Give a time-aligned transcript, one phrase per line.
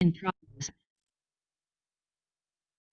[0.00, 0.70] In progress.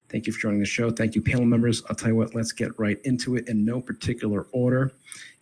[0.09, 0.91] Thank you for joining the show.
[0.91, 1.81] Thank you, panel members.
[1.89, 4.91] I'll tell you what, let's get right into it in no particular order.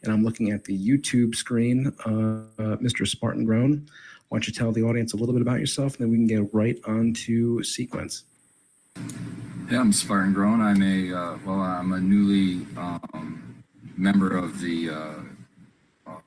[0.03, 1.87] And I'm looking at the YouTube screen.
[2.05, 3.07] Uh, uh, Mr.
[3.07, 3.87] Spartan Grown,
[4.29, 6.27] why don't you tell the audience a little bit about yourself, and then we can
[6.27, 8.23] get right on to sequence.
[9.71, 10.61] Yeah, I'm Spartan Grown.
[10.61, 13.63] I'm a uh, well, I'm a newly um,
[13.97, 15.13] member of the uh,
[16.07, 16.19] uh,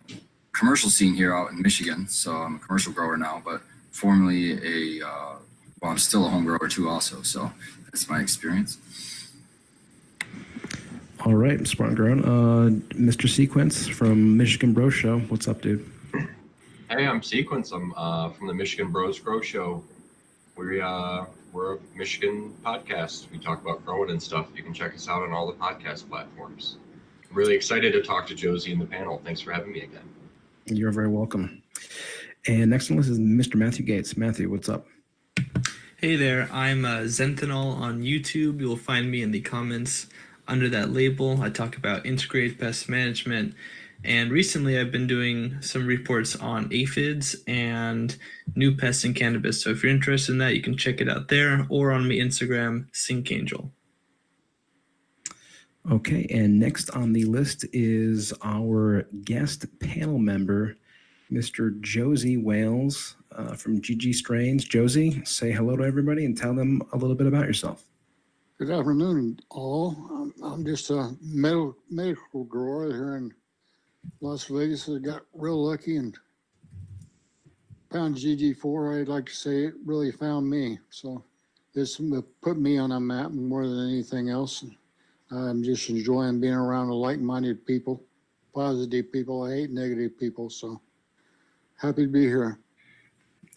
[0.52, 2.08] commercial scene here out in Michigan.
[2.08, 3.62] So I'm a commercial grower now, but
[3.92, 5.36] formerly a uh,
[5.80, 7.22] well, I'm still a home grower too, also.
[7.22, 7.52] So
[7.84, 8.78] that's my experience.
[11.24, 12.24] All right, Spartan Grown.
[12.24, 13.28] Uh, Mr.
[13.28, 15.20] Sequence from Michigan Bro Show.
[15.20, 15.88] What's up, dude?
[16.90, 17.70] Hey, I'm Sequence.
[17.70, 19.84] I'm uh, from the Michigan Bros Grow Show.
[20.56, 23.30] We uh, we're a Michigan podcast.
[23.30, 24.48] We talk about growing and stuff.
[24.54, 26.76] You can check us out on all the podcast platforms.
[27.30, 29.20] I'm really excited to talk to Josie and the panel.
[29.24, 30.08] Thanks for having me again.
[30.66, 31.62] You're very welcome.
[32.46, 33.54] And next on the list is Mr.
[33.54, 34.16] Matthew Gates.
[34.16, 34.86] Matthew, what's up?
[35.98, 38.58] Hey there, I'm uh, Zenthanol on YouTube.
[38.58, 40.08] You'll find me in the comments
[40.48, 41.40] under that label.
[41.40, 43.54] I talk about integrated pest management.
[44.04, 48.16] And recently, I've been doing some reports on aphids and
[48.56, 49.62] new pests in cannabis.
[49.62, 52.14] So if you're interested in that, you can check it out there or on my
[52.14, 53.70] Instagram, Sync Angel.
[55.90, 60.76] Okay, and next on the list is our guest panel member,
[61.32, 61.80] Mr.
[61.80, 64.64] Josie Wales uh, from GG Strains.
[64.64, 67.86] Josie, say hello to everybody and tell them a little bit about yourself.
[68.58, 69.96] Good afternoon, all.
[70.10, 73.32] I'm, I'm just a medical, medical grower here in
[74.20, 74.88] Las Vegas.
[74.88, 76.16] I got real lucky and
[77.90, 79.00] found GG4.
[79.00, 80.78] I'd like to say it really found me.
[80.90, 81.24] So
[81.74, 81.98] this
[82.42, 84.64] put me on a map more than anything else.
[85.30, 88.02] I'm just enjoying being around the like-minded people,
[88.54, 89.44] positive people.
[89.44, 90.50] I hate negative people.
[90.50, 90.78] So
[91.82, 92.58] happy to be here.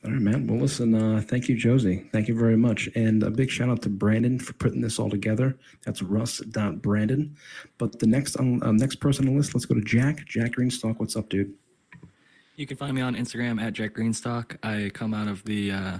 [0.03, 0.45] All right, man.
[0.45, 2.07] Well, listen, uh, thank you, Josie.
[2.11, 2.89] Thank you very much.
[2.95, 5.57] And a big shout out to Brandon for putting this all together.
[5.83, 7.35] That's rust.brandon.
[7.77, 10.25] But the next um, uh, next person on the list, let's go to Jack.
[10.25, 11.53] Jack Greenstock, what's up, dude?
[12.55, 14.57] You can find me on Instagram at Jack Greenstock.
[14.63, 15.97] I come out of the uh,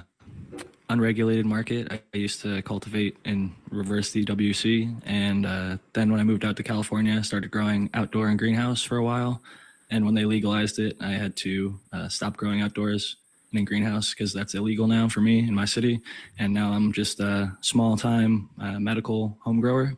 [0.89, 1.91] unregulated market.
[1.91, 5.01] I, I used to cultivate and reverse the WC.
[5.05, 8.83] And uh, then when I moved out to California, I started growing outdoor and greenhouse
[8.83, 9.41] for a while.
[9.91, 13.17] And when they legalized it, I had to uh, stop growing outdoors
[13.53, 16.01] in greenhouse because that's illegal now for me in my city.
[16.39, 19.95] And now I'm just a small time uh, medical home grower.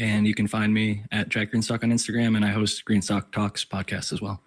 [0.00, 3.64] And you can find me at Jack Greenstock on Instagram, and I host Greenstock Talks
[3.64, 4.40] podcast as well.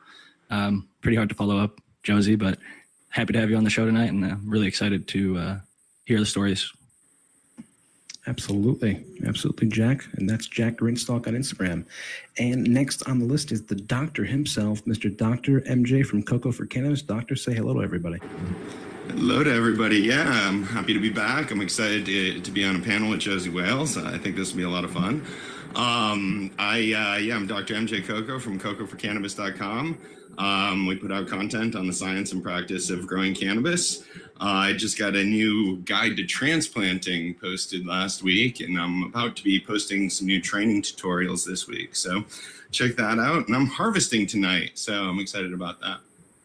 [0.50, 2.60] Um, pretty hard to follow up, Josie, but
[3.10, 5.60] happy to have you on the show tonight, and really excited to uh,
[6.06, 6.72] hear the stories.
[8.26, 9.04] Absolutely.
[9.26, 10.06] Absolutely, Jack.
[10.14, 11.86] And that's Jack Greenstock on Instagram.
[12.38, 15.16] And next on the list is the doctor himself, Mr.
[15.16, 15.62] Dr.
[15.62, 17.02] MJ from Coco for Cannabis.
[17.02, 18.20] Doctor, say hello to everybody.
[19.10, 19.98] Hello to everybody.
[20.00, 21.52] Yeah, I'm happy to be back.
[21.52, 23.98] I'm excited to, to be on a panel with Josie Wales.
[23.98, 25.26] I think this will be a lot of fun.
[25.76, 27.74] Um, I, uh, yeah, I'm Dr.
[27.74, 29.98] MJ Coco from cocoforcannabis.com.
[30.38, 34.04] Um, we put out content on the science and practice of growing cannabis.
[34.42, 39.36] Uh, I just got a new guide to transplanting posted last week, and I'm about
[39.38, 41.96] to be posting some new training tutorials this week.
[41.96, 42.26] So
[42.72, 43.48] check that out.
[43.48, 46.00] And I'm harvesting tonight, so I'm excited about that.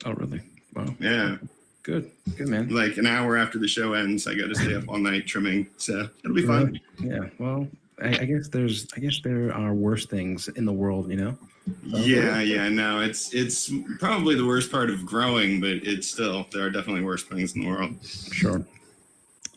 [0.04, 0.42] Oh, really?
[0.74, 0.94] Wow.
[1.00, 1.36] Yeah.
[1.82, 2.10] Good.
[2.36, 2.68] Good, man.
[2.68, 5.66] Like an hour after the show ends, I got to stay up all night trimming.
[5.78, 6.78] So it'll be fun.
[7.02, 7.30] Yeah.
[7.38, 7.66] Well,
[8.00, 11.38] I, I guess there's, I guess there are worse things in the world, you know?
[11.84, 16.64] Yeah, yeah, no, it's it's probably the worst part of growing, but it's still there
[16.64, 18.04] are definitely worse things in the world.
[18.04, 18.64] Sure,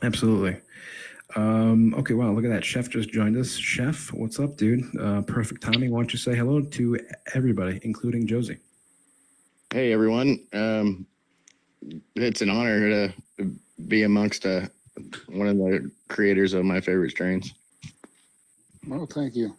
[0.01, 0.57] absolutely.
[1.35, 2.65] Um, okay, wow, look at that.
[2.65, 3.55] Chef just joined us.
[3.55, 4.83] Chef, what's up, dude?
[4.99, 5.91] Uh, perfect timing.
[5.91, 6.99] Why don't you say hello to
[7.33, 8.57] everybody, including Josie?
[9.71, 10.45] Hey, everyone.
[10.51, 11.05] Um,
[12.15, 13.13] it's an honor to
[13.87, 14.67] be amongst uh,
[15.27, 17.53] one of the creators of my favorite strains.
[18.85, 19.55] Well, thank you.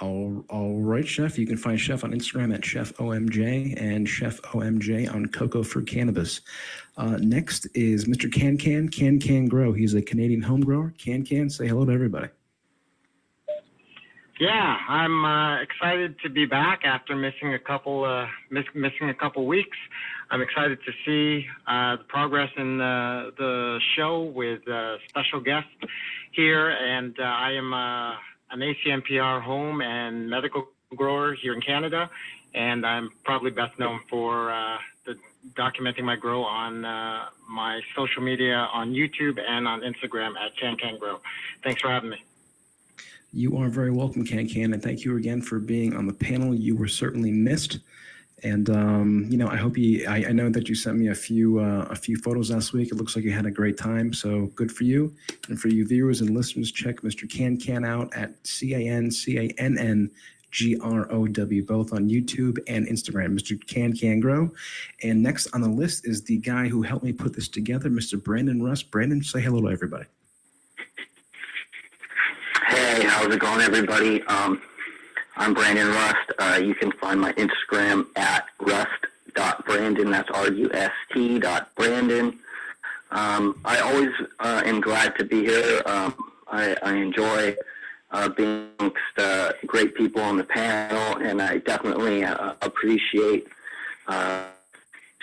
[0.00, 1.38] All, all right, Chef.
[1.38, 5.82] You can find Chef on Instagram at Chef OMJ and Chef OMJ on Coco for
[5.82, 6.40] Cannabis.
[6.96, 8.32] Uh, next is Mr.
[8.32, 9.72] Can Can Can Can Grow.
[9.72, 10.94] He's a Canadian home grower.
[10.98, 12.28] Can Can, say hello to everybody.
[14.38, 19.14] Yeah, I'm uh, excited to be back after missing a couple uh, miss, missing a
[19.14, 19.76] couple weeks.
[20.30, 25.70] I'm excited to see uh, the progress in the, the show with uh, special guests
[26.30, 28.12] here, and uh, I am uh,
[28.50, 32.10] an ACMPR home and medical grower here in Canada,
[32.54, 35.16] and I'm probably best known for uh, the,
[35.54, 40.76] documenting my grow on uh, my social media on YouTube and on Instagram at Can
[40.76, 41.20] Can Grow.
[41.62, 42.24] Thanks for having me.
[43.32, 46.54] You are very welcome, Can Can, and thank you again for being on the panel.
[46.54, 47.78] You were certainly missed.
[48.42, 50.06] And um, you know, I hope you.
[50.08, 52.92] I, I know that you sent me a few uh, a few photos last week.
[52.92, 54.12] It looks like you had a great time.
[54.12, 55.14] So good for you.
[55.48, 57.28] And for you viewers and listeners, check Mr.
[57.30, 60.10] Can Can out at C A N C A N N
[60.50, 63.38] G R O W, both on YouTube and Instagram.
[63.38, 63.58] Mr.
[63.66, 64.50] Can Can Grow.
[65.02, 68.22] And next on the list is the guy who helped me put this together, Mr.
[68.22, 68.90] Brandon Rust.
[68.90, 70.06] Brandon, say hello to everybody.
[72.68, 74.22] Hey, how's it going, everybody?
[74.24, 74.60] Um,
[75.40, 76.32] I'm Brandon Rust.
[76.36, 80.10] Uh, you can find my Instagram at rust.brandon.
[80.10, 82.36] That's R-U-S-T dot Brandon.
[83.12, 85.80] Um, I always uh, am glad to be here.
[85.86, 86.14] Um,
[86.48, 87.54] I, I enjoy
[88.10, 93.46] uh, being amongst uh, great people on the panel, and I definitely uh, appreciate
[94.08, 94.42] uh,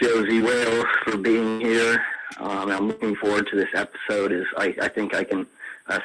[0.02, 2.02] Josie Wales for being here.
[2.40, 4.32] Um, I'm looking forward to this episode.
[4.32, 5.46] As I, I think I can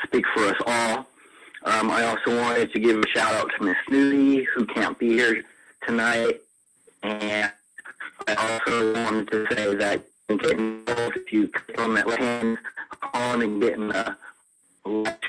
[0.03, 1.07] speak for us all.
[1.65, 5.09] Um, I also wanted to give a shout out to Miss Snooty, who can't be
[5.11, 5.43] here
[5.87, 6.41] tonight.
[7.03, 7.53] And
[8.27, 12.09] I also wanted to say that you can get involved if you click on that
[12.19, 12.59] hand
[13.13, 14.17] on and get in the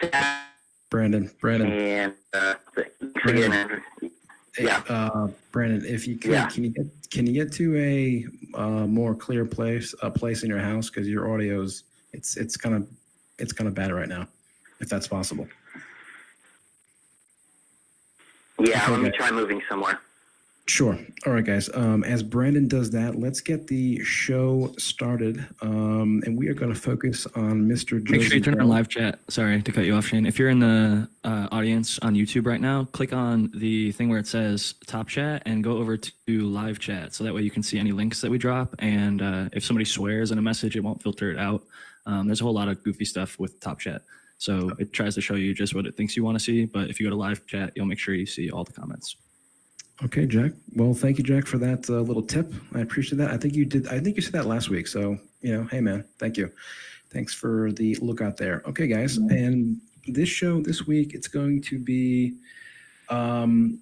[0.02, 0.46] chat.
[0.90, 1.72] Brandon, Brandon.
[1.72, 2.92] And uh, thanks
[3.26, 3.54] again.
[3.54, 3.80] Andrew.
[4.56, 4.84] Hey, Yeah.
[4.90, 6.48] uh, Brandon, if you could, Yeah.
[6.48, 8.26] can you get can you get to a
[8.58, 12.76] uh, more clear place, a place in your house because your audio's it's it's kind
[12.76, 12.88] of
[13.40, 14.28] it's kind of bad right now,
[14.80, 15.48] if that's possible.
[18.62, 19.18] Yeah, let me Okay.
[19.18, 20.00] try moving somewhere.
[20.68, 20.98] Sure.
[21.26, 21.70] All right, guys.
[21.74, 26.74] Um, as Brandon does that, let's get the show started, um, and we are going
[26.74, 28.08] to focus on Mr.
[28.10, 29.20] Make sure you turn on live chat.
[29.28, 30.26] Sorry to cut you off, Shane.
[30.26, 34.20] If you're in the uh, audience on YouTube right now, click on the thing where
[34.20, 37.14] it says top chat and go over to live chat.
[37.16, 38.76] So that way you can see any links that we drop.
[38.80, 41.64] And uh, if somebody swears in a message, it won't filter it out.
[42.06, 44.04] Um, there's a whole lot of goofy stuff with top chat.
[44.42, 46.66] So it tries to show you just what it thinks you want to see.
[46.66, 49.16] But if you go to live chat, you'll make sure you see all the comments.
[50.04, 50.54] Okay, Jack.
[50.74, 52.52] Well, thank you, Jack, for that uh, little tip.
[52.74, 53.30] I appreciate that.
[53.30, 53.88] I think you did.
[53.90, 54.88] I think you said that last week.
[54.88, 56.52] So you know, hey, man, thank you.
[57.12, 58.64] Thanks for the lookout there.
[58.66, 62.34] Okay, guys, and this show this week it's going to be,
[63.10, 63.80] um,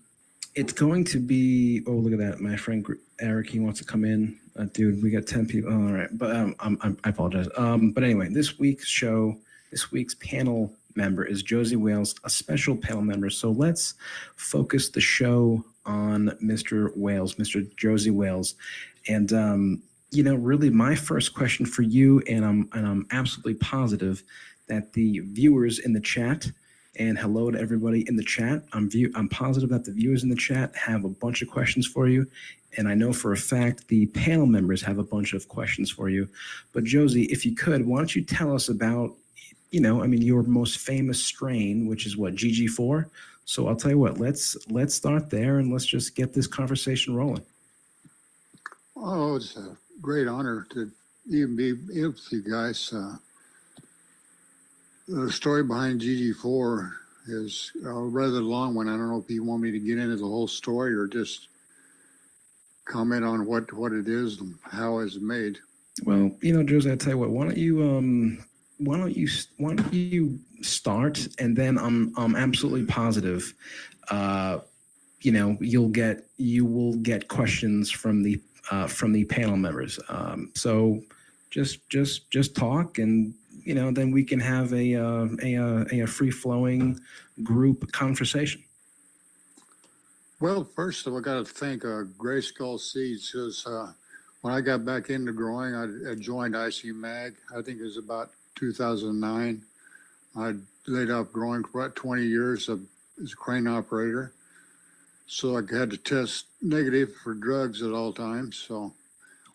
[0.56, 1.84] it's going to be.
[1.88, 2.86] Oh, look at that, my friend
[3.22, 3.50] Eric.
[3.50, 4.38] He wants to come in.
[4.58, 5.72] Uh, dude, we got ten people.
[5.72, 7.48] all right, but um, I'm, I'm, I apologize.
[7.56, 9.38] Um, but anyway, this week's show,
[9.72, 13.30] this week's panel member is Josie Wales, a special panel member.
[13.30, 13.94] So let's
[14.36, 16.96] focus the show on Mr.
[16.96, 17.76] Wales, Mr.
[17.78, 18.56] Josie Wales.
[19.08, 19.82] And um,
[20.12, 24.24] you know, really my first question for you, and I'm and I'm absolutely positive
[24.68, 26.52] that the viewers in the chat
[26.96, 28.64] and hello to everybody in the chat.
[28.74, 31.86] I'm view I'm positive that the viewers in the chat have a bunch of questions
[31.88, 32.28] for you.
[32.78, 36.10] And I know for a fact the panel members have a bunch of questions for
[36.10, 36.28] you.
[36.72, 39.16] But Josie, if you could, why don't you tell us about,
[39.72, 43.06] you know, I mean, your most famous strain, which is what GG4.
[43.46, 47.16] So I'll tell you what, let's let's start there and let's just get this conversation
[47.16, 47.44] rolling.
[48.96, 50.92] Oh, it's a great honor to
[51.30, 52.94] even be with you guys.
[52.94, 53.16] Uh,
[55.08, 56.92] the story behind GG4
[57.28, 58.88] is a rather long one.
[58.88, 61.48] I don't know if you want me to get into the whole story or just
[62.86, 65.58] comment on what, what it is and how it's made.
[66.04, 68.44] Well, you know, Josie, I tell you what, why don't you um
[68.80, 69.28] why don't you
[69.58, 73.54] why don't you start and then I'm I'm absolutely positive
[74.10, 74.60] uh
[75.22, 78.42] you know you'll get you will get questions from the
[78.72, 80.00] uh, from the panel members.
[80.10, 81.02] Um, so
[81.50, 83.34] just just just talk and
[83.64, 87.00] you know then we can have a uh, a, a, a free flowing
[87.44, 88.64] group conversation.
[90.40, 93.92] Well, first of all, I got to thank uh, Gray Skull Seeds because uh,
[94.42, 97.36] when I got back into growing, I, I joined IC Mag.
[97.54, 99.62] I think it was about 2009.
[100.36, 100.54] I
[100.88, 102.82] laid off growing for about 20 years of,
[103.22, 104.34] as a crane operator.
[105.28, 108.58] So I had to test negative for drugs at all times.
[108.58, 108.94] So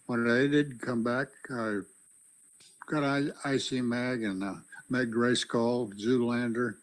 [0.06, 1.80] when I did come back, I
[2.86, 4.54] got I- IC Mag and uh,
[4.90, 6.76] met Grayskull, Zoolander.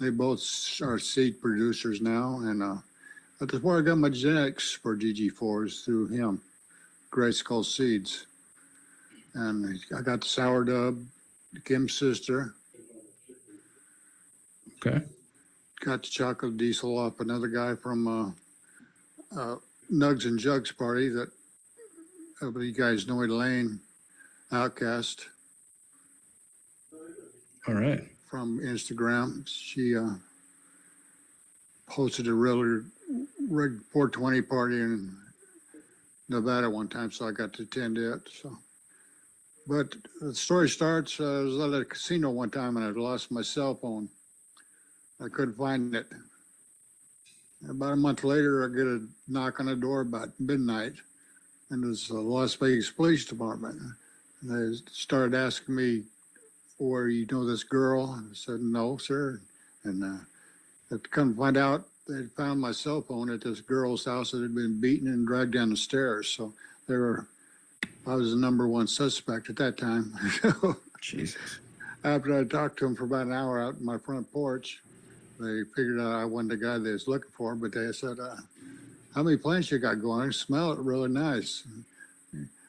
[0.00, 0.40] They both
[0.82, 2.38] are seed producers now.
[2.42, 2.76] And uh,
[3.40, 6.40] that's where I got my genetics for GG4s through him,
[7.10, 8.26] Grayskull Seeds.
[9.34, 10.96] And I got the sourdough,
[11.64, 12.54] Chem's sister,
[14.84, 15.02] Okay.
[15.80, 18.30] got the chocolate diesel off another guy from uh,
[19.38, 19.56] uh,
[19.92, 21.30] Nugs and Jugs party that
[22.42, 23.80] uh, you guys know Elaine
[24.52, 25.26] Outcast
[27.66, 28.04] All right.
[28.30, 29.46] from Instagram.
[29.48, 30.10] She uh,
[31.90, 32.82] hosted a really
[33.48, 35.16] rig 420 party in
[36.28, 38.20] Nevada one time, so I got to attend it.
[38.42, 38.56] So,
[39.66, 41.20] but the story starts.
[41.20, 44.08] Uh, I was at a casino one time and I lost my cell phone.
[45.24, 46.06] I couldn't find it,
[47.68, 50.94] About a month later, I get a knock on the door about midnight,
[51.70, 53.80] and it's the Las Vegas Police Department.
[54.42, 56.04] And they started asking me,
[56.78, 59.40] "Or you know this girl?" And I said, "No, sir."
[59.84, 60.24] And uh,
[60.90, 64.54] had come find out, they found my cell phone at this girl's house that had
[64.54, 66.28] been beaten and dragged down the stairs.
[66.28, 66.52] So
[66.86, 67.28] they were,
[68.06, 70.12] I was the number one suspect at that time.
[71.00, 71.60] Jesus.
[72.04, 74.80] After I talked to them for about an hour out in my front porch,
[75.40, 78.36] they figured out I wasn't the guy they was looking for, but they said, uh,
[79.14, 80.28] how many plants you got going?
[80.28, 81.64] I smell it really nice.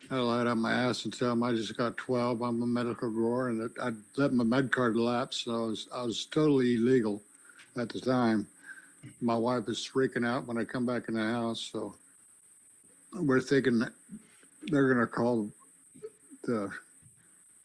[0.09, 2.41] I lied on my ass and tell them I just got 12.
[2.41, 5.43] I'm a medical grower and I let my med card lapse.
[5.45, 7.21] So I was, I was totally illegal
[7.75, 8.47] at the time.
[9.19, 11.69] My wife is freaking out when I come back in the house.
[11.71, 11.95] So
[13.13, 13.83] we're thinking
[14.67, 15.50] they're going to call
[16.43, 16.69] the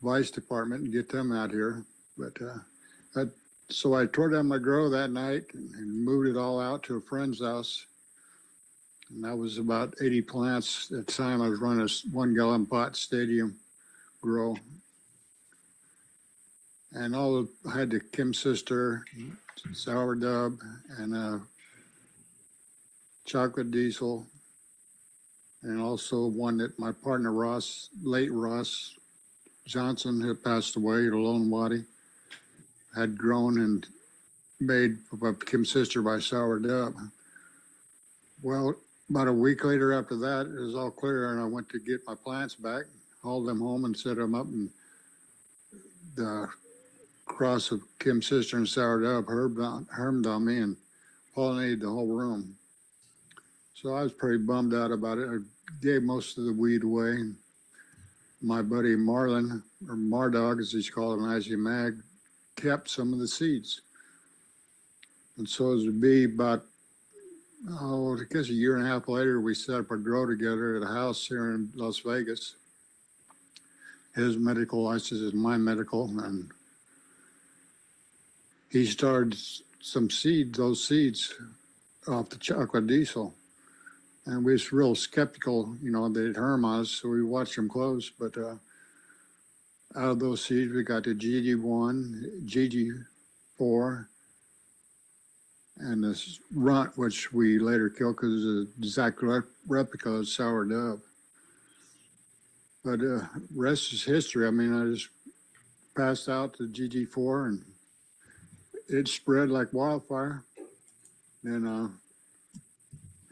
[0.03, 1.85] vice department and get them out here.
[2.17, 2.59] But uh,
[3.15, 3.33] that,
[3.69, 7.01] so I tore down my grow that night and, moved it all out to a
[7.01, 7.87] friend's house.
[9.11, 10.91] And that was about 80 plants.
[10.93, 13.57] At the time, I was running a one gallon pot stadium
[14.23, 14.57] grow.
[16.93, 19.05] And all I had the Chem sister,
[19.73, 20.59] sour dub,
[20.99, 21.39] and uh,
[23.25, 24.27] chocolate diesel.
[25.63, 28.97] And also one that my partner Ross, late Ross
[29.67, 31.85] Johnson, who passed away at Lone Watie,
[32.95, 33.87] had grown and
[34.59, 34.99] made
[35.47, 36.95] Chem's sister by Sour Dub.
[38.43, 38.75] Well,
[39.11, 42.01] about a week later after that, it was all clear, and I went to get
[42.07, 42.85] my plants back,
[43.23, 44.47] hauled them home, and set them up.
[44.47, 44.71] And
[46.17, 46.49] the
[47.27, 50.77] cross of Chem's sister and Sour Dub hermed on, hermed on me and
[51.37, 52.57] pollinated the whole room.
[53.81, 55.27] So I was pretty bummed out about it.
[55.27, 55.39] I
[55.81, 57.33] gave most of the weed away.
[58.43, 61.95] My buddy Marlin, or Mardog as he's called in IC Mag,
[62.57, 63.81] kept some of the seeds.
[65.39, 66.63] And so as would be about,
[67.71, 70.77] oh, I guess a year and a half later, we set up a grow together
[70.77, 72.57] at a house here in Las Vegas.
[74.15, 76.51] His medical license is my medical, and
[78.69, 79.39] he started
[79.81, 81.33] some seeds, those seeds
[82.07, 83.35] off the chocolate diesel.
[84.31, 88.11] And we was real skeptical, you know, they'd harm us, so we watched them close.
[88.11, 88.55] But uh,
[89.97, 94.07] out of those seeds, we got the GG1, GG4,
[95.79, 100.65] and this runt, which we later killed because it's an exact rep- replica of sour
[100.65, 101.01] dove.
[102.85, 104.47] But uh, rest is history.
[104.47, 105.09] I mean, I just
[105.97, 107.65] passed out the GG4 and
[108.89, 110.45] it spread like wildfire.
[111.43, 111.89] Then uh,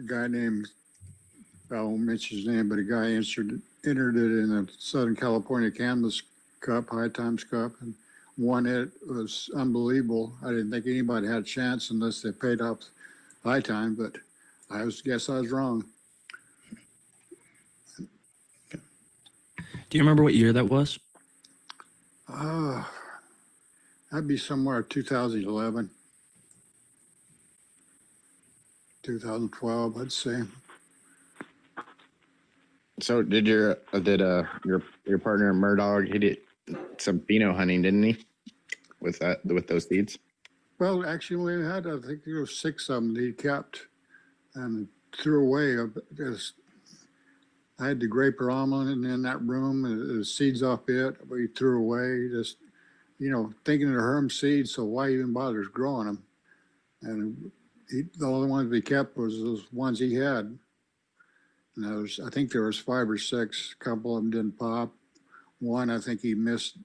[0.01, 0.67] a guy named,
[1.71, 5.71] I won't mention his name, but a guy entered, entered it in a Southern California
[5.71, 6.23] Cannabis
[6.61, 7.95] Cup, High Times Cup, and
[8.39, 8.91] won it.
[9.03, 10.33] It was unbelievable.
[10.43, 12.79] I didn't think anybody had a chance unless they paid off
[13.45, 14.17] High Time, but
[14.71, 15.85] I was, guess I was wrong.
[19.91, 20.99] Do you remember what year that was?
[22.31, 22.85] Uh,
[24.11, 25.91] that'd be somewhere 2011,
[29.03, 30.43] 2012, I'd say.
[33.01, 36.39] So did your uh, did uh your your partner Mardog he did
[36.99, 38.17] some pheno hunting, didn't he?
[39.01, 40.19] With that with those seeds.
[40.79, 43.87] Well, actually, we had, I think there were six of them that he kept
[44.55, 44.87] and
[45.17, 45.75] threw away.
[45.75, 46.55] of Just,
[47.81, 52.29] I had the grape almond in that room, the seeds off it, we threw away.
[52.31, 52.59] Just,
[53.19, 56.23] you know, thinking they're herm seeds, so why even bother growing them?
[57.03, 57.51] And
[57.91, 60.57] he, the only ones we kept was those ones he had.
[61.79, 63.77] And there was, I think there was five or six.
[63.81, 64.93] A couple of them didn't pop.
[65.61, 66.77] One, I think he missed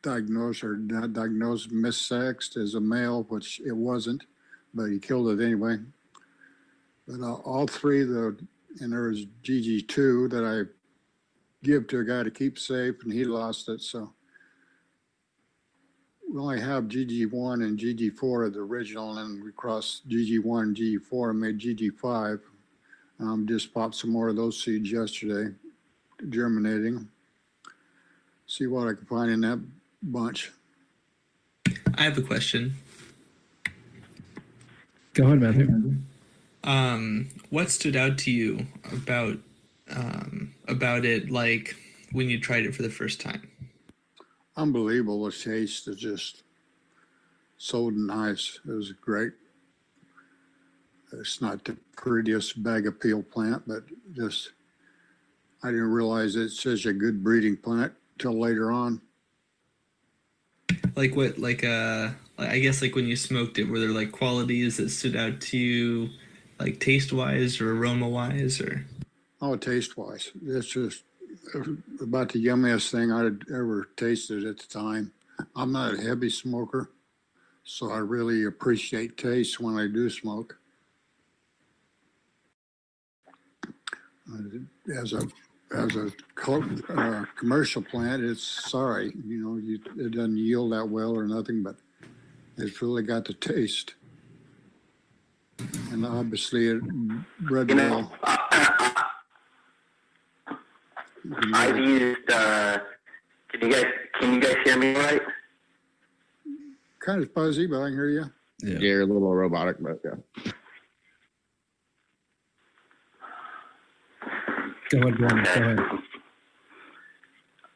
[0.00, 4.24] diagnosed or not diagnosed missexed as a male, which it wasn't,
[4.72, 5.76] but he killed it anyway.
[7.06, 8.38] But uh, all three, the
[8.80, 10.72] and there was GG2 that I
[11.62, 13.82] give to a guy to keep safe, and he lost it.
[13.82, 14.14] So
[16.32, 21.30] we only have GG1 and GG4 of the original, and we crossed GG1 and GG4
[21.30, 22.40] and made GG5.
[23.22, 25.54] Um, just popped some more of those seeds yesterday,
[26.28, 27.08] germinating.
[28.46, 29.60] See what I can find in that
[30.02, 30.50] bunch.
[31.94, 32.74] I have a question.
[35.14, 35.94] Go ahead, Matthew.
[36.64, 39.38] Um, what stood out to you about
[39.90, 41.76] um, about it, like
[42.10, 43.48] when you tried it for the first time?
[44.56, 45.24] Unbelievable.
[45.24, 46.42] The taste is just
[47.56, 48.58] so nice.
[48.66, 49.32] It was great.
[51.12, 54.52] It's not the prettiest bag of peel plant, but just
[55.62, 59.00] I didn't realize it's such a good breeding plant till later on.
[60.96, 64.76] Like what, like uh, I guess like when you smoked it, were there like qualities
[64.78, 66.10] that stood out to you,
[66.58, 68.84] like taste wise or aroma wise, or?
[69.40, 71.04] Oh, taste wise, it's just
[72.00, 75.12] about the yummiest thing I'd ever tasted at the time.
[75.56, 76.90] I'm not a heavy smoker,
[77.64, 80.58] so I really appreciate taste when I do smoke.
[84.32, 85.26] Uh, As a
[85.74, 90.84] as a co- uh, commercial plant, it's sorry, you know, you, it doesn't yield that
[90.86, 91.76] well or nothing, but
[92.58, 93.94] it's really got the taste.
[95.90, 96.82] And obviously, it
[97.40, 98.12] bred You know, well.
[98.22, 98.36] uh,
[101.54, 102.30] I've used.
[102.30, 102.78] Uh,
[103.48, 103.84] can you guys
[104.20, 105.22] can you guys hear me right?
[107.00, 108.24] Kind of fuzzy, but I can hear you.
[108.62, 108.78] Yeah.
[108.78, 110.52] You're a little robotic, but yeah.
[114.92, 115.42] Go ahead, Brian.
[115.42, 115.78] Go ahead.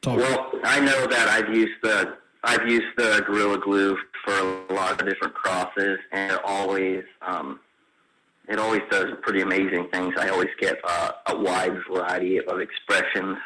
[0.01, 0.17] Talk.
[0.17, 5.01] Well, I know that I've used the I've used the Gorilla Glue for a lot
[5.01, 7.59] of different crosses, and it always um,
[8.47, 10.13] it always does pretty amazing things.
[10.19, 13.37] I always get uh, a wide variety of expressions,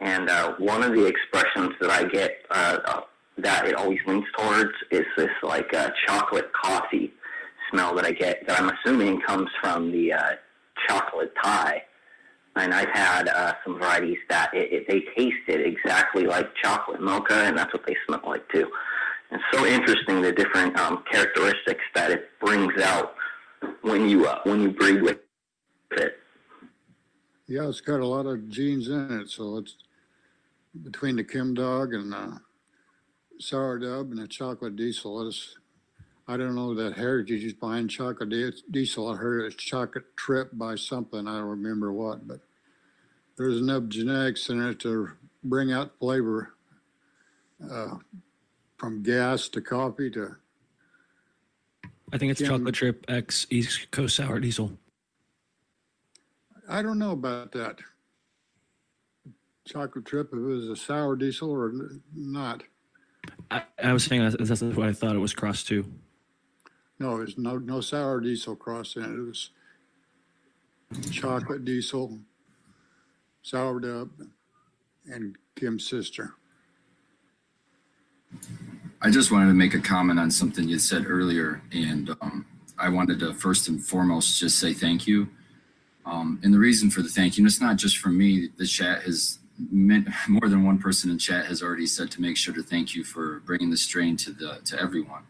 [0.00, 3.00] and uh, one of the expressions that I get uh, uh,
[3.36, 7.12] that it always leans towards is this like uh, chocolate coffee
[7.70, 10.30] smell that I get that I'm assuming comes from the uh,
[10.88, 11.82] Chocolate Thai
[12.56, 17.34] and I've had uh, some varieties that it, it, they tasted exactly like chocolate mocha,
[17.34, 18.70] and that's what they smell like too.
[19.30, 23.14] It's so interesting the different um, characteristics that it brings out
[23.80, 25.20] when you uh, when you breed with
[25.92, 26.18] it.
[27.46, 29.76] Yeah, it's got a lot of genes in it, so it's
[30.82, 32.38] between the Chem Dog and uh,
[33.38, 35.28] Sour Dub and the Chocolate Diesel.
[35.28, 35.56] It's,
[36.32, 39.10] I don't know that heritage is buying Chocolate Di- Diesel.
[39.10, 41.28] I heard it's Chocolate Trip by something.
[41.28, 42.40] I don't remember what, but
[43.36, 45.10] there's enough genetics in it to
[45.44, 46.54] bring out flavor
[47.70, 47.96] uh,
[48.78, 50.36] from gas to coffee to
[52.14, 52.48] I think it's Jim.
[52.48, 54.72] chocolate trip X East Coast sour diesel.
[56.66, 57.78] I don't know about that.
[59.66, 62.62] Chocolate Trip, if it was a sour diesel or n- not.
[63.50, 65.84] I, I was saying that that's what I thought it was crossed to.
[67.02, 69.10] No, there's no, no sour diesel crossed in it.
[69.10, 69.50] It was
[71.10, 72.16] chocolate diesel,
[73.42, 74.10] sour dub,
[75.06, 76.34] and Chem's sister.
[79.00, 82.46] I just wanted to make a comment on something you said earlier, and um,
[82.78, 85.26] I wanted to first and foremost just say thank you.
[86.06, 88.50] Um, and the reason for the thank you, and it's not just for me.
[88.58, 89.40] The chat has
[89.72, 92.94] meant more than one person in chat has already said to make sure to thank
[92.94, 95.24] you for bringing the strain to the to everyone.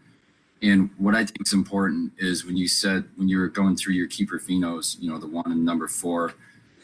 [0.63, 3.95] And what I think is important is when you said when you were going through
[3.95, 6.35] your keeper phenos, you know the one and number four,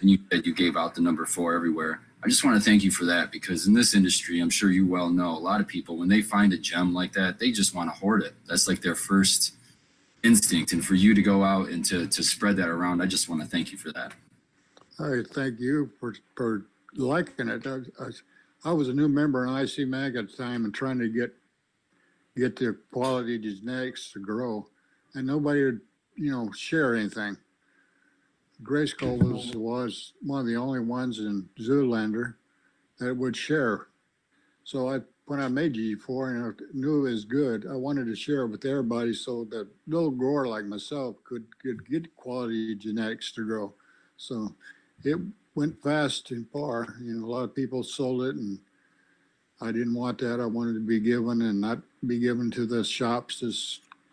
[0.01, 2.01] and you said you gave out the number four everywhere.
[2.25, 4.87] I just want to thank you for that because in this industry, I'm sure you
[4.87, 7.75] well know a lot of people when they find a gem like that, they just
[7.75, 8.35] want to hoard it.
[8.49, 9.55] That's like their first
[10.25, 10.73] instinct.
[10.73, 13.43] And for you to go out and to to spread that around, I just want
[13.43, 14.13] to thank you for that.
[14.99, 17.65] I thank you for, for liking it.
[17.67, 20.99] I, I, I was a new member in IC Mag at the time and trying
[20.99, 21.33] to get,
[22.39, 24.67] get the quality genetics to grow.
[25.15, 25.81] And nobody would,
[26.17, 27.37] you know, share anything.
[28.63, 32.35] Grayskull was, was one of the only ones in Zoolander
[32.99, 33.89] that would share.
[34.65, 38.17] So I, when I made G4 and I knew it was good, I wanted to
[38.17, 43.31] share it with everybody so that little grower like myself could, could get quality genetics
[43.33, 43.73] to grow.
[44.17, 44.55] So
[45.05, 45.19] it
[45.55, 46.97] went fast and far.
[47.01, 48.59] You know, a lot of people sold it, and
[49.61, 50.41] I didn't want that.
[50.41, 53.53] I wanted to be given and not be given to the shops to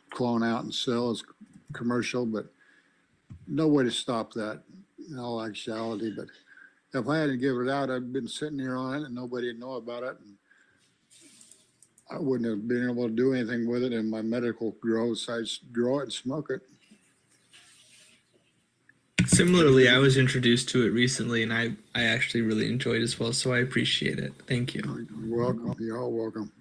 [0.09, 1.23] clone out and sell as
[1.73, 2.25] commercial.
[2.25, 2.47] But
[3.47, 4.63] no way to stop that
[5.09, 6.11] in all actuality.
[6.15, 6.27] But
[6.93, 9.59] if I hadn't given it out, I'd been sitting here on it, and nobody would
[9.59, 10.17] know about it.
[10.25, 10.35] And
[12.09, 15.59] I wouldn't have been able to do anything with it in my medical grow besides
[15.71, 16.61] grow it and smoke it.
[19.35, 23.19] Similarly, I was introduced to it recently, and I I actually really enjoyed it as
[23.19, 23.33] well.
[23.33, 24.33] So I appreciate it.
[24.45, 24.81] Thank you.
[25.25, 25.75] You're welcome.
[25.79, 26.51] You're all welcome.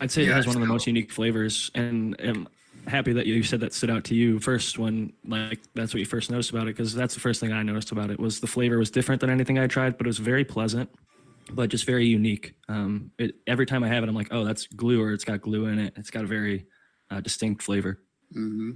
[0.00, 2.48] I'd say it Yeah, has one of the so- most unique flavors, and I'm
[2.86, 6.06] happy that you said that stood out to you first when like that's what you
[6.06, 8.46] first noticed about it because that's the first thing I noticed about it was the
[8.46, 10.88] flavor was different than anything I tried, but it was very pleasant,
[11.52, 12.54] but just very unique.
[12.68, 15.40] Um, it, every time I have it, I'm like, oh, that's glue or it's got
[15.42, 15.94] glue in it.
[15.96, 16.66] It's got a very
[17.10, 18.00] uh, distinct flavor.
[18.32, 18.72] hmm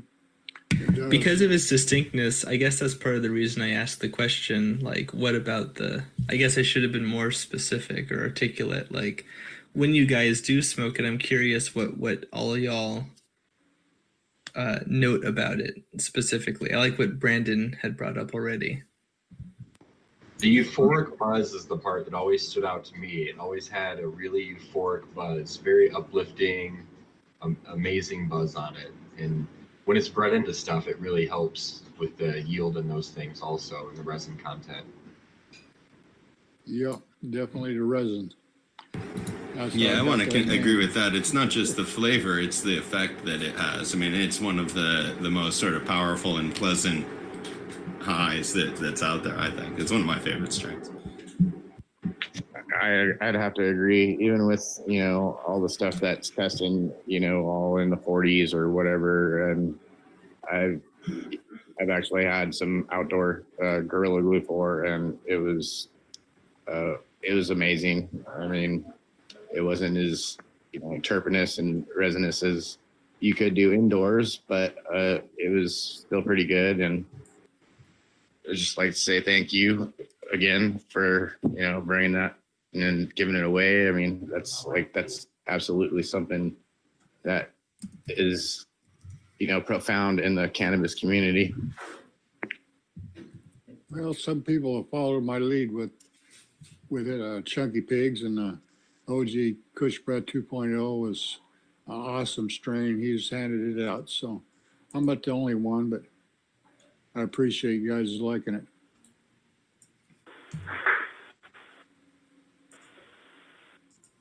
[1.08, 4.78] Because of its distinctness, I guess that's part of the reason I asked the question.
[4.80, 6.04] Like, what about the?
[6.28, 8.92] I guess I should have been more specific or articulate.
[8.92, 9.26] Like,
[9.72, 13.04] when you guys do smoke it, I'm curious what what all y'all
[14.54, 16.72] uh, note about it specifically.
[16.72, 18.82] I like what Brandon had brought up already.
[20.38, 23.28] The euphoric buzz is the part that always stood out to me.
[23.28, 26.86] It always had a really euphoric buzz, very uplifting.
[27.42, 28.92] am- amazing buzz on it.
[29.18, 29.46] And
[29.84, 33.88] when it's bred into stuff, it really helps with the yield and those things also,
[33.88, 34.86] and the resin content.
[36.66, 36.96] Yeah,
[37.28, 38.32] definitely the resin.
[39.54, 40.60] That's Yeah, I what want to that name.
[40.60, 41.14] agree with that.
[41.14, 43.94] It's not just the flavor; it's the effect that it has.
[43.94, 47.06] I mean, it's one of the the most sort of powerful and pleasant
[48.00, 49.38] highs that that's out there.
[49.38, 50.90] I think it's one of my favorite strains.
[52.80, 57.20] I, I'd have to agree, even with, you know, all the stuff that's testing, you
[57.20, 59.50] know, all in the 40s or whatever.
[59.50, 59.78] And
[60.50, 60.80] I've,
[61.80, 65.88] I've actually had some outdoor uh, Gorilla Glue 4 and it was,
[66.70, 68.08] uh, it was amazing.
[68.38, 68.84] I mean,
[69.52, 70.38] it wasn't as,
[70.72, 72.78] you know, and resinous as
[73.18, 76.80] you could do indoors, but uh, it was still pretty good.
[76.80, 77.04] And
[78.48, 79.92] I'd just like to say thank you
[80.32, 82.36] again for, you know, bringing that
[82.74, 83.88] and giving it away.
[83.88, 86.54] I mean, that's like that's absolutely something
[87.22, 87.50] that
[88.08, 88.66] is,
[89.38, 91.54] you know, profound in the cannabis community.
[93.90, 95.90] Well, some people have followed my lead with,
[96.90, 98.52] with it, uh, Chunky Pigs and, uh,
[99.12, 101.40] OG Kush Bread 2.0 was
[101.88, 103.00] an awesome strain.
[103.00, 104.42] He's handed it out, so
[104.94, 106.02] I'm not the only one, but
[107.16, 108.64] I appreciate you guys liking it.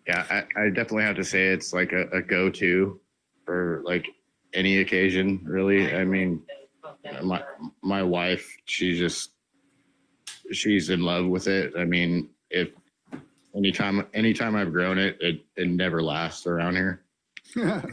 [0.08, 3.00] Yeah, I, I definitely have to say it's like a, a go-to
[3.46, 4.08] for like
[4.54, 5.94] any occasion, really.
[5.94, 6.42] I mean,
[7.22, 7.44] my
[7.84, 9.32] my wife, she just
[10.52, 11.74] she's in love with it.
[11.78, 12.70] I mean, if
[13.56, 17.04] anytime anytime I've grown it, it it never lasts around here.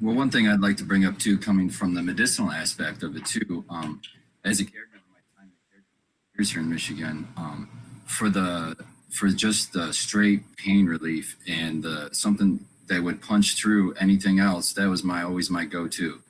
[0.00, 3.16] Well, one thing I'd like to bring up too, coming from the medicinal aspect of
[3.16, 4.00] it too, um,
[4.44, 7.68] as a caregiver, my time as a caregiver years here in Michigan, um,
[8.04, 8.76] for the
[9.10, 14.72] for just the straight pain relief and uh, something that would punch through anything else,
[14.72, 16.20] that was my always my go-to.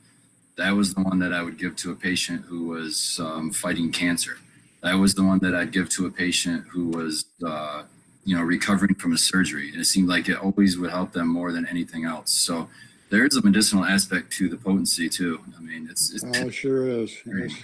[0.57, 3.91] That was the one that I would give to a patient who was um, fighting
[3.91, 4.37] cancer.
[4.83, 7.85] That was the one that I'd give to a patient who was, uh,
[8.25, 9.71] you know, recovering from a surgery.
[9.71, 12.33] And it seemed like it always would help them more than anything else.
[12.33, 12.69] So
[13.11, 15.41] there is a medicinal aspect to the potency too.
[15.57, 17.17] I mean, it's, it's Oh, sure is.
[17.25, 17.55] Yes.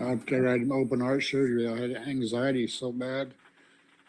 [0.00, 3.32] After I had open heart surgery, I had anxiety so bad.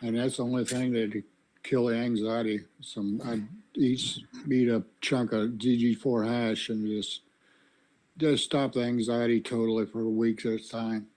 [0.01, 1.23] And that's the only thing that
[1.63, 2.61] kill the anxiety.
[2.81, 7.21] Some, I'd eat, eat a chunk of GG4 hash and just,
[8.17, 11.07] just stop the anxiety totally for weeks at a time.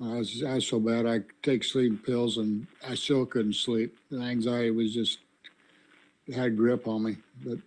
[0.00, 3.96] I was, I was so bad, I take sleeping pills and I still couldn't sleep.
[4.10, 5.18] The anxiety was just,
[6.32, 7.58] had grip on me, but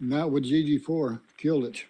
[0.00, 1.84] not with GG4, killed it.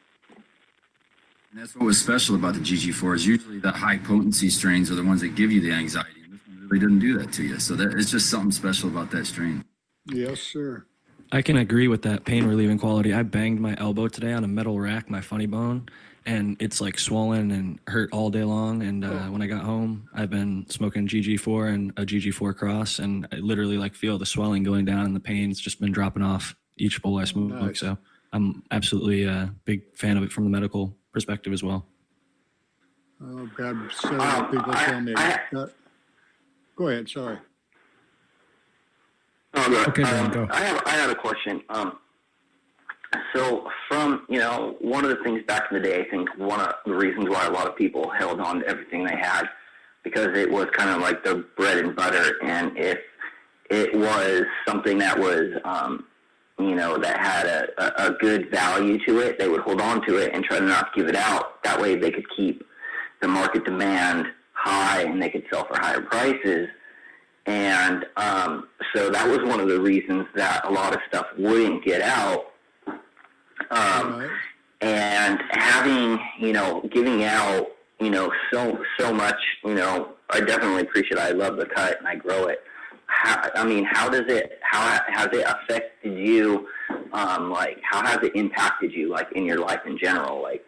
[1.53, 4.95] And that's what was special about the GG4 is usually the high potency strains are
[4.95, 6.23] the ones that give you the anxiety.
[6.25, 7.59] And this one really didn't do that to you.
[7.59, 9.63] So that it's just something special about that strain.
[10.07, 10.87] Yes, sir.
[11.31, 13.13] I can agree with that pain relieving quality.
[13.13, 15.91] I banged my elbow today on a metal rack, my funny bone,
[16.25, 18.83] and it's like swollen and hurt all day long.
[18.83, 23.29] And uh, when I got home, I've been smoking GG4 and a GG4 cross, and
[23.31, 26.55] I literally like feel the swelling going down, and the pain's just been dropping off
[26.79, 27.51] each bowl I smoke.
[27.51, 27.81] Nice.
[27.81, 27.99] So
[28.33, 31.85] I'm absolutely a big fan of it from the medical perspective as well.
[33.23, 35.15] Oh, God, several Um, people I- tell me.
[35.17, 35.67] I- uh,
[36.75, 37.39] Go ahead, sorry.
[39.55, 39.89] Oh, good.
[39.89, 40.49] Okay, Dan, um, go.
[40.51, 41.63] I have I have a question.
[41.69, 41.99] Um,
[43.35, 46.59] so from you know one of the things back in the day, I think one
[46.61, 49.51] of the reasons why a lot of people held on to everything they had
[50.03, 52.99] because it was kind of like the bread and butter, and if
[53.69, 56.07] it was something that was um,
[56.69, 60.17] you know that had a, a, good value to it, they would hold on to
[60.17, 61.63] it and try to not give it out.
[61.65, 62.65] That way, they could keep
[63.21, 66.69] the market demand high and they could sell for higher prices.
[67.47, 71.85] And um, so that was one of the reasons that a lot of stuff wouldn't
[71.85, 72.53] get out.
[73.71, 74.31] Um, Right.
[74.81, 77.69] and having, you know, giving out,
[78.01, 81.19] you know, so so much, you know, I definitely appreciate.
[81.19, 81.25] it.
[81.25, 82.63] I love the cut and I grow it.
[83.23, 84.59] How, I mean, how does it?
[84.63, 86.67] How has it affected you?
[87.13, 90.43] Um, like, how has it impacted you, like in your life in general?
[90.43, 90.65] Like,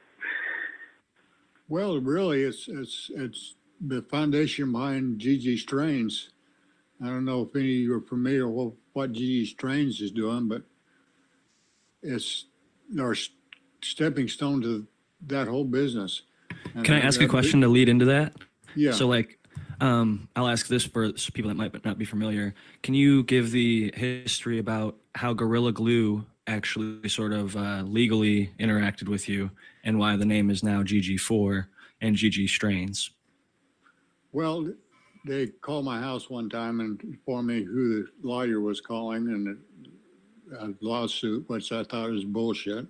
[1.68, 6.30] Well, really, it's, it's, it's the foundation behind GG Strains.
[7.02, 10.46] I don't know if any of you are familiar with what GG Strains is doing,
[10.46, 10.62] but
[12.04, 12.44] it's
[13.00, 13.16] our
[13.82, 14.86] stepping stone to
[15.26, 16.22] that whole business.
[16.76, 18.34] And Can I ask a that- question to lead into that?
[18.76, 18.92] Yeah.
[18.92, 19.38] So like,
[19.80, 22.54] um, I'll ask this for people that might not be familiar.
[22.82, 29.08] Can you give the history about how Gorilla Glue actually sort of uh, legally interacted
[29.08, 29.50] with you
[29.84, 31.66] and why the name is now GG4
[32.00, 33.10] and GG Strains?
[34.32, 34.72] Well,
[35.24, 39.58] they called my house one time and informed me who the lawyer was calling and
[40.58, 42.86] a lawsuit, which I thought was bullshit.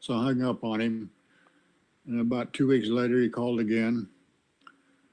[0.00, 1.10] So I hung up on him.
[2.06, 4.08] And about two weeks later, he called again.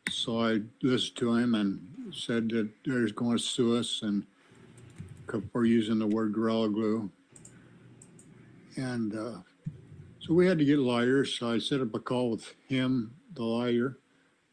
[0.10, 4.26] So I listened to him and said that they're going to sue us and
[5.52, 7.10] for using the word Gorilla Glue.
[8.76, 9.38] And uh,
[10.20, 11.38] so we had to get lawyers.
[11.38, 13.98] So I set up a call with him, the lawyer,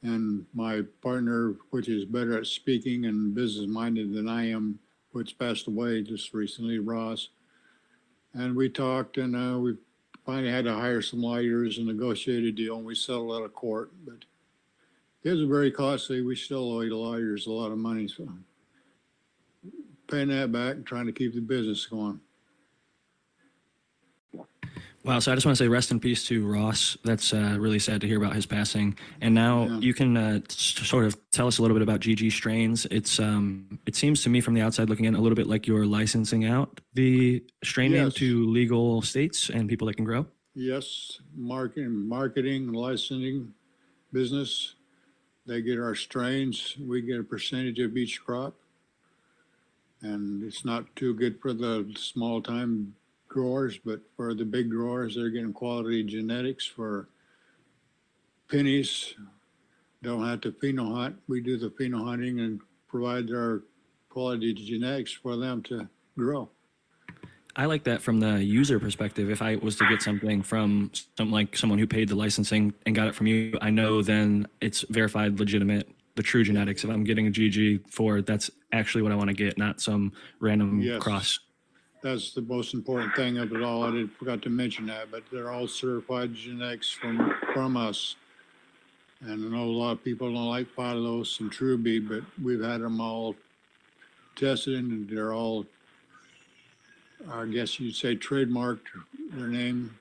[0.03, 4.79] and my partner, which is better at speaking and business minded than I am,
[5.13, 7.31] which passed away just recently, Ross.
[8.35, 9.77] And we talked and uh, we
[10.25, 13.55] finally had to hire some lawyers and negotiate a deal and we settled out of
[13.55, 13.91] court.
[14.05, 14.25] But
[15.25, 16.23] it was very costly.
[16.23, 18.09] We still owe the lawyers a lot of money.
[18.09, 18.29] So
[20.11, 22.21] paying that back and trying to keep the business going.
[25.05, 25.21] Wow.
[25.21, 26.97] So I just want to say rest in peace to Ross.
[27.05, 28.99] That's uh, really sad to hear about his passing.
[29.23, 29.79] And now Yeah.
[29.79, 32.85] you can uh, s- sort of tell us a little bit about GG Strains.
[32.91, 35.67] It's um, it seems to me from the outside looking in a little bit like
[35.67, 38.15] you're licensing out the strain name Yes.
[38.15, 40.27] to legal states and people that can grow.
[40.55, 43.55] Yes, marketing, marketing, licensing,
[44.13, 44.75] business.
[45.49, 46.77] They get our strains.
[46.79, 48.55] We get a percentage of each crop.
[50.03, 52.95] And it's not too good for the small time
[53.29, 57.09] growers, but for the big growers, they're getting quality genetics for
[58.51, 59.15] pennies.
[60.03, 61.17] Don't have to pheno hunt.
[61.29, 63.63] We do the pheno hunting and provide our
[64.11, 66.51] quality genetics for them to grow.
[67.59, 69.31] I like that from the user perspective.
[69.31, 72.95] If I was to get something from some like someone who paid the licensing and
[72.95, 76.85] got it from you, I know then it's verified, legitimate, the true genetics.
[76.85, 80.13] If I'm getting a GG for that's actually what I want to get, not some
[80.39, 81.03] random Yes.
[81.03, 81.41] cross.
[82.01, 83.83] That's the most important thing of it all.
[83.83, 88.15] I did, forgot to mention that, but they're all certified genetics from, from us.
[89.21, 92.83] And I know a lot of people don't like Phylos and Truby, but we've had
[92.83, 93.35] them all
[94.37, 95.67] tested and they're all,
[97.31, 98.81] I guess you'd say trademarked
[99.33, 99.97] their name.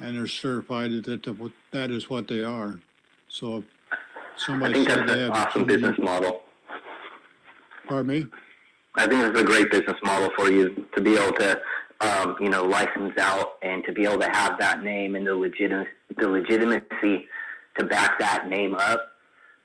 [0.00, 2.78] And they're certified that that, that is what they are.
[3.28, 3.96] So if I
[4.36, 5.48] somebody think said that's they an have.
[5.48, 6.42] awesome business model.
[7.88, 8.26] Pardon me?
[8.94, 11.60] I think it's a great business model for you to be able to,
[12.00, 15.34] um, you know, license out and to be able to have that name and the
[15.34, 15.72] legit
[16.16, 17.26] the legitimacy
[17.78, 19.12] to back that name up.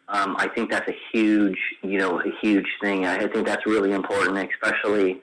[0.08, 3.06] Um, I think that's a huge, you know, a huge thing.
[3.06, 5.22] I think that's really important, especially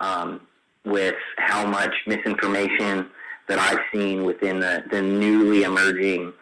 [0.00, 0.40] um,
[0.84, 3.10] with how much misinformation
[3.48, 6.32] that I've seen within the, the newly emerging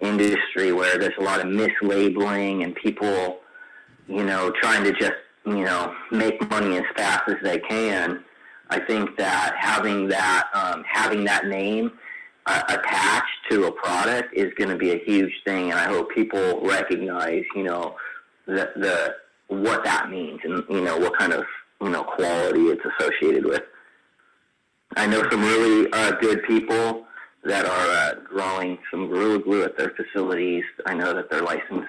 [0.00, 3.40] industry, where there's a lot of mislabeling and people
[4.08, 5.12] you know, trying to just,
[5.46, 8.24] you know, make money as fast as they can.
[8.70, 11.92] I think that having that, um, having that name
[12.46, 16.10] uh, attached to a product is going to be a huge thing, and I hope
[16.10, 17.96] people recognize, you know,
[18.46, 19.14] the the
[19.48, 21.44] what that means and you know what kind of
[21.82, 23.62] you know quality it's associated with.
[24.96, 27.06] I know some really uh, good people
[27.44, 30.64] that are uh, growing some Gorilla Glue at their facilities.
[30.86, 31.88] I know that they're licensed,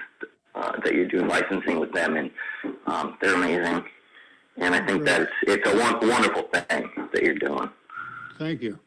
[0.56, 2.32] uh, that you're doing licensing with them, and
[2.88, 3.84] um, they're amazing.
[4.58, 7.70] And I think that's it's a won- wonderful thing that you're doing.
[8.40, 8.80] Thank you.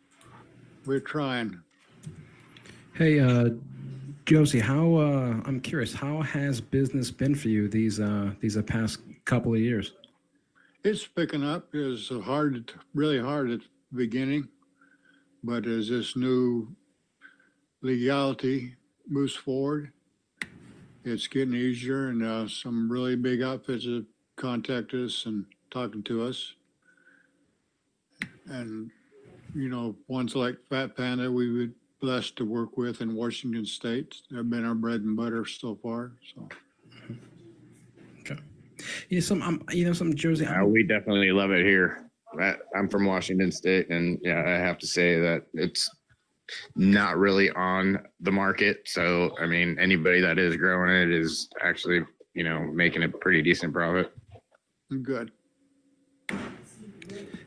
[0.86, 1.60] We're trying.
[2.94, 3.50] Hey, uh,
[4.24, 8.62] Josie, how uh, I'm curious, how has business been for you these uh, these uh,
[8.62, 9.92] past couple of years?
[10.86, 11.70] It's picking up.
[11.72, 14.46] It's hard, really hard at the beginning,
[15.42, 16.76] but as this new
[17.82, 18.76] legality
[19.08, 19.90] moves forward,
[21.04, 24.04] it's getting easier, and uh, some really big outfits have
[24.36, 26.52] contacted us and talking to us.
[28.46, 28.92] And
[29.56, 34.14] you know, ones like Fat Panda, we were blessed to work with in Washington State.
[34.30, 36.12] They've been our bread and butter so far.
[36.32, 36.48] So.
[39.08, 40.44] Yeah, some um, you know some Jersey.
[40.44, 42.10] Yeah, we definitely love it here.
[42.40, 45.88] I, I'm from Washington State, and yeah, I have to say that it's
[46.76, 48.82] not really on the market.
[48.84, 53.42] So, I mean, anybody that is growing it is actually, you know, making a pretty
[53.42, 54.12] decent profit.
[55.02, 55.32] Good.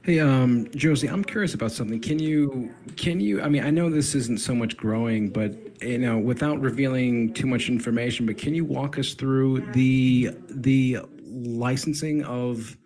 [0.03, 1.99] Hey, um, Josie, I'm curious about something.
[1.99, 5.99] Can you, can you, I mean, I know this isn't so much growing, but, you
[5.99, 12.23] know, without revealing too much information, but can you walk us through the, the licensing
[12.23, 12.77] of,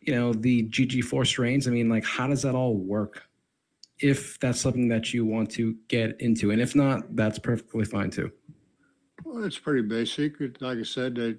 [0.00, 1.66] you know, the GG4 strains?
[1.66, 3.22] I mean, like, how does that all work?
[3.98, 8.10] If that's something that you want to get into, and if not, that's perfectly fine
[8.10, 8.32] too.
[9.24, 10.40] Well, it's pretty basic.
[10.60, 11.38] Like I said, that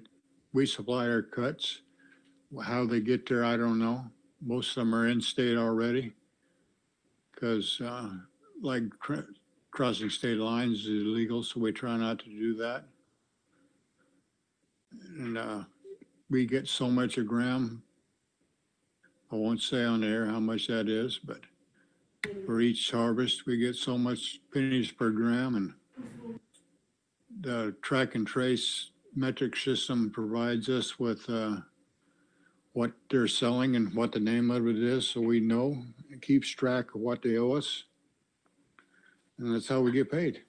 [0.52, 1.80] we supply our cuts.
[2.62, 4.04] How they get there, I don't know.
[4.40, 6.12] Most of them are in state already.
[7.32, 8.10] Because uh,
[8.60, 9.30] like cr-
[9.72, 12.84] crossing state lines is illegal, so we try not to do that.
[15.18, 15.64] And uh,
[16.32, 17.82] we get so much a gram
[19.30, 21.40] I won't say on air how much that is, but
[22.44, 25.72] for each harvest, we get so much pennies per gram and
[27.40, 31.56] the track and trace metric system provides us with, uh,
[32.74, 36.50] what they're selling and what the name of it is, so we know, it keeps
[36.50, 37.84] track of what they owe us.
[39.38, 40.42] And that's how we get paid.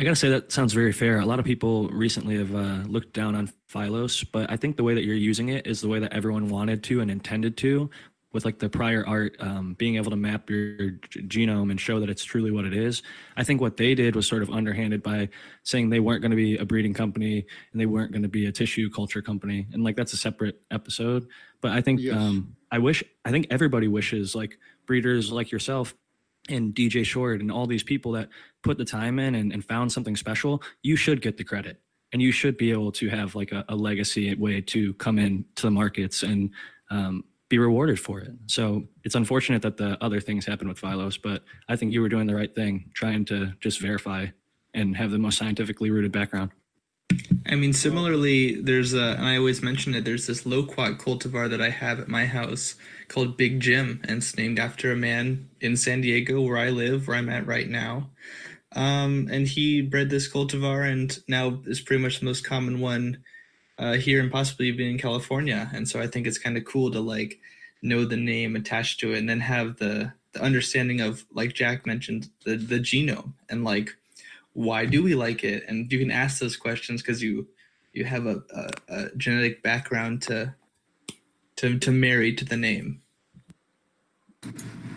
[0.00, 1.18] I gotta say that sounds very fair.
[1.20, 4.82] A lot of people recently have uh, looked down on Phylos, but I think the
[4.82, 7.90] way that you're using it is the way that everyone wanted to and intended to,
[8.32, 12.00] with like the prior art, um, being able to map your g- genome and show
[12.00, 13.02] that it's truly what it is.
[13.36, 15.28] I think what they did was sort of underhanded by
[15.64, 18.46] saying they weren't going to be a breeding company and they weren't going to be
[18.46, 21.26] a tissue culture company, and like that's a separate episode.
[21.60, 22.16] But I think Yes.
[22.16, 25.94] um, I wish I think everybody wishes like breeders like yourself
[26.48, 28.30] and DJ Short and all these people that
[28.62, 31.80] put the time in and, and found something special, you should get the credit.
[32.12, 35.44] And you should be able to have like a, a legacy way to come in
[35.54, 36.50] to the markets and
[36.90, 38.32] um, be rewarded for it.
[38.46, 42.08] So it's unfortunate that the other things happened with Phylos, but I think you were
[42.08, 44.26] doing the right thing, trying to just verify
[44.74, 46.50] and have the most scientifically rooted background.
[47.46, 51.60] I mean, similarly, there's a, and I always mention it, there's this loquat cultivar that
[51.60, 52.76] I have at my house
[53.08, 57.08] called Big Jim, and it's named after a man in San Diego where I live,
[57.08, 58.10] where I'm at right now.
[58.76, 63.18] Um, and he bred this cultivar and now is pretty much the most common one
[63.78, 65.70] uh, here and possibly even in California.
[65.74, 67.40] And so I think it's kind of cool to like
[67.82, 71.86] know the name attached to it and then have the, the understanding of, like Jack
[71.86, 73.96] mentioned, the, the genome and like,
[74.52, 77.46] why do we like it and you can ask those questions because you
[77.92, 80.54] you have a, a, a genetic background to
[81.56, 83.00] to to marry to the name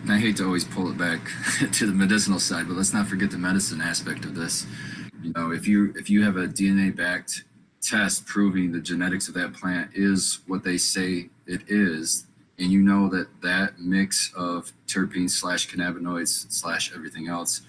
[0.04, 1.30] And I hate to always pull it back
[1.72, 4.66] to the medicinal side, but let's not forget the medicine aspect of this.
[5.22, 7.44] You know, if you if you have a DNA backed
[7.80, 12.26] test proving the genetics of that plant is what they say it is,
[12.58, 17.62] and you know that that mix of terpenes slash cannabinoids slash everything else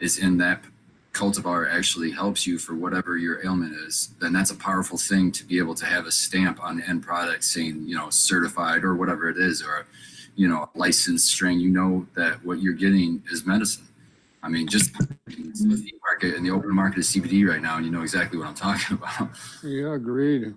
[0.00, 0.64] is in that
[1.12, 5.44] cultivar actually helps you for whatever your ailment is, then that's a powerful thing to
[5.44, 8.96] be able to have a stamp on the end product saying, you know, certified or
[8.96, 9.86] whatever it is, or
[10.38, 13.84] you know, licensed strain, you know that what you're getting is medicine.
[14.40, 14.92] I mean, just
[15.26, 18.38] it's the market and the open market is CBD right now, and you know exactly
[18.38, 19.30] what I'm talking about.
[19.64, 20.54] Yeah, agreed.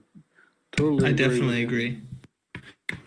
[0.73, 1.05] Totally.
[1.05, 2.01] i agree definitely agree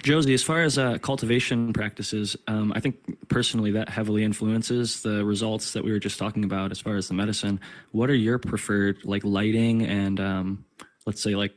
[0.03, 5.25] Josie, as far as uh, cultivation practices, um, I think personally that heavily influences the
[5.25, 7.61] results that we were just talking about as far as the medicine.
[7.93, 10.65] What are your preferred like lighting and um,
[11.07, 11.55] let's say like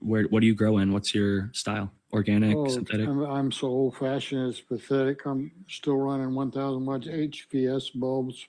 [0.00, 0.92] where what do you grow in?
[0.92, 1.92] What's your style?
[2.12, 3.08] Organic, Oh, synthetic?
[3.08, 5.24] I'm, I'm so old fashioned, it's pathetic.
[5.26, 8.46] I'm still running one thousand watts HPS bulbs.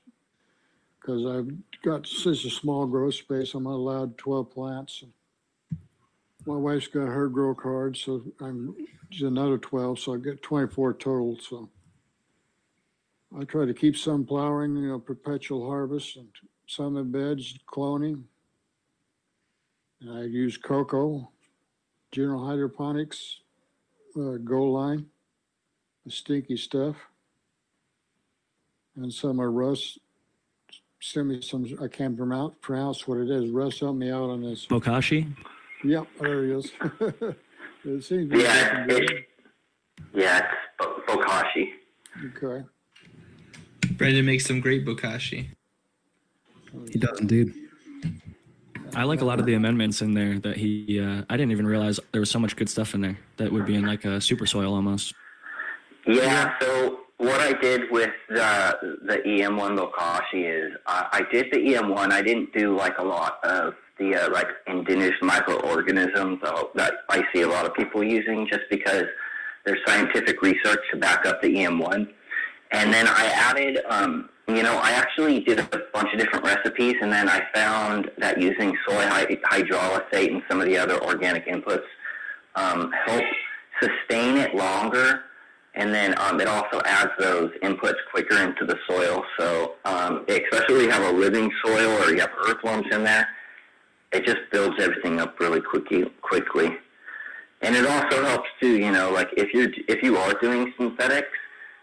[1.05, 1.51] Cause I've
[1.83, 5.03] got such a small grow space, I'm allowed twelve plants.
[6.45, 8.75] My wife's got her grow card, so I'm,
[9.09, 11.69] she's another twelve, so I get twenty-four total, so.
[13.39, 16.27] I try to keep some flowering, you know, perpetual harvest and
[16.67, 18.23] some in beds, cloning.
[20.01, 21.31] And I use coco,
[22.11, 23.39] general hydroponics,
[24.17, 25.05] uh, Goal Line,
[26.05, 26.95] the stinky stuff.
[28.95, 29.97] And some of Russ
[31.01, 33.49] sent me some, I can't pronounce, pronounce what it is.
[33.49, 34.65] Russ helped me out on this.
[34.67, 35.27] Bokashi?
[35.83, 36.71] Yep, there he is.
[37.83, 39.25] It seems to be Yeah, looking it, good.
[40.13, 40.47] yeah, it's
[40.77, 41.69] Bo- Bokashi.
[42.35, 42.63] Okay.
[43.97, 45.47] brandon makes some great bokashi
[46.91, 47.51] He does indeed.
[48.95, 50.99] I like a lot of the amendments in there that he.
[50.99, 53.65] Uh, I didn't even realize there was so much good stuff in there that would
[53.65, 55.13] be in like a super soil almost.
[56.05, 61.57] Yeah, so what I did with the the EM1 Bokashi is uh, I did the
[61.57, 62.11] EM1.
[62.11, 66.39] I didn't do like a lot of the uh, like indigenous microorganisms
[66.75, 69.05] that I see a lot of people using just because
[69.65, 72.09] there's scientific research to back up the EM1.
[72.71, 76.95] And then I added, um, you know, I actually did a bunch of different recipes,
[77.01, 81.47] and then I found that using soy hy- hydrolysate and some of the other organic
[81.47, 81.83] inputs
[82.55, 83.23] um, help
[83.81, 85.23] sustain it longer
[85.73, 89.23] and then um, it also adds those inputs quicker into the soil.
[89.39, 93.27] So um, especially if you have a living soil or you have earthworms in there,
[94.11, 96.03] it just builds everything up really quickly.
[96.21, 96.77] Quickly,
[97.61, 98.77] and it also helps too.
[98.77, 101.37] You know, like if you're if you are doing synthetics,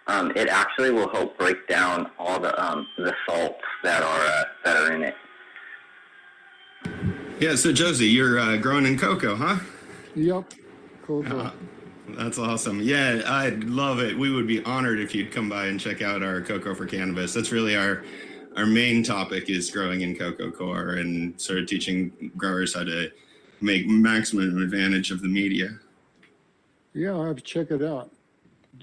[0.08, 4.44] um, it actually will help break down all the um, the salts that are uh,
[4.64, 5.14] that are in it.
[7.38, 9.58] Yeah, so Josie, you're uh, growing in coco, huh?
[10.16, 10.54] Yep.
[11.04, 11.22] Cool.
[11.22, 11.40] cool.
[11.40, 11.50] Uh,
[12.08, 12.80] That's awesome.
[12.80, 14.18] Yeah, I'd love it.
[14.18, 17.32] We would be honored if you'd come by and check out our coco for cannabis.
[17.34, 18.02] That's really our
[18.56, 23.10] our main topic is growing in coco coir and sort of teaching growers how to
[23.60, 25.78] make maximum advantage of the media.
[26.94, 28.10] Yeah, I'll have to check it out.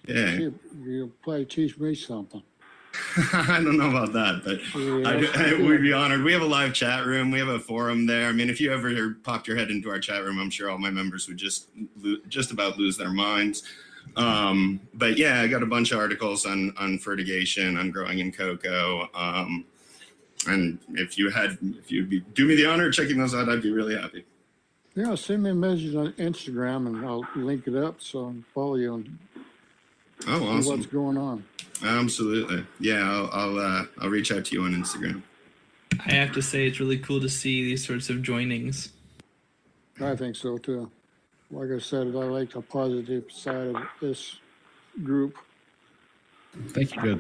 [0.08, 0.32] Yeah.
[0.34, 2.44] You- You'll probably teach me something.
[3.34, 4.60] I don't know about that, but
[5.06, 6.24] I, I would be honored.
[6.24, 7.30] We have a live chat room.
[7.32, 8.30] We have a forum there.
[8.30, 10.78] I mean, if you ever popped your head into our chat room, I'm sure all
[10.78, 11.68] my members would just
[12.30, 13.64] just about lose their minds.
[14.16, 18.32] Um, but yeah, I got a bunch of articles on on fertigation, on growing in
[18.32, 19.10] coco.
[19.14, 19.66] Um,
[20.48, 23.50] and if you had, if you'd be do me the honor of checking those out,
[23.50, 24.24] I'd be really happy.
[24.96, 28.46] Yeah, send me a message on Instagram and I'll link it up so I can
[28.54, 29.18] follow you and
[30.28, 30.72] Oh, see awesome!
[30.80, 31.44] what's going on.
[31.84, 32.66] Absolutely.
[32.80, 35.22] Yeah, I'll I'll, uh, I'll reach out to you on Instagram.
[36.06, 38.90] I have to say, it's really cool to see these sorts of joinings.
[40.02, 40.90] I think so too.
[41.52, 44.38] Like I said, I like the positive side of this
[45.04, 45.36] group.
[46.70, 47.20] Thank you, Joe.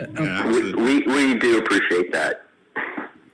[0.00, 0.82] Uh, Yeah, I'll, We, absolutely.
[0.82, 2.46] we, we do appreciate that.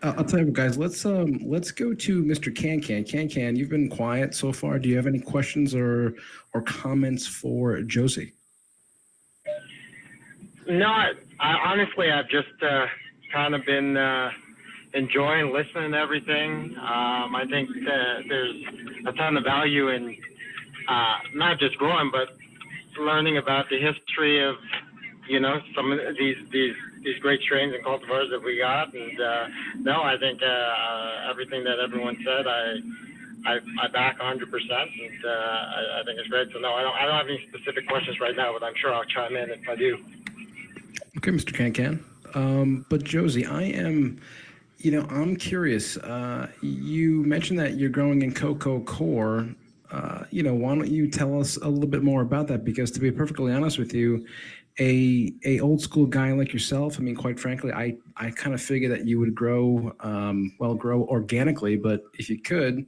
[0.02, 0.78] I'll tell you what, guys.
[0.78, 2.54] Let's um let's go to Mr.
[2.54, 3.02] Can Can.
[3.04, 4.78] Can Can, you've been quiet so far.
[4.78, 6.14] Do you have any questions or
[6.54, 8.32] or comments for Josie?
[10.68, 12.86] No, I, honestly, I've just uh,
[13.32, 14.30] kind of been uh,
[14.92, 16.76] enjoying listening to everything.
[16.76, 18.54] Um, I think that there's
[19.06, 20.14] a ton of value in
[20.86, 22.36] uh, not just growing, but
[23.00, 24.56] learning about the history of,
[25.26, 28.92] you know, some of these these these great strains and cultivars that we got.
[28.92, 29.48] And uh,
[29.78, 32.80] no, I think uh, everything that everyone said, I.
[33.46, 36.52] I, I back 100%, and uh, I, I think it's great.
[36.52, 36.94] So no, I don't.
[36.96, 39.66] I don't have any specific questions right now, but I'm sure I'll chime in if
[39.68, 39.96] I do.
[41.16, 41.52] Okay, Mr.
[41.52, 42.04] Can Can.
[42.34, 44.20] Um, but Josie, I am,
[44.78, 45.96] you know, I'm curious.
[45.96, 49.48] Uh, you mentioned that you're growing in coco coir.
[49.90, 52.64] Uh, you know, why don't you tell us a little bit more about that?
[52.64, 54.26] Because to be perfectly honest with you,
[54.78, 58.62] a a old school guy like yourself, I mean, quite frankly, I I kind of
[58.62, 61.76] figure that you would grow, um, well, grow organically.
[61.76, 62.86] But if you could,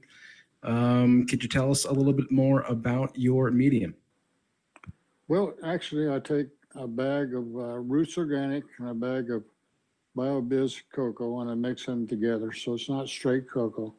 [0.62, 3.94] um, could you tell us a little bit more about your medium?
[5.26, 9.44] Well, actually, I take a bag of uh, Roots Organic and a bag of
[10.16, 12.52] Biobizz coco and I mix them together.
[12.52, 13.94] So it's not straight coco.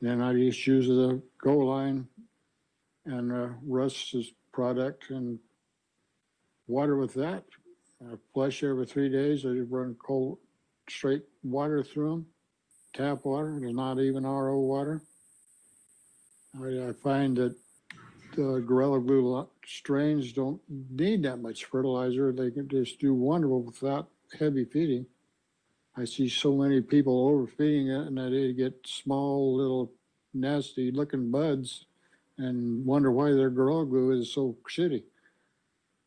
[0.00, 2.06] Then I just use the Go line
[3.04, 5.38] and uh, Russ's product and
[6.66, 7.44] water with that.
[8.02, 9.44] I flush every three days.
[9.44, 10.38] I just run cold,
[10.88, 12.26] straight water through them.
[12.94, 15.02] Tap water, it's not even RO water.
[16.60, 17.54] I, I find that
[18.32, 22.32] the Gorilla Glue strains don't need that much fertilizer.
[22.32, 24.08] They can just do wonderful without
[24.38, 25.06] heavy feeding.
[25.96, 29.92] I see so many people overfeeding it and they get small little
[30.32, 31.86] nasty looking buds
[32.38, 35.02] and wonder why their Gorilla Glue is so shitty.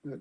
[0.03, 0.19] But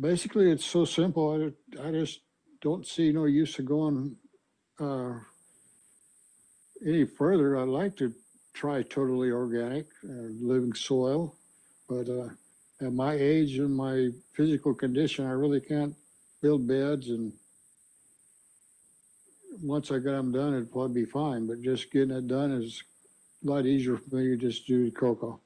[0.00, 1.52] basically, it's so simple.
[1.78, 2.20] I, I just
[2.60, 4.16] don't see no use of going
[4.78, 5.14] uh,
[6.86, 7.56] any further.
[7.56, 8.12] I'd like to
[8.54, 11.34] try totally organic, uh, living soil.
[11.88, 12.28] But uh,
[12.80, 15.94] at my age and my physical condition, I really can't
[16.42, 17.08] build beds.
[17.08, 17.32] And
[19.62, 21.46] once I got them done, it'd probably be fine.
[21.46, 22.82] But just getting it done is
[23.44, 25.40] a lot easier for me to just do coco.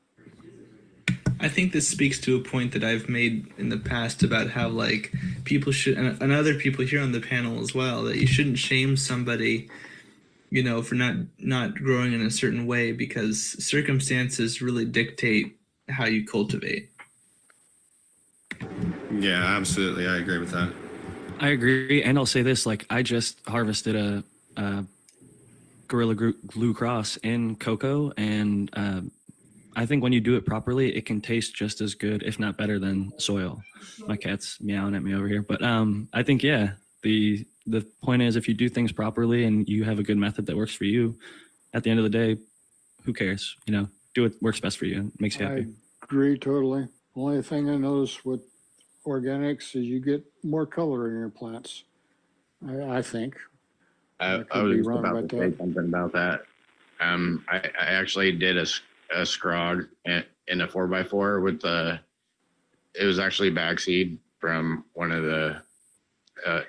[1.41, 4.69] I think this speaks to a point that I've made in the past about how
[4.69, 5.13] like
[5.45, 8.97] people should and other people here on the panel as well that you shouldn't shame
[8.97, 9.69] somebody
[10.51, 16.07] you know for not not growing in a certain way because circumstances really dictate how
[16.07, 16.91] you cultivate.
[19.13, 20.07] Yeah, absolutely.
[20.07, 20.73] I agree with that.
[21.41, 24.25] I agree, and I'll say this: like I just harvested a,
[24.57, 24.85] a
[25.89, 29.01] Gorilla Glue, Glue Cross in coco, and uh,
[29.77, 32.57] I think when you do it properly, it can taste just as good, if not
[32.57, 33.61] better, than soil.
[34.07, 36.73] My cat's meowing at me over here, but um, I think yeah,
[37.03, 40.47] the the point is if you do things properly and you have a good method
[40.47, 41.19] that works for you,
[41.73, 42.37] at the end of the day,
[43.05, 43.57] who cares?
[43.67, 45.13] You know, do what works best for you.
[45.15, 45.63] It makes you happy.
[45.63, 46.89] I agree totally.
[47.17, 48.41] Only thing I notice with
[49.07, 51.85] organics is you get more color in your plants.
[52.67, 53.37] I, I think.
[54.21, 55.59] I I, could I was just wrong about about to say that.
[55.59, 56.43] something about that.
[57.01, 58.81] Um, I, I actually did a, s-
[59.15, 61.99] a scrog in, in a four by four with the,
[62.95, 65.57] it was actually bag seed from one of the
[66.47, 66.63] uh,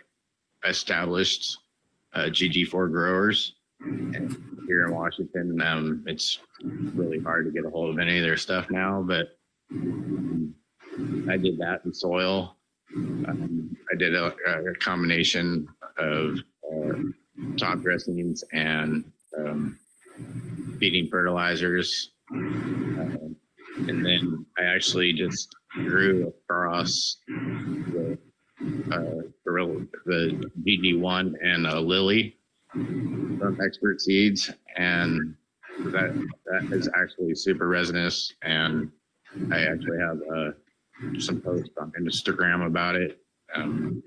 [0.69, 1.57] established
[2.13, 3.55] uh, GG4 growers
[4.67, 5.61] here in Washington.
[5.61, 9.37] Um, it's really hard to get a hold of any of their stuff now, but
[9.71, 10.53] um,
[11.29, 12.57] I did that in soil.
[12.95, 16.37] Um, I did a, a combination of
[16.71, 16.93] uh,
[17.57, 19.77] top dressings and um,
[20.79, 22.11] feeding fertilizers.
[22.31, 23.35] Um,
[23.77, 27.94] and then I actually just grew across uh,
[28.91, 32.37] Uh, gorilla, the GG1 and a lily
[32.73, 34.51] um, from Expert Seeds.
[34.75, 35.35] And
[35.79, 36.13] that
[36.45, 38.33] that is actually super resinous.
[38.41, 38.91] And
[39.51, 40.55] I actually have a
[41.19, 43.19] some posts on Instagram about it.
[43.53, 44.01] Um,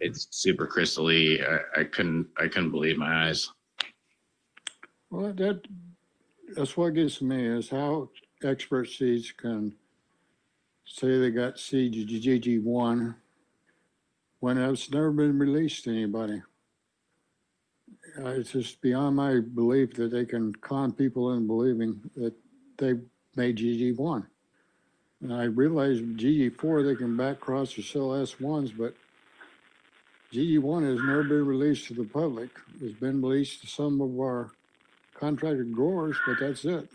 [0.00, 1.40] it's super crystally.
[1.46, 3.50] I, I couldn't I couldn't believe my eyes.
[5.10, 5.62] Well, that,
[6.54, 8.10] that's what gets me is how
[8.42, 9.74] expert seeds can
[10.84, 13.14] say they got CGG one
[14.40, 16.42] when it's never been released to anybody.
[18.18, 22.34] Uh, It's just beyond my belief that they can con people into believing that
[22.78, 22.94] they
[23.34, 24.26] made GG one.
[25.22, 28.94] And I realize GG four, they can back cross or sell S ones, but
[30.32, 32.50] GG one has never been released to the public.
[32.80, 34.50] It's been released to some of our
[35.14, 36.88] contracted growers, but that's it.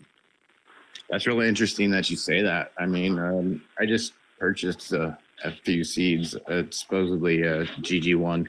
[1.10, 2.72] That's really interesting that you say that.
[2.78, 5.12] I mean, um, I just purchased uh,
[5.44, 8.48] a few seeds, uh, supposedly a GG one,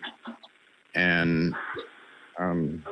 [0.95, 1.55] and
[2.39, 2.83] um,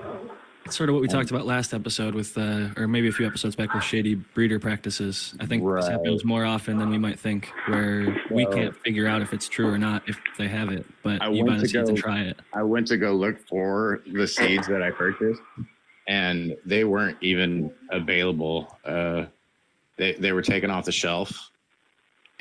[0.65, 3.25] It's sort of what we talked about last episode with, uh, or maybe a few
[3.25, 5.33] episodes back with shady breeder practices.
[5.39, 9.07] I think this happens more often than we might think, where we Well- can't figure
[9.07, 11.61] out if it's true or not if they have it, but I you buy went
[11.61, 12.39] the to seeds and go- try it.
[12.53, 15.41] I went to go look for the seeds that I purchased,
[16.07, 18.77] and they weren't even available.
[18.85, 19.25] Uh,
[19.97, 21.50] they they were taken off the shelf,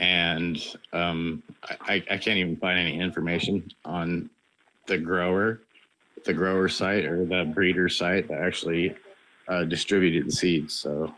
[0.01, 4.30] and um, I, I can't even find any information on
[4.86, 5.61] the grower,
[6.24, 8.96] the grower site or the breeder site that actually
[9.46, 10.74] uh, distributed the seeds.
[10.74, 11.14] So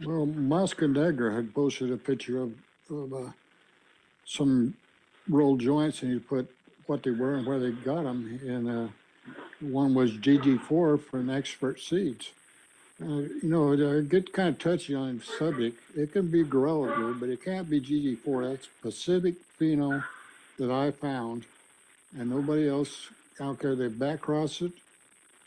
[0.00, 2.52] Well, Muscandagra had posted a picture of,
[2.88, 3.30] of uh,
[4.24, 4.74] some
[5.28, 6.48] rolled joints and he put
[6.86, 8.38] what they were and where they got them.
[8.46, 8.88] And uh,
[9.58, 12.30] one was GG4 from Expert Seeds.
[13.04, 15.78] Uh, you know, I get kind of touchy on the subject.
[15.94, 18.50] It can be Gorilla Glue, but it can't be GG4.
[18.50, 20.02] That's Pacific Pheno
[20.58, 21.44] that I found.
[22.18, 23.08] And nobody else
[23.40, 24.72] out there, they back cross it.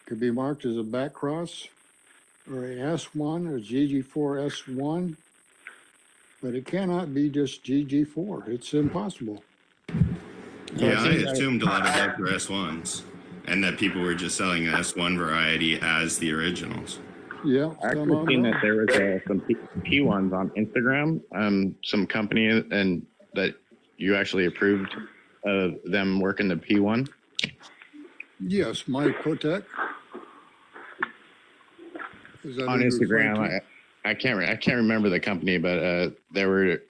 [0.05, 1.67] Could be marked as a back cross
[2.51, 5.15] or a S1 or GG4 S1,
[6.43, 8.47] but it cannot be just GG4.
[8.49, 9.43] It's impossible.
[10.75, 13.01] Yeah, I think I- assumed a lot of those were S1s,
[13.45, 16.99] and that people were just selling the S1 variety as the originals.
[17.45, 17.73] Yeah.
[17.83, 21.21] I actually seen that there was uh, some P, P ones on Instagram.
[21.33, 23.55] Um, some company and that
[23.97, 24.95] you actually approved
[25.43, 27.07] of them working the P one.
[28.39, 29.63] Yes, Mike Kotek.
[32.43, 33.49] Is that on who you're referring Instagram.
[33.49, 33.61] to?
[34.05, 36.81] I, I can't re- I can't remember the company, but uh, they were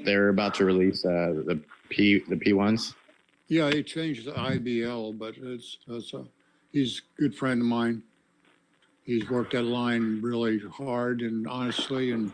[0.00, 2.94] they were about to release uh, the P the P ones.
[3.48, 6.24] Yeah, he changed the IBL, but it's, it's a,
[6.72, 8.02] he's a good friend of mine.
[9.04, 12.32] He's worked that line really hard and honestly and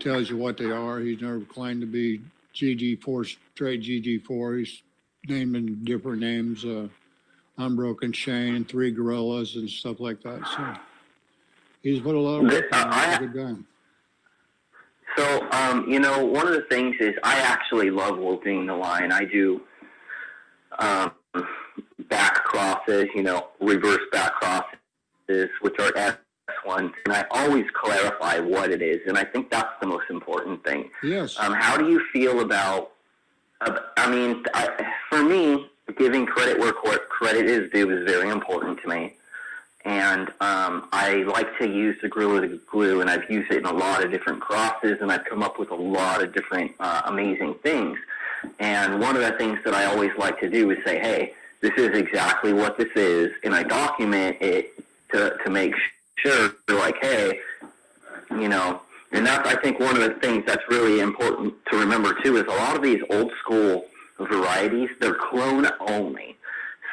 [0.00, 1.00] tells you what they are.
[1.00, 2.20] He's never claimed to be
[2.54, 4.58] GG4, straight GG4.
[4.60, 4.82] He's
[5.26, 6.88] naming different names, uh,
[7.56, 10.46] Unbroken Chain, Three Gorillas and stuff like that.
[10.46, 10.74] So
[11.82, 12.92] he's put a lot of work in.
[12.92, 13.62] He's a good guy.
[15.16, 19.10] So, um, you know, one of the things is I actually love working the line.
[19.10, 19.60] I do
[20.78, 21.12] um,
[22.08, 24.77] back crosses, you know, reverse back crosses,
[25.28, 29.86] which are S1s, and I always clarify what it is, and I think that's the
[29.86, 30.90] most important thing.
[31.02, 31.36] Yes.
[31.38, 32.92] Um, how do you feel about?
[33.60, 38.80] Uh, I mean, I, for me, giving credit where credit is due is very important
[38.82, 39.14] to me,
[39.84, 43.66] and um, I like to use the Gorilla the Glue, and I've used it in
[43.66, 47.02] a lot of different crosses, and I've come up with a lot of different uh,
[47.06, 47.98] amazing things.
[48.60, 51.72] And one of the things that I always like to do is say, hey, this
[51.76, 54.77] is exactly what this is, and I document it
[55.12, 55.74] to, to make
[56.18, 57.38] sure, they're like, hey,
[58.32, 58.80] you know,
[59.12, 62.44] and that's, I think, one of the things that's really important to remember, too, is
[62.44, 63.86] a lot of these old school
[64.18, 66.36] varieties, they're clone only.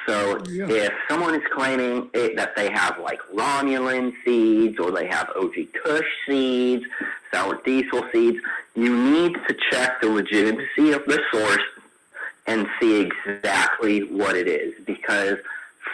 [0.05, 0.67] So Yeah.
[0.69, 5.67] if someone is claiming it, that they have like Romulan seeds or they have OG
[5.73, 6.85] Kush seeds,
[7.33, 8.37] sour diesel seeds,
[8.75, 11.63] you need to check the legitimacy of the source
[12.45, 15.39] and see exactly what it is because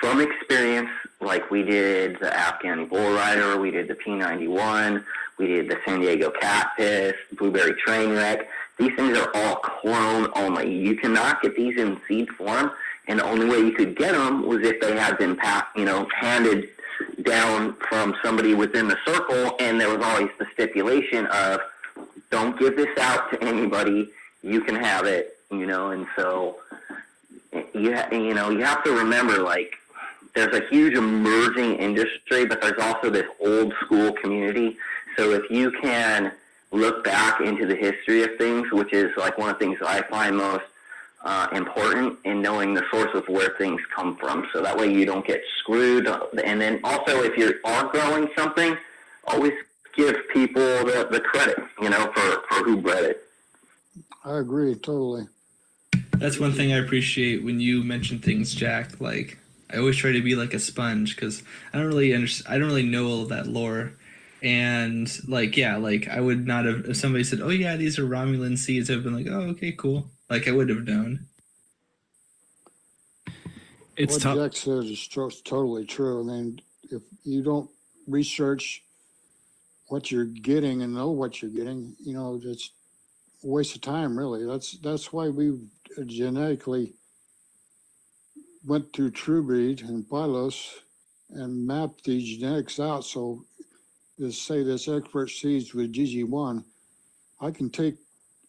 [0.02, 0.90] from experience,
[1.22, 5.04] like we did the Afghan Bull Rider, we did the P91,
[5.38, 8.48] we did the San Diego Catfish, Blueberry train wreck.
[8.78, 10.76] These things are all clone only.
[10.76, 12.72] You cannot get these in seed form,
[13.08, 15.38] and the only way you could get them was if they had been,
[15.76, 16.70] you know, handed
[17.24, 21.62] down from somebody within the circle, and there was always the stipulation of,
[22.30, 24.10] don't give this out to anybody.
[24.42, 26.58] You can have it, you know, and so
[27.74, 29.74] you ha- you know you have to remember like
[30.34, 34.78] there's a huge emerging industry, but there's also this old school community.
[35.18, 36.32] So if you can
[36.72, 39.90] look back into the history of things, which is like one of the things that
[39.90, 40.64] I find most
[41.24, 44.48] uh, important in knowing the source of where things come from.
[44.54, 46.08] So that way you don't get screwed.
[46.44, 48.78] And then also if you are growing something,
[49.28, 49.54] always
[49.96, 53.24] give people the, the credit, you know, for, for who bred it.
[54.24, 55.28] I agree totally.
[56.18, 59.02] That's one thing I appreciate when you mention things, Jack.
[59.02, 59.38] Like
[59.74, 61.44] I always try to be like a sponge because
[61.74, 62.54] I don't really understand.
[62.54, 63.94] I don't really know all of that lore.
[64.44, 68.08] And like, yeah, like I would not have if somebody said, "Oh yeah, these are
[68.08, 71.28] Romulan seeds." I've been like, "Oh, okay, cool." Like I would have known.
[73.98, 74.38] It's what tough.
[74.38, 76.22] Jack says is tro- totally true.
[76.22, 77.70] I mean, if you don't
[78.08, 78.84] research
[79.90, 82.72] what you're getting and know what you're getting, you know, it's
[83.44, 84.46] a waste of time, really.
[84.46, 85.60] That's that's why we
[86.06, 86.94] genetically
[88.66, 90.70] went to TrueBreed and Phylos
[91.30, 93.06] and mapped these genetics out.
[93.06, 93.46] So,
[94.20, 96.64] let's say this expert seeds with GG1,
[97.40, 97.96] I can take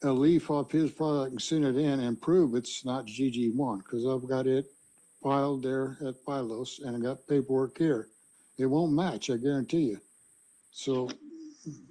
[0.04, 4.06] a leaf off his product and send it in and prove it's not GG1 because
[4.06, 4.66] I've got it
[5.22, 8.08] filed there at Phylos and I got paperwork here.
[8.58, 10.00] It won't match, I guarantee you.
[10.72, 11.08] So,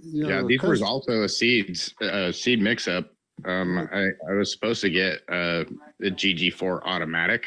[0.03, 0.29] you know.
[0.29, 3.11] yeah, the these were also a seeds, uh, seed mix up.
[3.45, 5.63] Um, I, I was supposed to get uh,
[5.99, 7.45] the GG4 automatic,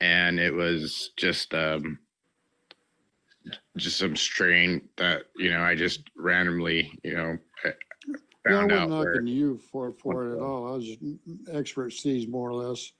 [0.00, 1.98] and it was just um,
[3.76, 7.70] just some strain that you know I just randomly you know uh,
[8.06, 8.16] Yeah,
[8.56, 8.90] I found wasn't.
[8.90, 10.68] Where, knocking you for, for it at all.
[10.68, 10.96] I was
[11.52, 12.92] expert sees more or less.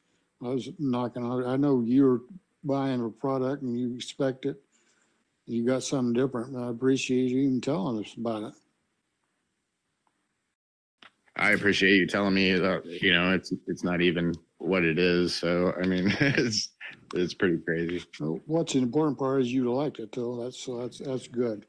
[0.42, 2.22] I was knocking on, I know you're
[2.64, 4.60] buying a product and you expect it.
[5.46, 6.54] You got something different.
[6.54, 8.54] and I appreciate you even telling us about it.
[11.36, 14.34] I appreciate you telling me that you know it's it's not even
[14.64, 15.34] what it is.
[15.34, 16.70] So I mean, it's
[17.14, 18.04] it's pretty crazy.
[18.14, 20.42] So What's the important part is you liked it though.
[20.42, 21.66] That's, so that's, that's good.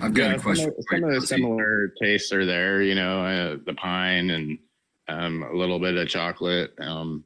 [0.00, 0.70] I've got Yeah, a question.
[0.70, 1.26] Some of, for you, some of the Josie.
[1.26, 4.58] similar tastes are there, you know, uh, the pine and
[5.08, 6.72] um, a little bit of chocolate.
[6.80, 7.24] Um,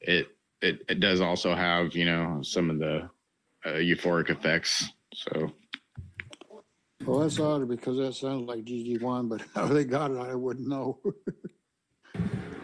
[0.00, 0.28] it
[0.62, 3.08] it it does also have, you know, some of the
[3.64, 4.90] uh, euphoric effects.
[5.14, 5.52] So
[7.04, 10.34] Well, that's odd because that sounds like GG one, but how they got it, I
[10.34, 11.00] wouldn't know.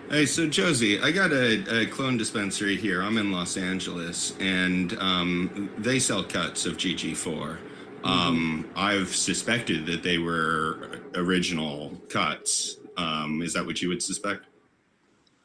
[0.08, 3.02] Hey, so Josie, I got a, a clone dispensary here.
[3.02, 7.58] I'm in Los Angeles, and um, they sell cuts of GG4.
[8.04, 12.76] Um, I've suspected that they were original cuts.
[12.96, 14.44] Um, is that what you would suspect?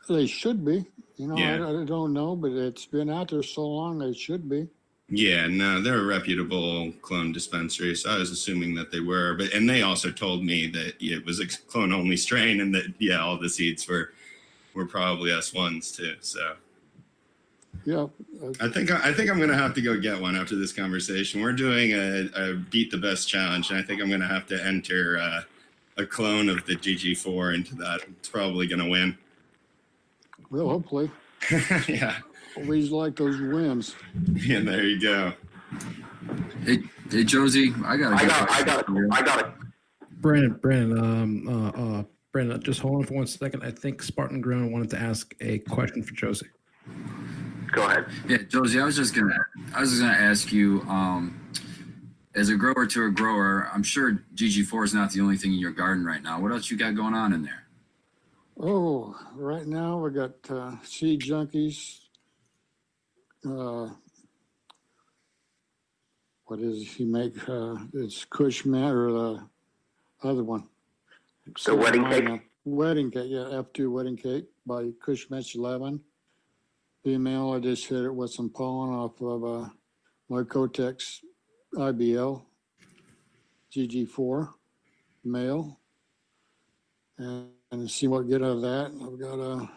[0.08, 0.86] They should be,
[1.18, 1.66] you know, Yeah.
[1.66, 4.68] I, I don't know, but it's been out there so long, they should be.
[5.10, 9.34] Yeah, no, they're a reputable clone dispensary, so I was assuming that they were.
[9.34, 12.94] But and they also told me that it was a clone only strain, and that
[13.00, 14.14] yeah, all the seeds were
[14.74, 16.16] were probably S ones too.
[16.22, 16.56] So
[17.86, 18.08] Yeah,
[18.60, 21.42] I think I think I'm gonna have to go get one after this conversation.
[21.42, 24.66] We're doing a, a beat the best challenge, and I think I'm gonna have to
[24.66, 25.42] enter uh,
[25.98, 28.02] a clone of the GG4 into that.
[28.20, 29.18] It's probably gonna win.
[30.50, 31.10] well, hopefully,
[31.88, 32.18] yeah,
[32.58, 33.96] always like those wins.
[34.34, 34.60] yeah.
[34.60, 35.34] There you go.
[36.66, 38.14] Hey, hey, Josie, I got.
[38.14, 39.08] a I got, I got, for.
[39.12, 39.54] I got a
[40.22, 43.64] Brandon, Brandon, um, uh, uh, Brandon, just hold on for one second.
[43.64, 46.48] I think Spartan Grown wanted to ask a question for Josie.
[47.74, 48.06] Go ahead.
[48.28, 49.36] Yeah, Josie, I was just gonna,
[49.76, 51.40] I was just gonna ask you, um,
[52.34, 55.60] as a grower to a grower, I'm sure GG4 is not the only thing in
[55.60, 56.40] your garden right now.
[56.40, 57.64] What else you got going on in there?
[58.58, 62.00] Oh, right now we got uh, seed junkies.
[63.46, 63.90] Uh,
[66.46, 67.38] what is he make?
[67.50, 69.44] Uh, it's Cushman or the
[70.24, 70.68] other one.
[71.66, 72.42] The wedding cake?
[72.64, 76.00] Wedding cake, yeah, F2 wedding cake by Kush Mints 11.
[77.04, 79.70] Female, I just hit it with some pollen off of uh,
[80.30, 81.20] my Kotex
[81.76, 82.44] IBL
[83.76, 84.50] GG4
[85.24, 85.80] male.
[87.18, 88.92] And, and see what get out of that.
[89.02, 89.70] I've got a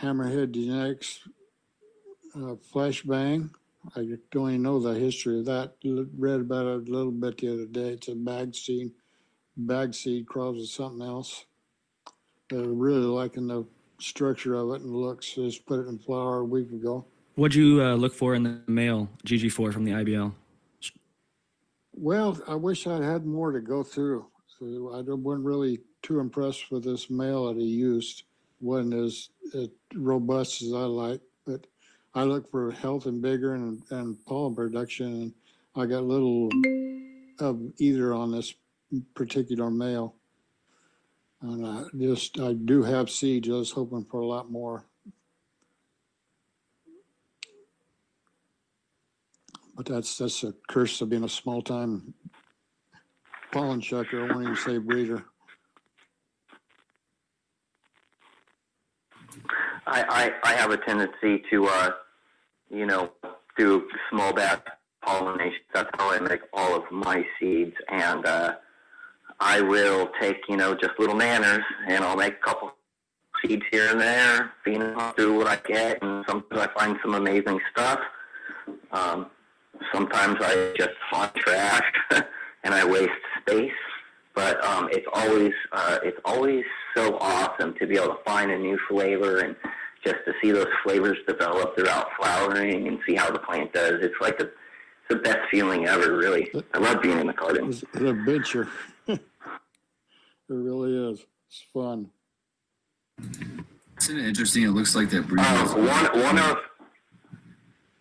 [0.00, 1.20] Hammerhead Genetics
[2.34, 3.50] uh, flashbang.
[3.94, 5.74] I don't even know the history of that.
[5.84, 7.90] L- Read about it a little bit the other day.
[7.90, 8.90] It's a seed,
[9.56, 11.44] bag seed cross with something else.
[12.52, 13.66] Uh, really liking the
[13.98, 15.34] structure of it and looks.
[15.34, 17.04] Just put it in flower a week ago.
[17.34, 20.32] What'd you uh, look for in the male GG4 from the IBL?
[21.92, 24.26] Well, I wish I'd had more to go through.
[24.58, 28.24] So I don't- wasn't really too impressed with this male that he used.
[28.62, 31.66] wasn't as, as robust as I like, but
[32.14, 35.34] I look for health and vigor and, and pollen production, and
[35.74, 36.48] I got little
[37.38, 38.54] of either on this
[39.14, 40.14] particular male.
[41.42, 43.48] And I just, I do have seeds.
[43.48, 44.86] I was hoping for a lot more.
[49.74, 52.14] But that's, that's a curse of being a small time
[53.52, 54.24] pollen chucker.
[54.24, 55.24] I won't even say breeder.
[59.86, 61.90] I, I, I have a tendency to, uh,
[62.70, 63.12] you know,
[63.56, 64.66] do small batch
[65.02, 65.60] pollination.
[65.72, 67.76] That's how I make all of my seeds.
[67.88, 68.54] And uh,
[69.40, 72.72] I will take, you know, just little manners and I'll make a couple
[73.44, 77.14] seeds here and there, feed them through what I get, and sometimes I find some
[77.14, 78.00] amazing stuff.
[78.92, 79.26] Um,
[79.92, 81.92] sometimes I just find trash
[82.64, 83.10] and I waste
[83.40, 83.70] space,
[84.34, 86.64] but um, it's always uh, it's always
[86.96, 89.54] so awesome to be able to find a new flavor and
[90.04, 94.00] just to see those flavors develop throughout flowering and see how the plant does.
[94.00, 94.44] It's like the
[95.08, 96.50] it's the best feeling ever, really.
[96.74, 97.68] I love being in the garden.
[97.68, 98.68] It's an adventure.
[100.48, 101.20] It really is.
[101.48, 102.10] It's fun.
[104.00, 104.62] Isn't it interesting?
[104.64, 105.44] It looks like that breeding.
[105.46, 106.58] Uh, is- one one of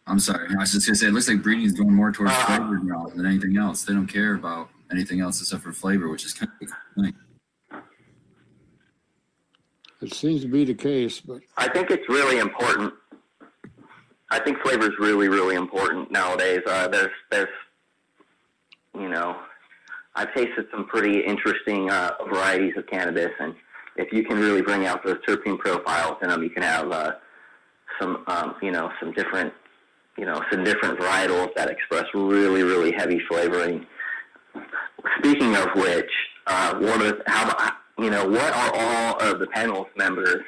[0.08, 0.48] I'm sorry.
[0.52, 2.80] I was just gonna say it looks like breeding is going more towards Uh, flavor
[2.84, 3.84] now than anything else.
[3.84, 7.04] They don't care about anything else except for flavor, which is kind of a cool
[7.04, 7.16] thing.
[10.02, 12.94] It seems to be the case, but I think it's really important.
[14.30, 16.62] I think flavor is really, really important nowadays.
[16.68, 17.48] Uh, there's, there's,
[18.94, 19.38] you know,
[20.16, 23.54] I've tasted some pretty interesting uh, varieties of cannabis, and
[23.98, 27.12] if you can really bring out those terpene profiles in them, you can have uh,
[28.00, 29.54] some, um, you know, some different,
[30.18, 33.86] you know, some different varietals that express really, really heavy flavoring.
[35.20, 36.12] Speaking of which,
[36.48, 40.44] uh, what is how you know what are all of the panel's members'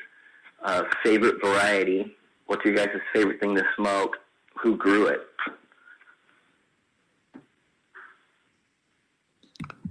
[0.63, 2.15] uh, favorite variety?
[2.47, 4.18] What's your guys' favorite thing to smoke?
[4.61, 5.22] Who grew it?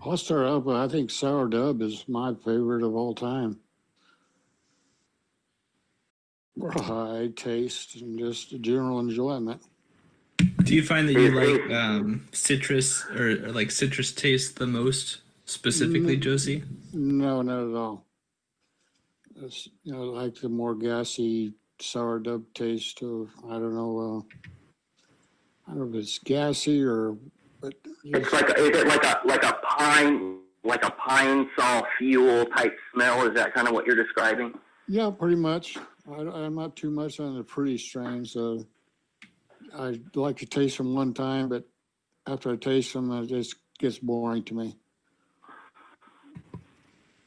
[0.05, 0.65] I'll start out.
[0.65, 3.59] But I think sour dub is my favorite of all time.
[6.61, 9.61] High taste and just general enjoyment.
[10.63, 15.19] Do you find that you like um, citrus or, or like citrus taste the most
[15.45, 16.21] specifically, Mm.
[16.21, 16.65] Josie?
[16.93, 18.07] No, not at all.
[19.43, 24.25] It's, you know, I like the more gassy sour dub taste of, I don't know,
[24.27, 24.37] uh,
[25.71, 27.17] I don't know if it's gassy or,
[27.61, 27.75] but
[28.05, 32.45] It's like a, is it like a like a pine like a pine saw fuel
[32.47, 33.27] type smell?
[33.29, 34.53] Is that kind of what you're describing?
[34.89, 35.77] yeah, pretty much.
[36.11, 38.37] I, I'm not too much on the pretty strains.
[38.37, 38.63] Uh,
[39.77, 41.65] I like to taste them one time, but
[42.27, 44.77] after I taste them, it just gets boring to me.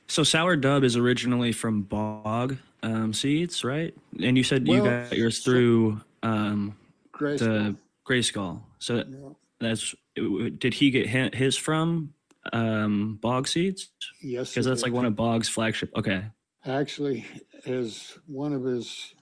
[0.08, 3.94] So sour dub is originally from bog um, seeds, right?
[4.22, 6.76] And you said you Well, got yours through um,
[7.12, 7.42] Grace.
[7.42, 7.76] the
[8.08, 8.62] Grayskull.
[8.80, 9.30] So Yeah.
[9.60, 12.14] that's did he get hi- his from
[12.54, 13.90] um, bog seeds?
[14.22, 14.50] Yes.
[14.52, 15.92] Because that's like one of Bog's flagship.
[15.96, 16.24] Okay,
[16.66, 17.26] actually
[17.66, 19.14] is one of his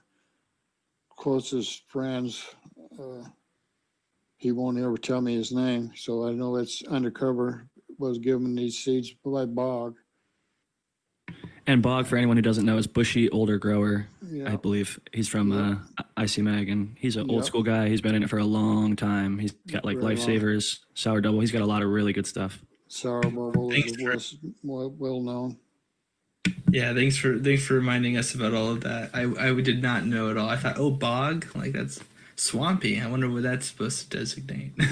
[1.10, 2.44] closest friends
[2.98, 3.24] uh,
[4.36, 7.66] he won't ever tell me his name so i know it's undercover
[7.98, 9.96] was given these seeds by bog
[11.66, 14.06] and Bog, for anyone who doesn't know, is bushy older grower.
[14.26, 15.76] yeah I believe he's from uh,
[16.16, 17.90] IC Mag, and he's an old school guy.
[17.90, 19.38] He's been in it for a long time.
[19.38, 20.26] He's got like Very long.
[20.26, 21.40] lifesavers, sour double.
[21.40, 22.64] He's got a lot of really good stuff.
[22.88, 25.56] Sour bubble Thanks is for- was well, well known
[26.70, 29.10] Yeah, thanks for thanks for reminding us about all of that.
[29.14, 30.48] I I did not know at all.
[30.48, 32.00] I thought, oh, bog, like that's
[32.36, 33.00] swampy.
[33.00, 34.72] I wonder what that's supposed to designate.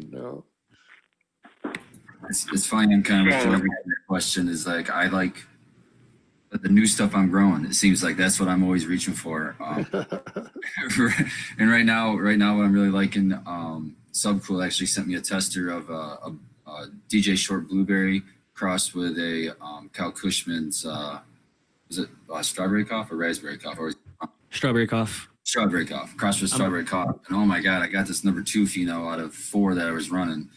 [0.10, 0.44] no
[2.28, 2.94] It's, it's funny.
[2.94, 3.42] I'm kind of Yeah.
[3.44, 4.48] enjoying that question.
[4.48, 5.44] Is like I like
[6.52, 7.64] the new stuff I'm growing.
[7.64, 9.56] It seems like that's what I'm always reaching for.
[9.60, 9.86] Um,
[11.58, 15.20] and right now, right now, what I'm really liking, um, Subcool actually sent me a
[15.20, 16.34] tester of a, a,
[16.66, 18.22] a DJ Short Blueberry
[18.54, 20.84] crossed with a um, Kyle Kushman's.
[20.84, 21.20] Uh,
[21.88, 23.92] is it uh, strawberry cough or raspberry cough or
[24.50, 25.28] Strawberry cough.
[25.44, 26.16] strawberry cough?
[26.16, 27.16] Crossed with strawberry cough.
[27.28, 29.90] And oh my god, I got this number two pheno out of four that I
[29.92, 30.50] was running.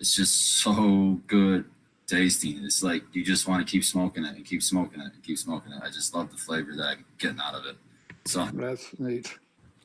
[0.00, 1.64] It's just so good
[2.06, 2.62] tasting.
[2.64, 5.38] It's like you just want to keep smoking it and keep smoking it and keep
[5.38, 5.82] smoking it.
[5.82, 7.76] I just love the flavor that I'm getting out of it.
[8.24, 9.38] So that's neat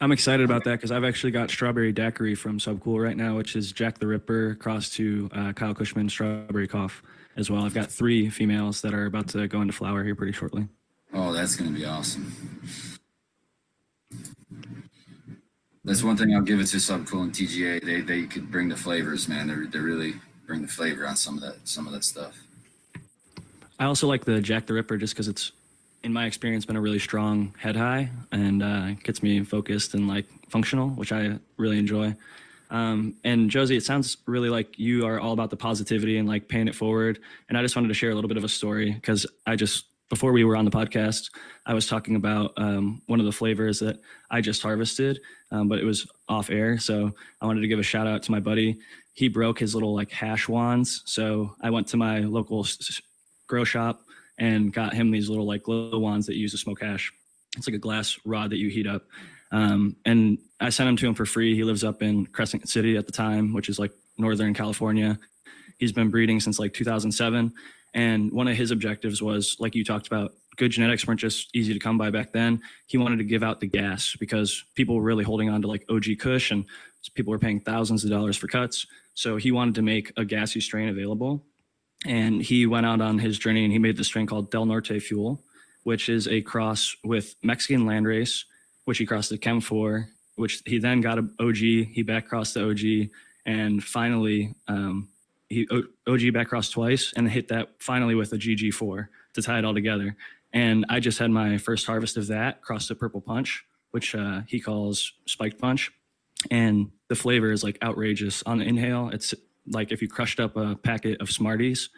[0.04, 3.56] I'm excited about that because I've actually got strawberry daiquiri from Subcool right now, which
[3.56, 7.02] is Jack the Ripper cross to uh, Kyle Kushman strawberry cough
[7.38, 7.64] as well.
[7.64, 10.68] I've got three females that are about to go into flower here pretty shortly.
[11.14, 12.36] Oh, that's gonna be awesome.
[15.86, 17.86] That's one thing I'll give it to Subcool and TGA.
[17.86, 19.48] They they could bring the flavors, man.
[19.48, 22.38] They they really bring the flavor on some of that some of that stuff.
[23.80, 25.54] I also like the Jack the Ripper just because it's,
[26.04, 30.08] in my experience, been a really strong head high and uh, gets me focused and
[30.08, 32.14] like functional, which I really enjoy.
[32.70, 36.48] Um, and Josie, it sounds really like you are all about the positivity and like
[36.48, 37.20] paying it forward.
[37.48, 39.86] And I just wanted to share a little bit of a story because I just
[40.10, 41.32] before we were on the podcast,
[41.66, 44.00] I was talking about um, one of the flavors that
[44.30, 45.20] I just harvested,
[45.52, 46.78] um, but it was off air.
[46.78, 48.78] So I wanted to give a shout out to my buddy.
[49.14, 51.02] He broke his little like hash wands.
[51.06, 52.68] So I went to my local
[53.48, 54.03] grow shop
[54.38, 57.12] and got him these little like glow wands that use to smoke hash.
[57.58, 59.04] It's like a glass rod that you heat up.
[59.52, 61.56] Um, and I sent them to him for free.
[61.56, 65.20] He lives up in Crescent City at the time, which is like Northern California.
[65.78, 67.54] He's been breeding since like 2007.
[67.94, 71.74] And one of his objectives was, like you talked about, good genetics weren't just easy
[71.74, 72.62] to come by back then.
[72.88, 75.86] He wanted to give out the gas because people were really holding on to like
[75.90, 76.66] OG Kush and
[77.14, 78.88] people were paying thousands of dollars for cuts.
[79.14, 81.46] So he wanted to make a gassy strain available.
[82.06, 85.02] And he went out on his journey and he made the strain called Del Norte
[85.02, 85.42] Fuel,
[85.84, 88.44] which is a cross with Mexican Landrace,
[88.86, 91.56] which he crossed the Chem 4, which he then got an OG.
[91.56, 93.10] He back crossed the OG.
[93.46, 95.10] And finally, um,
[95.50, 95.68] he
[96.08, 99.74] OG back crossed twice and hit that finally with a GG4 to tie it all
[99.74, 100.16] together.
[100.52, 104.42] And I just had my first harvest of that, crossed the Purple Punch, which uh,
[104.48, 105.92] he calls Spiked Punch.
[106.52, 108.44] And the flavor is like outrageous.
[108.44, 109.34] On the inhale, it's
[109.68, 111.90] like if you crushed up a packet of Smarties,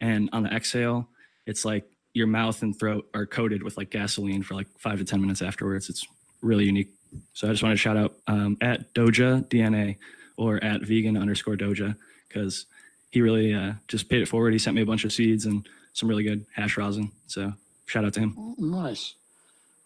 [0.00, 1.08] and on the exhale,
[1.46, 5.04] it's like your mouth and throat are coated with like gasoline for like five to
[5.04, 5.88] 10 minutes afterwards.
[5.88, 6.06] It's
[6.42, 6.88] really unique.
[7.34, 9.96] So I just want to shout out um, at Doja DNA
[10.36, 11.96] or at vegan underscore Doja
[12.28, 12.66] because
[13.10, 14.52] he really uh, just paid it forward.
[14.52, 17.12] He sent me a bunch of seeds and some really good hash rosin.
[17.26, 17.52] So
[17.86, 18.34] shout out to him.
[18.38, 19.14] Oh, Nice.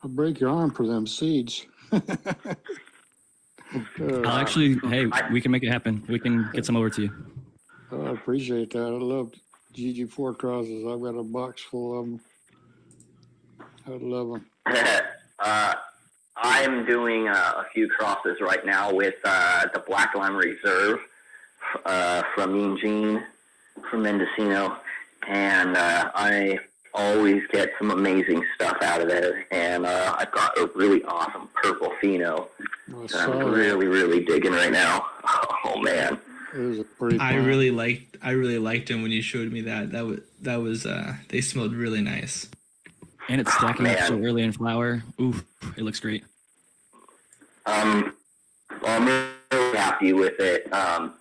[0.02, 1.66] I'll break your arm for them seeds.
[3.72, 6.04] I'll Uh, actually, hey, we can make it happen.
[6.08, 7.10] We can get some over to you.
[7.92, 8.86] I appreciate that.
[8.86, 9.32] I love
[9.74, 10.86] GG4 crosses.
[10.86, 12.20] I've got a box full of them.
[13.86, 14.46] I love them.
[15.38, 15.74] uh,
[16.36, 21.00] I'm doing uh, a few crosses right now with uh, the Black Lime Reserve
[21.84, 23.24] uh, from Mean Gene
[23.90, 24.78] from Mendocino,
[25.26, 26.58] and uh, I
[26.94, 29.46] always get some amazing stuff out of there.
[29.50, 32.48] And uh, I've got a really awesome purple pheno
[32.88, 35.06] I that I'm really, really digging right now.
[35.66, 36.20] Oh man.
[36.54, 37.16] It was a pretty.
[37.16, 37.46] I plant.
[37.46, 39.92] really liked I really liked them when you showed me that.
[39.92, 42.48] That was that was uh they smelled really nice.
[43.28, 45.02] And it's stacking up so early in flower.
[45.18, 45.34] Ooh,
[45.76, 46.22] it looks great.
[47.64, 48.14] Um,
[48.82, 49.06] well, I'm
[49.50, 50.70] really happy with it.
[50.72, 51.14] Um,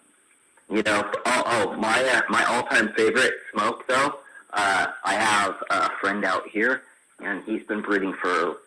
[0.69, 4.19] you know, oh, oh my uh, my all time favorite smoke though.
[4.54, 6.84] Uh, I have a friend out here,
[7.20, 8.58] and he's been breeding for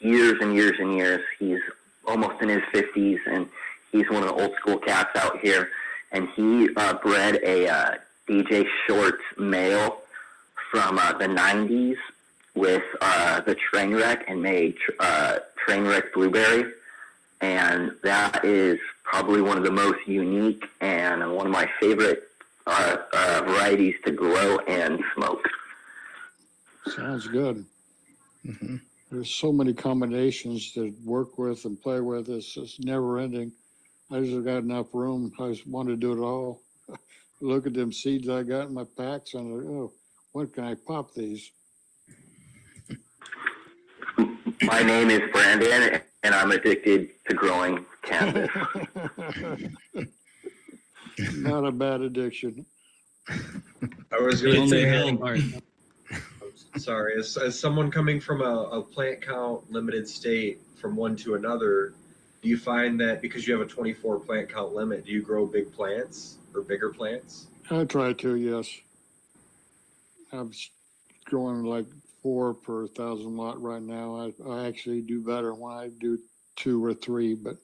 [0.00, 1.24] years and years and years.
[1.38, 1.60] He's
[2.06, 3.48] almost in his fifties, and
[3.90, 5.70] he's one of the old school cats out here.
[6.12, 7.94] And he uh, bred a uh,
[8.28, 9.98] DJ Shorts male
[10.70, 11.96] from uh, the '90s
[12.54, 16.70] with uh, the Trainwreck and made uh, Trainwreck Blueberry
[17.42, 22.30] and that is probably one of the most unique and one of my favorite
[22.66, 25.46] uh, uh, varieties to grow and smoke.
[26.96, 27.64] Sounds good.
[28.44, 28.76] hmm
[29.10, 32.28] There's so many combinations to work with and play with.
[32.28, 33.52] It's just never ending.
[34.10, 35.32] I just got enough room.
[35.40, 36.62] I just want to do it all.
[37.40, 39.92] Look at them seeds I got in my packs and I'm like, oh,
[40.32, 41.50] when can I pop these?
[44.62, 48.50] My name is Brandon, and I'm addicted to growing cannabis.
[51.36, 52.66] Not a bad addiction.
[53.28, 55.40] I was going to only say, healing um, part.
[56.76, 61.34] sorry, as, as someone coming from a, a plant count limited state from one to
[61.34, 61.94] another,
[62.42, 65.46] do you find that because you have a 24 plant count limit, do you grow
[65.46, 67.46] big plants or bigger plants?
[67.70, 68.68] I try to, yes.
[70.32, 70.70] I'm s-
[71.24, 71.86] growing like
[72.22, 74.16] four per thousand watt right now.
[74.16, 76.18] I, I actually do better when I do
[76.56, 77.56] two or three, but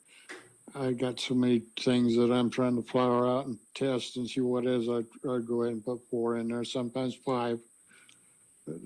[0.74, 4.40] I got so many things that I'm trying to flower out and test and see
[4.40, 4.88] what is.
[4.88, 4.98] I,
[5.28, 7.58] I go ahead and put four in there, sometimes five.
[8.66, 8.76] But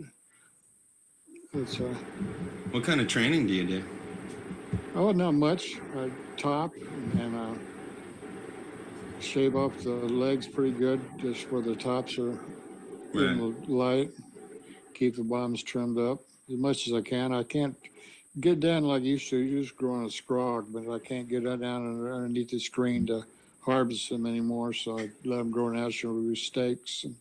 [1.55, 1.95] It's, uh,
[2.71, 3.85] What kind of training do you do?
[4.95, 5.77] oh, not much.
[5.97, 6.73] I top
[7.19, 7.55] and, uh,
[9.21, 12.39] shave off the legs pretty good, just where the tops are
[13.15, 13.29] Right.
[13.33, 14.11] in the light,
[14.95, 16.19] keep the bottoms trimmed up
[16.51, 17.33] as much as I can.
[17.33, 17.77] I can't
[18.41, 21.45] get down like I used to, you just growing a scrog, but I can't get
[21.45, 23.25] that down under- underneath the screen to
[23.61, 24.73] harvest them anymore.
[24.73, 27.05] So I let them grow naturally with stakes.
[27.05, 27.15] And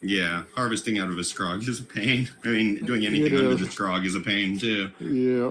[0.00, 2.28] Yeah, harvesting out of a scrog is a pain.
[2.44, 3.60] I mean, doing anything It under is.
[3.60, 4.90] the scrog is a pain too.
[5.00, 5.50] yeah,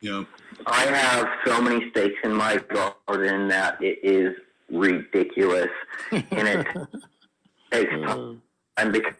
[0.00, 0.26] Yep.
[0.66, 4.36] I have so many stakes in my garden that it is
[4.70, 5.70] ridiculous,
[6.10, 6.66] and it
[7.72, 8.42] takes time
[8.76, 9.14] uh, because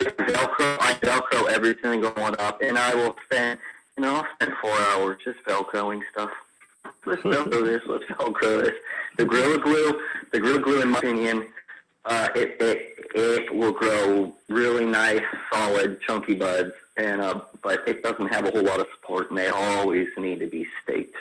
[0.00, 3.58] Velcro, I Velcro everything going up, and I will spend,
[3.98, 6.30] you know, I'll spend four hours just Velcroing stuff.
[7.04, 8.74] Let's Velcro this, let's Velcro this.
[9.16, 11.46] The Gorilla Glue, the Gorilla Glue, in my opinion,
[12.04, 15.22] uh, it, it, it will grow really nice,
[15.52, 19.38] solid, chunky buds, and uh, but it doesn't have a whole lot of support, and
[19.38, 21.16] they always need to be staked.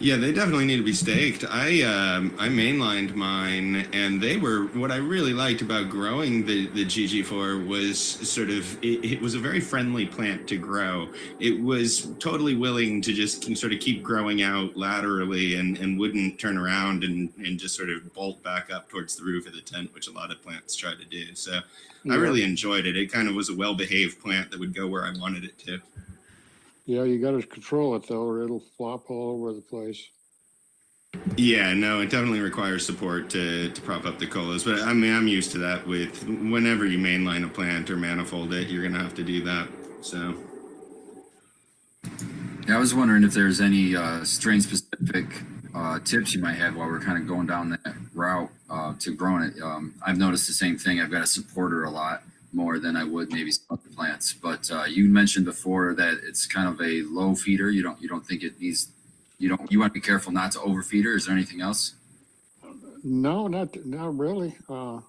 [0.00, 1.44] Yeah, they definitely need to be staked.
[1.48, 6.66] I um, I mainlined mine, and they were what I really liked about growing the
[6.66, 11.08] the GG4 was sort of it, it was a very friendly plant to grow.
[11.38, 16.40] It was totally willing to just sort of keep growing out laterally and, and wouldn't
[16.40, 19.60] turn around and, and just sort of bolt back up towards the roof of the
[19.60, 21.34] tent, which a lot of plants try to do.
[21.36, 21.60] So
[22.10, 22.96] I really enjoyed it.
[22.96, 25.56] It kind of was a well behaved plant that would go where I wanted it
[25.60, 25.80] to.
[26.86, 30.02] Yeah, you gotta control it though, or it'll flop all over the place.
[31.36, 34.64] Yeah, no, it definitely requires support to, to prop up the colas.
[34.64, 38.52] But I mean, I'm used to that with whenever you mainline a plant or manifold
[38.52, 39.68] it, you're going to have to do that.
[40.02, 40.34] So,
[42.68, 45.42] Yeah, I was wondering if there's any uh, strain specific
[45.74, 49.14] uh, tips you might have while we're kind of going down that route uh, to
[49.14, 49.62] growing it.
[49.62, 51.00] Um, I've noticed the same thing.
[51.00, 52.22] I've got a supporter a lot
[52.54, 54.32] more than I would maybe some other plants.
[54.32, 57.70] But uh, you mentioned before that it's kind of a low feeder.
[57.70, 58.88] You don't you don't think it needs
[59.38, 61.14] you don't you want to be careful not to overfeed her.
[61.14, 61.94] Is there anything else?
[63.02, 64.56] No, not not really.
[64.68, 65.00] Uh,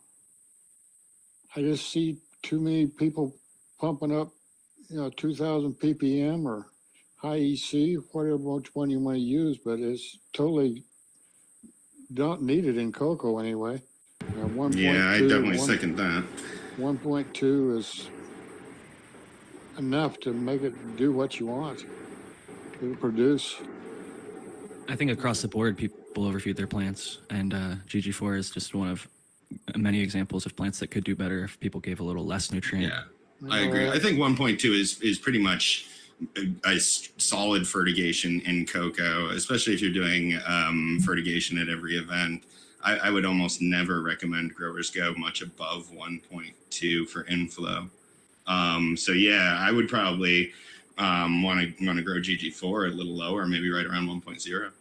[1.55, 3.33] I just see too many people
[3.79, 4.29] pumping up,
[4.89, 6.67] you know, 2,000 ppm or
[7.15, 10.83] high EC, whatever which one you want to use, but it's totally
[12.13, 13.81] don't need it in coco anyway.
[14.21, 16.23] Uh, 1.2, yeah, I definitely one- second that.
[16.77, 18.09] 1.2 is
[19.77, 21.85] enough to make it do what you want.
[22.81, 23.55] It'll produce.
[24.87, 28.89] I think across the board, people overfeed their plants, and uh, GG4 is just one
[28.89, 29.07] of
[29.75, 32.93] many examples of plants that could do better if people gave a little less nutrient.
[32.93, 33.89] Yeah, I agree.
[33.89, 35.87] I think 1.2 is is pretty much
[36.65, 42.43] a solid fertigation in coco, especially if you're doing um, fertigation at every event.
[42.85, 47.89] I, I would almost never recommend growers go much above 1.2 for inflow.
[48.45, 50.51] Um, so yeah, I would probably
[50.99, 54.71] um, want to want to grow GG4 a little lower, maybe right around 1.0.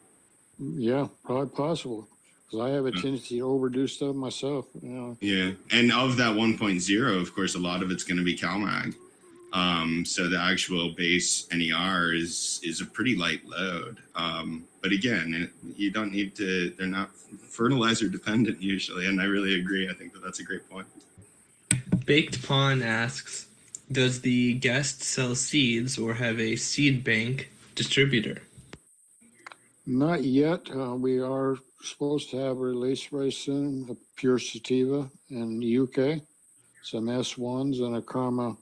[0.59, 2.07] Yeah, probably possible.
[2.47, 4.67] Because I have a tendency to overdo stuff myself.
[4.83, 8.23] You know, Yeah, and of that 1.0, of course, a lot of it's going to
[8.23, 8.95] be CalMag.
[9.55, 14.01] Um, so the actual base NER is is a pretty light load.
[14.15, 16.71] Um, but again, it, you don't need to.
[16.77, 17.11] They're not
[17.49, 19.89] fertilizer dependent usually, and I really agree.
[19.89, 20.87] I think that that's a great point.
[22.05, 23.47] Baked Pawn asks,
[23.91, 28.43] does the guest sell seeds or have a seed bank distributor?
[29.87, 30.69] not yet.
[30.75, 33.87] Uh, we are supposed to have a release very soon.
[33.91, 36.23] A pure sativa in the UK,
[36.83, 38.57] some S ones, and a Karma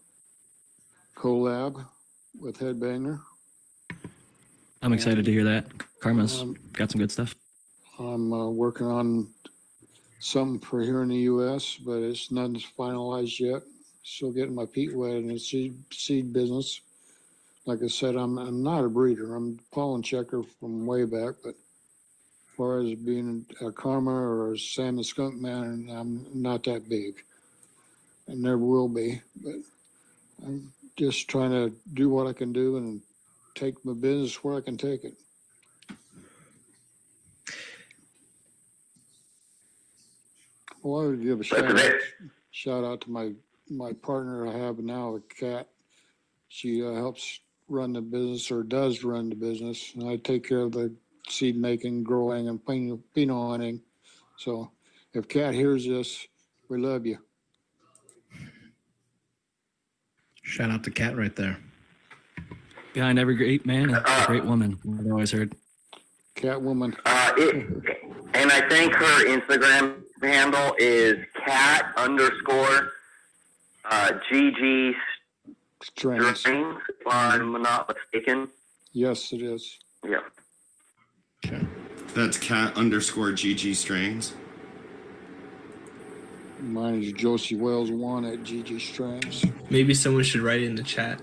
[1.23, 1.87] collab
[2.41, 3.21] with Headbanger.
[4.83, 5.67] I'm excited to hear that.
[6.01, 7.37] Karma's Um, got some good stuff.
[8.01, 9.29] I'm uh, working on
[10.19, 13.63] something for here in the U.S., but it's nothing's finalized yet.
[14.03, 16.81] Still getting my feet wet in the seed seed business.
[17.67, 19.37] Like I said, I'm I'm not a breeder.
[19.37, 24.55] I'm a pollen chucker from way back, but as far as being a karma or
[24.55, 27.23] a salmon skunk man, I'm not that big,
[28.27, 29.23] and never will be.
[29.37, 29.55] But
[30.45, 33.01] I'm just trying to do what I can do and
[33.55, 35.15] take my business where I can take it.
[40.83, 41.93] Well, I would give a shout out,
[42.51, 43.33] shout out to my,
[43.71, 45.69] my partner I have now, Kat.
[46.49, 49.93] She uh, helps run the business or does run the business.
[49.95, 50.93] And I take care of the
[51.29, 53.81] seed making, growing and pheno pheno hunting.
[54.37, 54.73] So
[55.15, 56.27] if Kat hears this,
[56.69, 57.19] we love you.
[60.53, 61.57] Shout out to Kat right there.
[62.93, 64.79] Behind every great man, a Uh, great woman.
[65.01, 65.55] I've always heard.
[66.37, 66.95] Catwoman.
[67.07, 67.55] Uh, it,
[68.35, 72.93] and I think her Instagram handle is cat underscore
[73.87, 74.95] uh, GG
[75.83, 76.37] Strange.
[76.37, 78.49] strings, if I'm not mistaken.
[78.93, 79.79] Yes, it is.
[80.07, 80.21] Yeah.
[81.47, 81.67] Okay.
[82.15, 84.35] That's cat underscore GG strings.
[86.63, 89.45] Mine is Joesy Whales one at GG Strains.
[89.69, 91.21] Maybe someone should write it in the chat.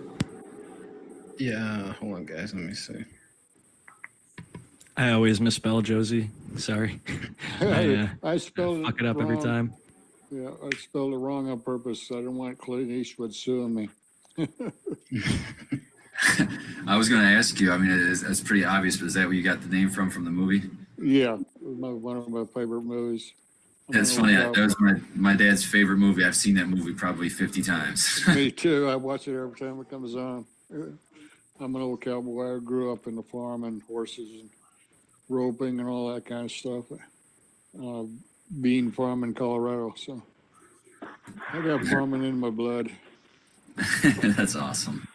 [1.37, 2.53] Yeah, hold on, guys.
[2.53, 3.05] Let me see.
[4.97, 6.29] I always misspell Josie.
[6.57, 6.99] Sorry.
[7.61, 9.73] I, uh, I spelled it fuck it up every time.
[10.29, 12.11] Yeah, I spelled it wrong on purpose.
[12.11, 13.89] I didn't want Clint Eastwood suing me.
[16.85, 17.71] I was going to ask you.
[17.71, 20.09] I mean, it's, it's pretty obvious, but is that where you got the name from
[20.09, 20.69] from the movie?
[21.01, 23.31] Yeah, my, one of my favorite movies.
[23.91, 24.35] Gonna funny.
[24.35, 26.23] That was my, my dad's favorite movie.
[26.23, 28.21] I've seen that movie probably 50 times.
[28.35, 28.87] Me too.
[28.87, 30.45] I watch it every time it comes on.
[30.71, 32.57] I'm an old cowboy.
[32.57, 34.49] I grew up in the farm and horses and
[35.27, 36.85] roping and all that kind of stuff.
[37.83, 38.03] Uh,
[38.61, 40.21] bean farm in Colorado, so
[41.51, 42.91] I got farming in my blood.
[44.21, 45.07] That's awesome.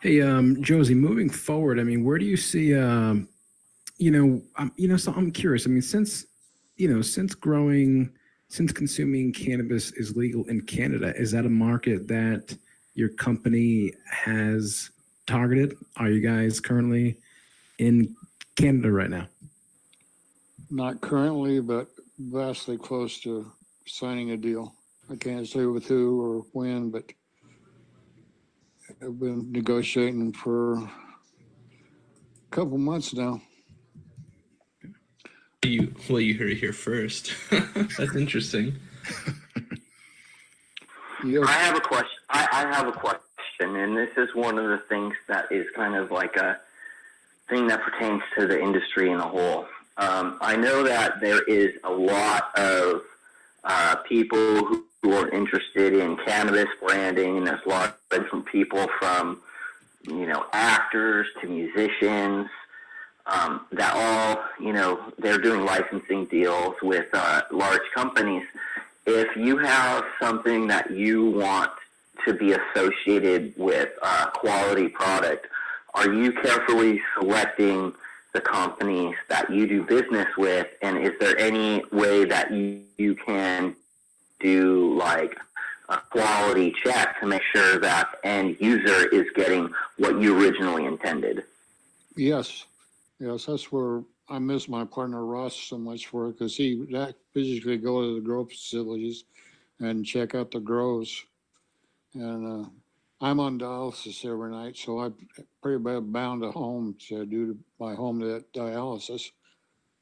[0.00, 3.28] Hey, um, Josie, moving forward, I mean, where do you see, um,
[3.98, 5.66] you know, um, you know, so I'm curious.
[5.66, 6.24] I mean, since,
[6.78, 8.10] you know, since growing,
[8.48, 12.56] since consuming cannabis is legal in Canada, is that a market that
[12.94, 14.88] your company has
[15.26, 15.76] targeted?
[15.98, 17.18] Are you guys currently
[17.78, 18.16] in
[18.56, 19.28] Canada right now?
[20.70, 21.88] Not currently, but
[22.18, 23.52] vastly close to
[23.86, 24.74] signing a deal.
[25.10, 27.04] I can't say with who or when, but
[29.02, 30.90] I've been negotiating for a
[32.50, 33.40] couple months now.
[35.64, 37.32] You well, you heard it here first.
[37.50, 38.76] That's interesting.
[41.24, 42.18] You I have a question.
[42.28, 45.94] I, I have a question, and this is one of the things that is kind
[45.94, 46.60] of like a
[47.48, 49.66] thing that pertains to the industry in a whole.
[49.96, 53.02] Um, I know that there is a lot of
[53.64, 58.86] uh, people who, who are interested in cannabis branding, there's a lot of different people
[58.98, 59.40] from,
[60.06, 62.48] you know, actors to musicians
[63.26, 68.44] um, that all, you know, they're doing licensing deals with uh, large companies.
[69.06, 71.70] If you have something that you want
[72.26, 75.46] to be associated with a quality product,
[75.94, 77.92] are you carefully selecting
[78.32, 80.68] the companies that you do business with?
[80.82, 83.74] And is there any way that you, you can
[84.40, 85.38] do like
[85.88, 91.44] a quality check to make sure that end user is getting what you originally intended?
[92.16, 92.66] Yes,
[93.18, 97.16] yes, that's where I miss my partner Ross so much for it because he that
[97.34, 99.24] physically go to the grow facilities
[99.80, 101.24] and check out the grows.
[102.14, 102.68] And uh,
[103.20, 105.14] I'm on dialysis every night, so I'm
[105.62, 109.30] pretty bad bound to home due to do my home that dialysis.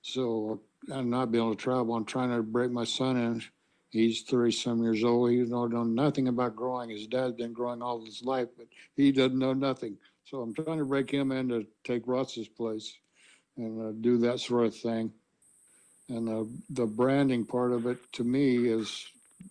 [0.02, 0.60] So
[0.92, 1.94] I'm not being able to travel.
[1.94, 3.42] I'm trying to break my son in.
[3.90, 5.30] He's 30 some years old.
[5.30, 6.90] He don't know nothing about growing.
[6.90, 9.96] His dad's been growing all his life, but he doesn't know nothing.
[10.24, 12.94] So I'm trying to break him in to take Ross's place
[13.56, 15.12] and uh, do that sort of thing.
[16.10, 19.06] And uh, the branding part of it to me is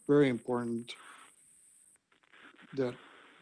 [0.07, 0.93] very important
[2.75, 2.93] that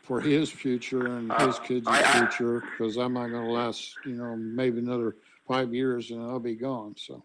[0.02, 4.80] for his future and his kids' future, because I'm not gonna last, you know, maybe
[4.80, 5.16] another
[5.48, 7.24] five years and I'll be gone, so.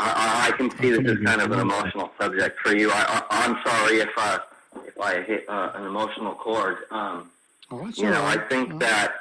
[0.00, 2.90] I, I can see this is kind of an emotional subject for you.
[2.90, 4.38] I, I, I'm sorry if I,
[4.86, 6.78] if I hit uh, an emotional chord.
[6.90, 7.30] Um,
[7.72, 9.14] Oh, that's you know, I think Uh, that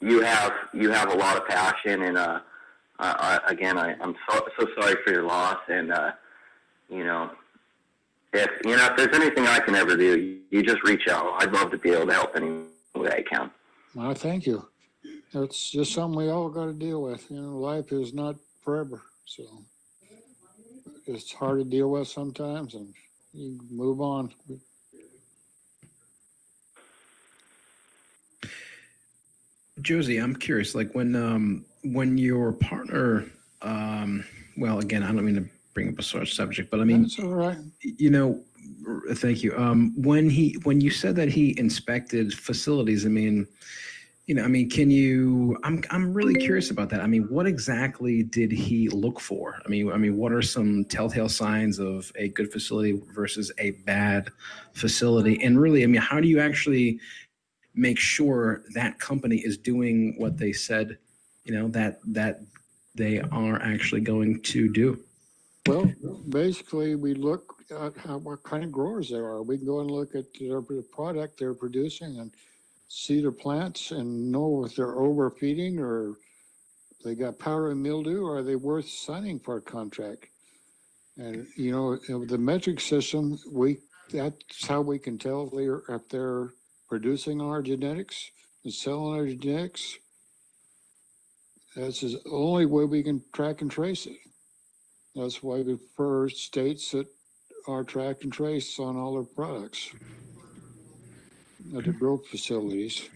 [0.00, 2.40] you have you have a lot of passion, and uh,
[2.98, 6.10] I, I, again, I, I'm so so sorry for your loss, and uh,
[6.90, 7.30] you know,
[8.32, 11.40] if you know if there's anything I can ever do, you, just reach out.
[11.40, 12.62] I'd love to be able to help any
[12.96, 13.48] way I can.
[13.94, 14.66] Well, thank you.
[15.32, 19.44] It's just something we all gotta deal with, you know, life is not forever, so.
[21.06, 22.94] It's hard to deal with sometimes and
[23.32, 24.32] you move on.
[29.80, 33.26] Josie, I'm curious, like when um when your partner
[33.62, 34.24] um
[34.56, 35.44] well again, I don't mean to
[35.74, 37.58] bring up a sore subject, but I mean That's all right.
[37.82, 38.40] you know
[38.86, 39.54] r- thank you.
[39.58, 43.46] Um when he when you said that he inspected facilities, I mean
[44.26, 47.00] you know, I mean, can you I'm I'm really curious about that.
[47.00, 49.60] I mean, what exactly did he look for?
[49.64, 53.72] I mean, I mean, what are some telltale signs of a good facility versus a
[53.86, 54.30] bad
[54.72, 55.42] facility?
[55.42, 57.00] And really, I mean, how do you actually
[57.74, 60.96] make sure that company is doing what they said,
[61.44, 62.40] you know, that that
[62.94, 65.00] they are actually going to do.
[65.66, 65.90] Well,
[66.28, 69.42] basically, we look at how, what kind of growers they are.
[69.42, 72.30] We can go and look at their the product they're producing and
[73.08, 76.14] their plants and know if they're overfeeding or
[77.04, 80.26] they got powdery mildew or are they worth signing for a contract?
[81.16, 83.78] And, you know, the metric system, we,
[84.12, 86.50] that's how we can tell if they're, if they're
[86.88, 88.30] producing our genetics
[88.64, 89.98] and selling our genetics.
[91.76, 94.16] That's the only way we can track and trace it.
[95.14, 97.06] That's why we prefer states that
[97.66, 99.90] are track and trace on all their products
[101.76, 103.08] at the growth facilities.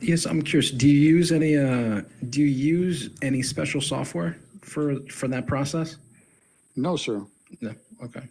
[0.00, 0.70] Yes, I'm curious.
[0.70, 5.96] Do you use any uh do you use any special software for for that process?
[6.76, 7.24] No, sir.
[7.60, 7.74] No.
[8.02, 8.22] Okay.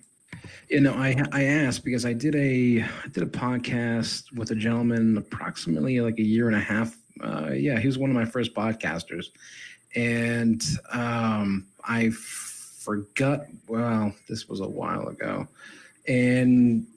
[0.69, 4.55] You know, I I asked because I did a I did a podcast with a
[4.55, 6.97] gentleman approximately like a year and a half.
[7.21, 9.25] Uh, yeah, he was one of my first podcasters,
[9.95, 13.41] and um, I forgot.
[13.67, 15.47] Well, this was a while ago,
[16.07, 16.87] and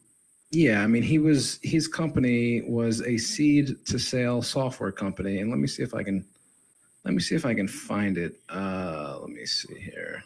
[0.53, 5.51] yeah, I mean, he was his company was a seed to sale software company, and
[5.51, 6.25] let me see if I can
[7.05, 8.35] let me see if I can find it.
[8.49, 10.23] Uh, let me see here.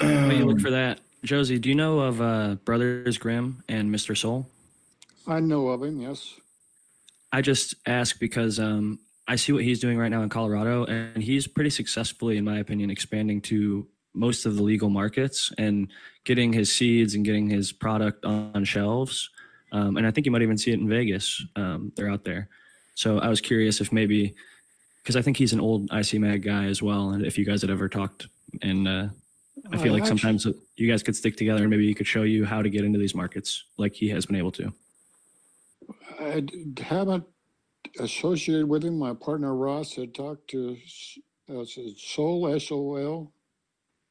[0.00, 3.94] While you look Um, for that, Josie, do you know of uh, Brothers Grimm and
[3.94, 4.16] Mr.
[4.16, 4.50] Soul?
[5.26, 6.34] I know of him, yes.
[7.32, 11.22] I just ask because um, I see what he's doing right now in Colorado, and
[11.22, 13.86] he's pretty successfully, in my opinion, expanding to
[14.16, 15.88] most of the legal markets and
[16.24, 19.30] getting his seeds and getting his product on shelves.
[19.72, 21.44] Um, and I think you might even see it in Vegas.
[21.54, 22.48] Um, they're out there.
[22.94, 24.34] So I was curious if maybe,
[25.02, 27.60] because I think he's an old IC Mag guy as well, and if you guys
[27.60, 28.26] had ever talked,
[28.62, 29.08] and uh,
[29.72, 32.06] I feel I like actu- sometimes you guys could stick together and maybe he could
[32.06, 34.72] show you how to get into these markets like he has been able to.
[36.18, 36.44] I
[36.78, 37.24] haven't
[37.98, 38.98] associated with him.
[38.98, 40.76] My partner Ross had talked to
[41.48, 41.64] uh,
[41.96, 43.32] Sol, S-O-L,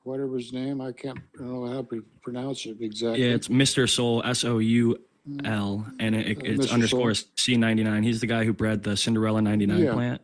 [0.06, 0.80] whatever his name.
[0.82, 3.26] I can't I don't know how to pronounce it exactly.
[3.27, 3.90] Yeah, it's Mr.
[3.90, 6.73] Soul, S O U Mm, and it, Uh, it's Mr.
[6.73, 8.03] underscore C99.
[8.03, 9.94] He's the guy who bred the Cinderella 99 Yeah.
[9.94, 10.22] plant.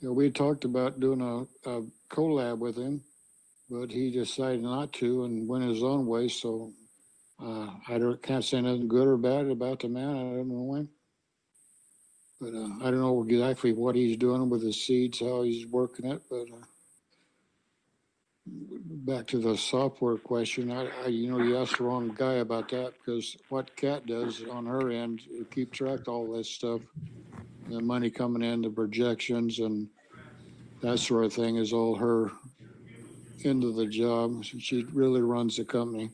[0.00, 3.02] Yeah, we talked about doing a, a collab with him,
[3.68, 6.28] but he decided not to and went his own way.
[6.28, 6.72] So
[7.38, 10.16] uh, I don't can't say nothing good or bad about the man.
[10.16, 10.88] I don't know him,
[12.40, 16.10] but uh, I don't know exactly what he's doing with his seeds, how he's working
[16.10, 16.22] it.
[16.30, 16.64] But uh,
[18.46, 22.68] back to the software question, I, I you know you asked the wrong guy about
[22.70, 26.80] that because what Kat does on her end, keep track of all this stuff
[27.68, 29.88] the money coming in, the projections and
[30.82, 32.30] that sort of thing is all her
[33.44, 34.44] end of the job.
[34.44, 36.10] She really runs the company.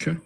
[0.00, 0.18] Okay.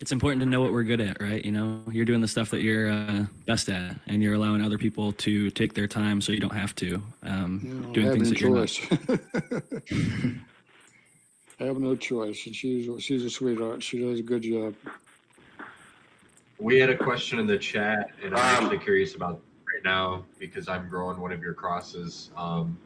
[0.00, 1.44] It's important to know what we're good at, right?
[1.44, 4.78] You know, you're doing the stuff that you're uh, best at, and you're allowing other
[4.78, 7.02] people to take their time so you don't have to.
[7.22, 8.68] Um, You know, doing have things no that you're not.
[8.68, 10.34] choice.
[11.60, 13.82] I have no choice, and she's she's a sweetheart.
[13.82, 14.74] She does a good job.
[16.58, 20.24] We had a question in the chat, and I'm Um, actually curious about right now
[20.38, 22.30] because I'm growing one of your crosses.
[22.38, 22.78] Um,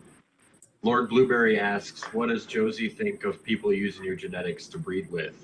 [0.82, 5.36] Lord Blueberry asks, "What does Josie think of people using your genetics to breed with?"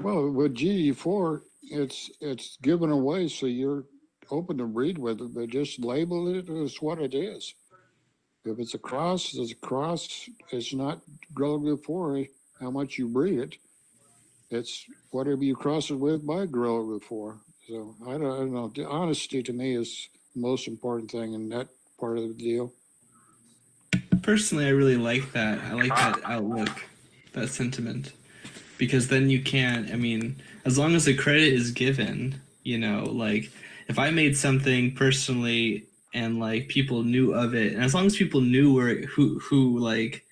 [0.00, 3.84] Well, with GG four, it's it's given away, so you're
[4.30, 7.54] open to breed with it, but just label it as what it is.
[8.44, 10.28] If it's a cross, it's a cross.
[10.50, 11.00] It's not
[11.32, 12.24] Gorilla Glue four.
[12.60, 13.56] How much you breed it,
[14.50, 17.38] it's whatever you cross it with by Gorilla Glue four.
[17.68, 18.70] So I don't, I don't know.
[18.74, 21.68] The honesty to me is the most important thing in that
[21.98, 22.72] part of the deal.
[24.22, 25.58] Personally, I really like that.
[25.60, 26.70] I like that outlook,
[27.32, 28.12] that sentiment,
[28.78, 29.90] because then you can't.
[29.92, 33.50] I mean, as long as the credit is given, you know, like
[33.88, 38.16] if I made something personally and like people knew of it, and as long as
[38.16, 40.24] people knew where who who like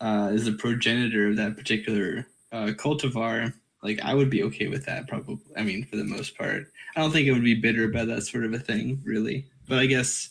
[0.00, 3.52] uh, is the progenitor of that particular uh, cultivar,
[3.82, 5.08] like I would be okay with that.
[5.08, 8.08] Probably, I mean, for the most part, I don't think it would be bitter about
[8.08, 9.46] that sort of a thing, really.
[9.68, 10.30] But I guess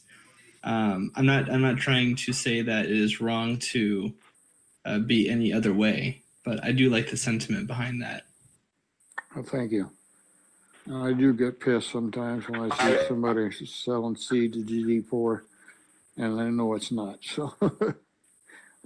[0.63, 4.13] um, I'm not I'm not trying to say that it is wrong to
[4.85, 8.23] uh, be any other way, but I do like the sentiment behind that.
[9.35, 9.89] Oh, thank you.
[10.91, 15.45] I do get pissed sometimes when I see somebody selling seed to GG four
[16.17, 17.53] and I know it's not, so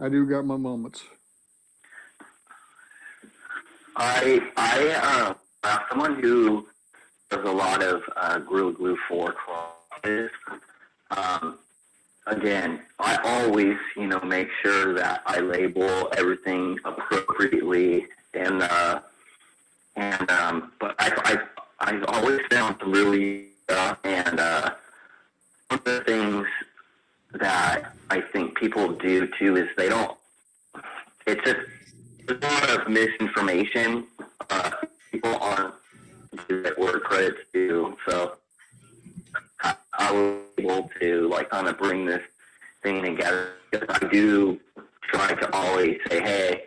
[0.02, 1.04] I do got my moments.
[3.96, 6.68] I I uh, am someone who
[7.30, 10.30] does a lot of uh, Gorilla Glue four crosses.
[11.12, 11.58] Um,
[12.28, 19.00] again, I always you know make sure that I label everything appropriately and uh,
[19.96, 21.40] and um, but I
[21.80, 24.72] I I've always found some really uh, and uh,
[25.70, 26.46] one of the things
[27.34, 30.18] that I think people do too is they don't.
[31.26, 31.60] It's just
[32.26, 34.06] there's a lot of misinformation.
[34.50, 34.72] Uh,
[35.12, 35.74] people aren't
[36.50, 38.38] it word credit to, so
[41.38, 42.24] like kind of bring this
[42.82, 43.50] thing together.
[43.90, 44.60] I do
[45.04, 46.67] try to always say, "Hey,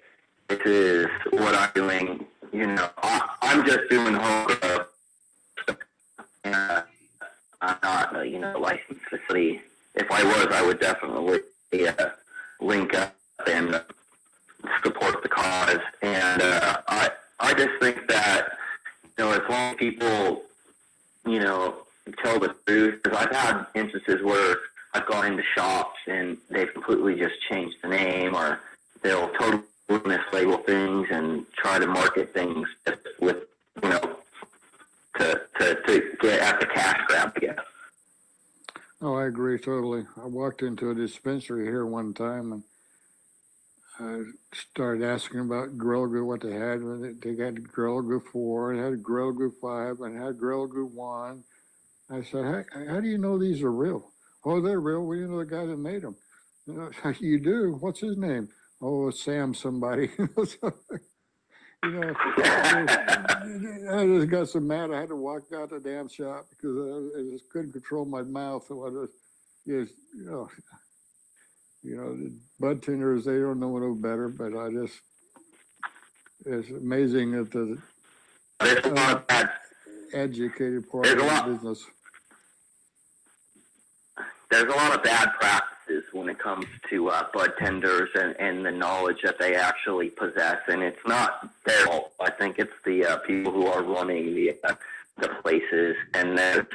[40.61, 42.62] walked into a dispensary here one time and
[43.99, 44.23] I
[44.55, 46.81] started asking about Gorilla Glue, what they had.
[46.81, 50.69] and they- They had Gorilla Glue 4, they had Gorilla Glue 5, and had Gorilla
[50.69, 51.45] Glue 1.
[52.11, 52.65] I said, how,
[52.95, 54.12] how do you know these are real?
[54.45, 55.07] Oh, they're real.
[55.07, 56.16] We know the guy that made them.
[57.20, 57.77] You do?
[57.81, 58.49] What's his name?
[58.82, 60.11] Oh, Sam somebody.
[61.82, 62.15] You know,
[63.91, 66.77] I just got so mad I had to walk out the damn shop because
[67.16, 68.65] I, just couldn't control my mouth.
[68.70, 69.12] I just,
[69.66, 70.49] just you know,
[71.82, 75.01] you know, the bud tenders they don't know no better, but I just
[76.47, 77.78] it's amazing that the
[78.61, 79.51] There's a lot of bad
[80.12, 81.87] educated part There's of a the business.
[84.51, 88.65] there's a lot of bad practices when it comes to uh, bud tenders and, and
[88.65, 92.12] the knowledge that they actually possess, and it's not their fault.
[92.20, 94.74] I think it's the uh, people who are running the uh,
[95.19, 96.66] the places, and there's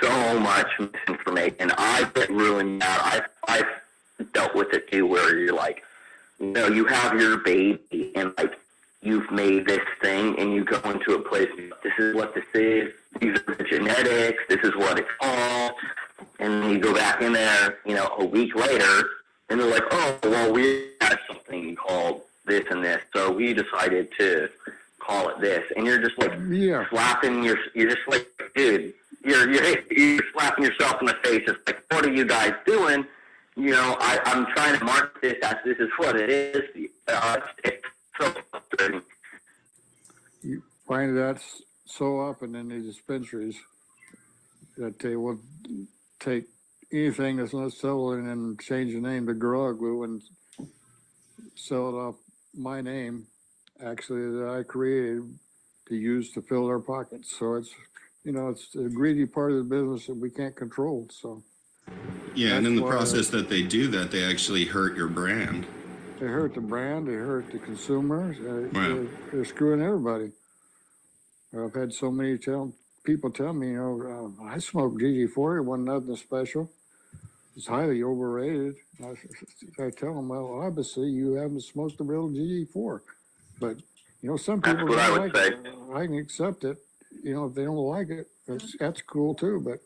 [0.00, 1.72] so much misinformation.
[1.76, 3.00] I get ruined out.
[3.04, 5.82] I've I've dealt with it too, where you're like,
[6.38, 8.58] you know, you have your baby, and like
[9.02, 11.50] you've made this thing, and you go into a place.
[11.82, 12.92] This is what this is.
[13.20, 14.42] These are the genetics.
[14.48, 15.72] This is what it's called
[16.38, 19.08] and then you go back in there, you know, a week later,
[19.48, 24.08] and they're like, oh, well, we had something called this and this, so we decided
[24.18, 24.48] to
[24.98, 28.94] call it this, and you're just like Yeah, slapping your, you're just like, dude,
[29.24, 31.42] you're you're you're slapping yourself in the face.
[31.46, 33.06] It's like, what are you guys doing?
[33.56, 36.88] You know, I, I'm trying to market this as this is what it is.
[37.08, 37.84] Uh, it's
[38.18, 39.02] so frustrating.
[40.42, 41.42] you find that
[41.84, 43.56] so often in these dispensaries
[44.76, 45.38] that they will
[46.20, 46.44] take
[46.92, 50.22] anything that's not selling and change the name to Gorilla Glue and
[51.54, 52.14] sell it off
[52.54, 53.26] my name,
[53.84, 55.22] actually, that I created
[55.88, 57.36] to use to fill their pockets.
[57.38, 57.70] So it's,
[58.24, 61.42] you know, it's a greedy part of the business that we can't control, so
[62.34, 65.08] Yeah, and in the That's why- process that they do that, they actually hurt your
[65.08, 65.66] brand.
[66.20, 68.88] they hurt the brand, they hurt the consumers, uh, Wow.
[68.94, 70.32] they're, they're screwing everybody.
[71.56, 72.72] I've had so many tell,
[73.04, 76.70] people tell me, you know, uh, I smoked GG40, it wasn't nothing special.
[77.56, 78.76] It's highly overrated.
[79.02, 79.14] I,
[79.82, 83.00] I tell them, well, obviously you haven't smoked the real GG4.
[83.58, 83.78] But,
[84.22, 85.54] you know, some That's people what I don't would like say.
[85.54, 85.74] it.
[85.94, 86.78] I can accept it.
[87.22, 89.80] You know, if they don't like it, that's, that's cool too, but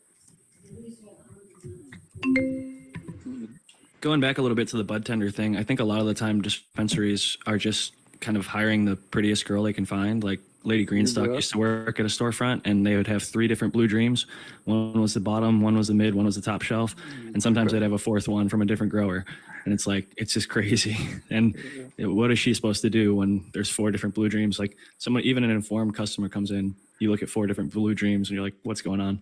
[4.01, 6.05] Going back a little bit to the bud tender thing, I think a lot of
[6.05, 10.23] the time dispensaries are just kind of hiring the prettiest girl they can find.
[10.23, 11.35] Like Lady Greenstock bet.
[11.35, 14.25] used to work at a storefront, and they would have three different Blue Dreams.
[14.65, 16.95] One was the bottom, one was the mid, one was the top shelf,
[17.33, 19.25] and sometimes they'd have a fourth one from a different grower.
[19.63, 20.97] And it's like it's just crazy.
[21.31, 21.55] And
[21.97, 24.59] what is she supposed to do when there's four different Blue Dreams?
[24.59, 28.29] Like someone, even an informed customer comes in, you look at four different Blue Dreams,
[28.29, 29.21] and you're like, what's going on?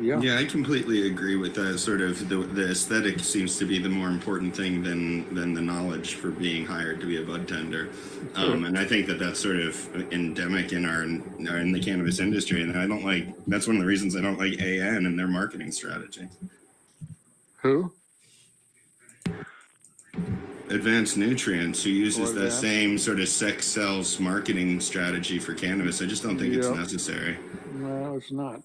[0.00, 0.20] yeah.
[0.20, 1.78] Yeah, I completely agree with that.
[1.78, 5.62] Sort of the, the aesthetic seems to be the more important thing than than the
[5.62, 7.88] knowledge for being hired to be a bud tender.
[8.34, 12.62] Um, and I think that that's sort of endemic in our in the cannabis industry.
[12.62, 15.28] And I don't like that's one of the reasons I don't like AN and their
[15.28, 16.28] marketing strategy.
[17.62, 17.92] Who?
[20.70, 22.50] Advanced Nutrients, who uses Or that.
[22.52, 26.00] same sort of sex sells marketing strategy for cannabis.
[26.00, 26.74] I just don't think it's Yeah.
[26.74, 27.36] necessary.
[27.78, 28.62] No, it's not.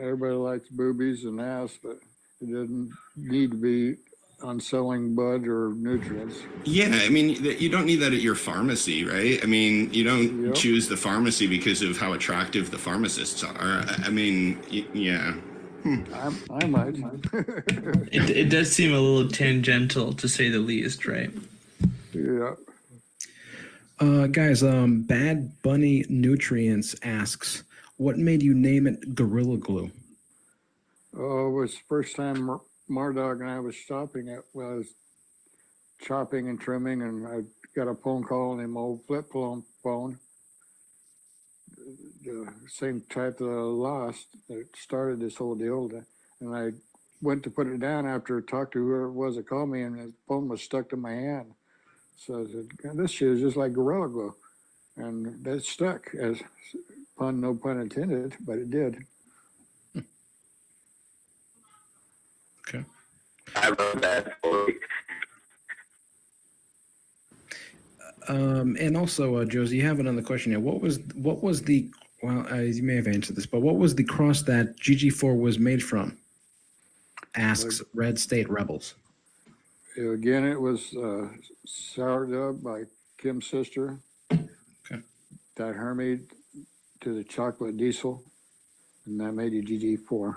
[0.00, 1.98] Everybody likes boobies and ass, but
[2.40, 3.96] it doesn't need to be
[4.42, 6.36] on selling bud or nutrients.
[6.64, 9.42] Yeah, I mean, th- you don't need that at your pharmacy, right?
[9.42, 10.54] I mean, you don't Yep.
[10.54, 13.54] choose the pharmacy because of how attractive the pharmacists are.
[13.58, 15.34] I, I mean, y- yeah.
[15.86, 16.96] I, I might.
[18.12, 21.30] It, it does seem a little tangential to say the least, right?
[22.12, 22.54] yeah.
[23.98, 27.62] Uh, guys, um, Bad Bunny Nutrients asks,
[27.96, 29.90] what made you name it Gorilla Glue?
[31.16, 32.60] Oh, it was the first time Mar-
[32.90, 34.88] Mardog and I was shopping at, well, I was
[36.02, 37.40] chopping and trimming and I
[37.74, 40.18] got a phone call on him old flip phone, phone.
[42.26, 45.88] The same type that I lost that started this whole deal.
[46.40, 46.70] And I
[47.22, 49.82] went to put it down after I talked to whoever it was that called me
[49.82, 51.52] and the phone was stuck to my hand.
[52.16, 54.34] So I said, "God, this shit is just like Gorilla Glue.
[54.96, 56.42] And that stuck as
[57.16, 59.04] pun, no pun intended, but it did.
[62.68, 62.84] Okay.
[63.54, 64.76] I love that story.
[68.28, 70.58] Um, and also, uh, Josie, you have another question here.
[70.58, 71.88] What was what was the
[72.22, 72.46] well?
[72.50, 75.82] Uh, you may have answered this, but what was the cross that GG4 was made
[75.82, 76.18] from?
[77.34, 78.94] Asks Red State Rebels.
[79.96, 81.28] Again, it was uh,
[81.64, 82.84] Sour Dubb by
[83.18, 83.98] Chem's sister.
[84.30, 85.02] Okay.
[85.56, 86.20] That Hermie
[87.00, 88.22] to the chocolate diesel,
[89.06, 90.36] and that made you GG4.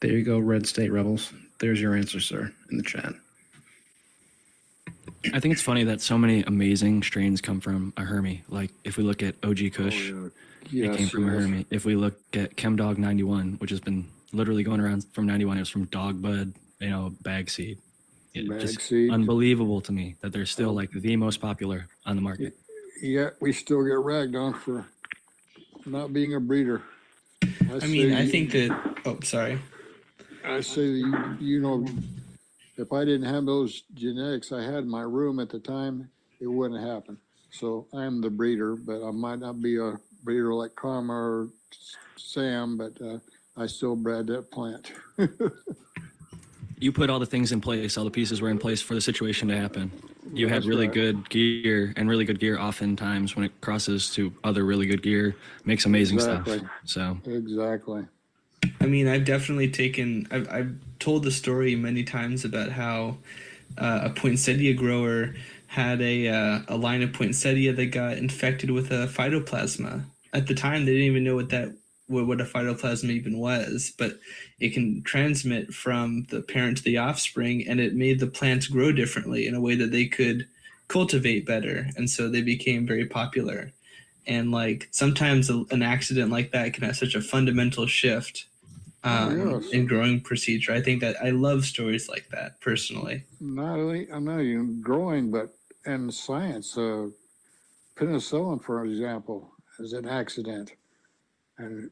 [0.00, 1.32] There you go, Red State Rebels.
[1.58, 3.12] There's your answer, sir, in the chat.
[5.32, 8.42] I think it's funny that so many amazing strains come from a Hermie.
[8.48, 10.32] Like if we look at OG oh, Kush, Oh, it
[10.70, 11.42] Yes, came from a yes.
[11.42, 11.66] Hermie.
[11.70, 15.56] If we look at Chem Dog 91, which has been literally going around from 91,
[15.56, 17.78] it was from Dog Bud, you know, bag seed.
[18.34, 19.10] It Bag just seed.
[19.10, 20.74] unbelievable to me that they're still oh.
[20.74, 22.56] like the most popular on the market.
[23.02, 24.86] Yet we still get ragged on for
[25.86, 26.82] not being a breeder.
[27.42, 28.98] I mean, I you- think that.
[29.04, 29.58] Oh, sorry.
[30.44, 31.86] I say that you, you know,
[32.80, 36.08] if I didn't have those genetics I had in my room at the time,
[36.40, 37.18] it wouldn't happen.
[37.50, 41.48] So I am the breeder, but I might not be a breeder like Karma or
[42.16, 43.18] Sam, but uh,
[43.56, 44.92] I still bred that plant.
[46.82, 49.02] You put all the things in place, all the pieces were in place for the
[49.02, 49.92] situation to happen.
[50.32, 50.94] You had That's really right.
[50.94, 55.36] good gear, and really good gear oftentimes when it crosses to other really good gear
[55.66, 56.56] makes amazing Exactly.
[56.60, 56.70] stuff.
[56.86, 58.06] So Exactly.
[58.80, 60.26] I mean, I've definitely taken.
[60.30, 63.18] I've, I've told the story many times about how
[63.78, 65.34] uh, a poinsettia grower
[65.66, 70.04] had a uh, a line of poinsettia that got infected with a phytoplasma.
[70.32, 71.74] At the time, they didn't even know what that
[72.06, 74.18] what, what a phytoplasma even was, but
[74.58, 78.92] it can transmit from the parent to the offspring, and it made the plants grow
[78.92, 80.46] differently in a way that they could
[80.88, 83.72] cultivate better, and so they became very popular.
[84.26, 88.46] And like sometimes an accident like that can have such a fundamental shift
[89.04, 89.70] um, Yes.
[89.70, 90.72] in growing procedure.
[90.72, 93.24] I think that I love stories like that personally.
[93.40, 95.54] Not only, I know you growing, but
[95.86, 97.08] in science, uh,
[97.96, 100.72] penicillin, for example, is an accident.
[101.58, 101.90] And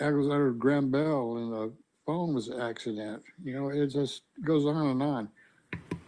[0.00, 1.72] Alexander Graham Bell and the
[2.04, 3.22] phone was an accident.
[3.42, 5.28] You know, it just goes on and on.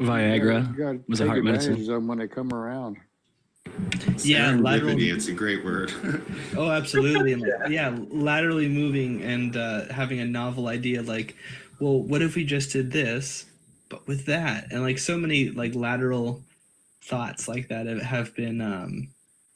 [0.00, 1.74] Viagra You gotta was a take heart medicine.
[1.74, 2.98] of them when they come around.
[4.24, 4.96] Yeah, lateral.
[4.98, 5.92] It's a great word.
[6.56, 7.34] Oh, absolutely.
[7.34, 11.02] And, like, yeah, laterally moving and uh, having a novel idea.
[11.02, 11.36] Like,
[11.78, 13.46] well, what if we just did this,
[13.88, 14.72] but with that?
[14.72, 16.42] And like so many like lateral
[17.02, 19.08] thoughts like that have, have been um,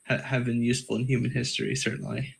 [0.06, 1.74] ha- have been useful in human history.
[1.74, 2.36] Certainly.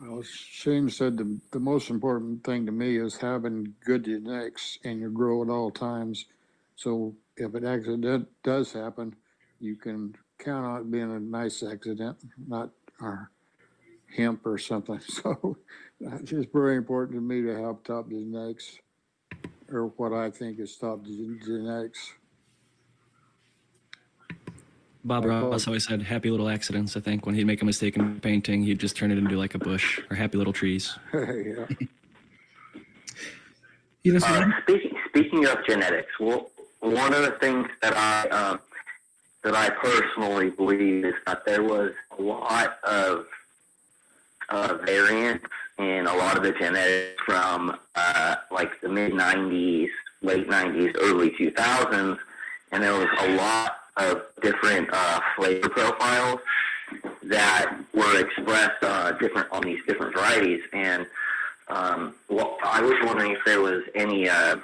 [0.00, 4.98] Well, Shane said the, the most important thing to me is having good genetics and
[4.98, 6.24] you grow at all times.
[6.76, 9.14] So if an accident does happen,
[9.60, 12.16] you can count on it being a nice accident,
[12.48, 13.30] not our
[14.16, 15.00] hemp or something.
[15.08, 15.56] So
[16.00, 18.78] it's just very important to me to have top genetics
[19.70, 22.14] or what I think is top gen- genetics.
[25.04, 26.96] Bob I call- Ross always said happy little accidents.
[26.96, 29.54] I think when he'd make a mistake in painting, he'd just turn it into like
[29.54, 30.98] a bush or happy little trees.
[31.14, 31.66] yeah.
[34.02, 34.54] You know, Uh, Sam?
[34.62, 36.50] speaking speaking of genetics, well,
[36.80, 38.56] one of the things that I uh,
[39.42, 43.26] that I personally believe is that there was a lot of
[44.48, 45.44] uh, variance
[45.78, 49.88] in a lot of the genetics from uh, like the mid '90s,
[50.22, 52.18] late '90s, early 2000s,
[52.72, 56.40] and there was a lot of different uh, flavor profiles
[57.22, 60.62] that were expressed uh, different on these different varieties.
[60.72, 61.06] And
[61.68, 64.56] um, well, I was wondering if there was any, uh,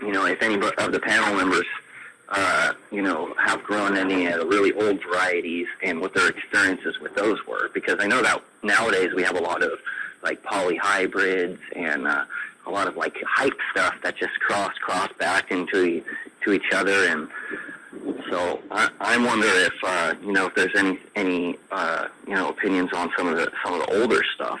[0.00, 1.66] you know, if any of the panel members,
[2.28, 6.98] uh, you know, have grown any of the really old varieties and what their experiences
[7.00, 7.70] with those were.
[7.74, 9.72] Because I know that nowadays we have a lot of
[10.22, 12.24] like polyhybrids and uh,
[12.66, 16.02] a lot of like hype stuff that just cross cross back into
[16.42, 17.28] to each other and.
[18.28, 22.48] So I, I wonder if uh, you know if there's any any uh, you know
[22.48, 24.60] opinions on some of the some of the older stuff.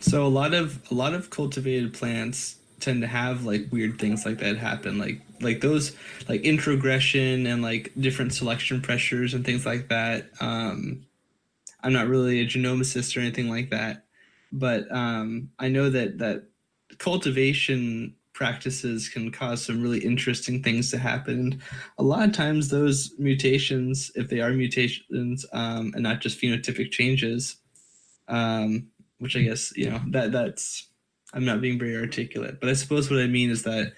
[0.00, 4.26] So a lot of a lot of cultivated plants tend to have like weird things
[4.26, 5.96] like that happen like like those
[6.28, 10.30] like introgression and like different selection pressures and things like that.
[10.40, 11.04] Um
[11.82, 14.04] i'm not really a genomicist or anything like that
[14.50, 16.44] but um i know that that
[16.98, 21.40] cultivation practices can cause some really interesting things to happen.
[21.40, 21.62] And
[21.96, 26.90] a lot of times those mutations if they are mutations um and not just phenotypic
[26.90, 27.56] changes
[28.28, 28.88] um
[29.18, 30.88] which I guess you know that that's
[31.36, 33.92] I'm not being very articulate, but I suppose what I mean is that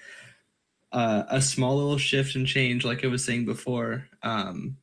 [0.91, 4.75] uh, a small little shift and change, like I was saying before, um,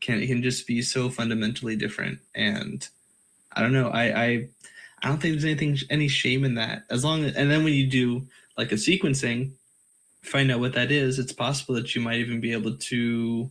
[0.00, 2.18] can can just be so fundamentally different.
[2.34, 2.86] And
[3.52, 4.48] I don't know, I I,
[5.02, 6.82] I don't think there's anything any shame in that.
[6.90, 8.26] As long as and then when you do
[8.58, 9.52] like a sequencing,
[10.22, 13.48] find out what that is, it's possible that you might even be able to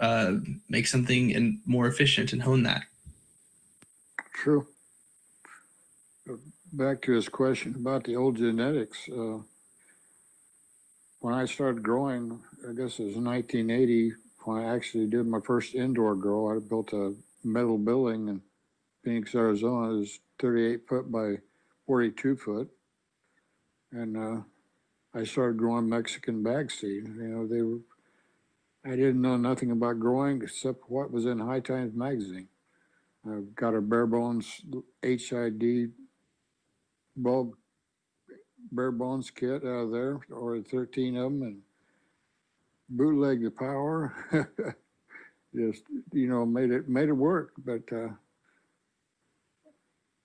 [0.00, 0.32] uh,
[0.70, 2.84] make something and more efficient and hone that.
[4.32, 4.66] True.
[6.76, 9.08] Back to his question about the old genetics.
[9.08, 9.38] Uh,
[11.20, 14.14] when I started growing, I guess it was 1980
[14.44, 16.50] when I actually did my first indoor grow.
[16.50, 17.14] I built a
[17.44, 18.42] metal building in
[19.04, 19.94] Phoenix, Arizona.
[19.94, 21.36] It was 38 foot by
[21.86, 22.68] 42 foot,
[23.92, 24.40] and uh,
[25.14, 27.06] I started growing Mexican bag seed.
[27.06, 27.82] You know, they were.
[28.84, 32.48] I didn't know nothing about growing except what was in High Times magazine.
[33.24, 34.60] I've got a bare bones
[35.02, 35.92] HID
[37.16, 37.54] bulb
[38.72, 41.58] bare bones kit out of there, or 13 of them, and
[42.88, 44.14] bootleg the power.
[45.54, 48.08] Just, you know, made it, made it work, but, uh,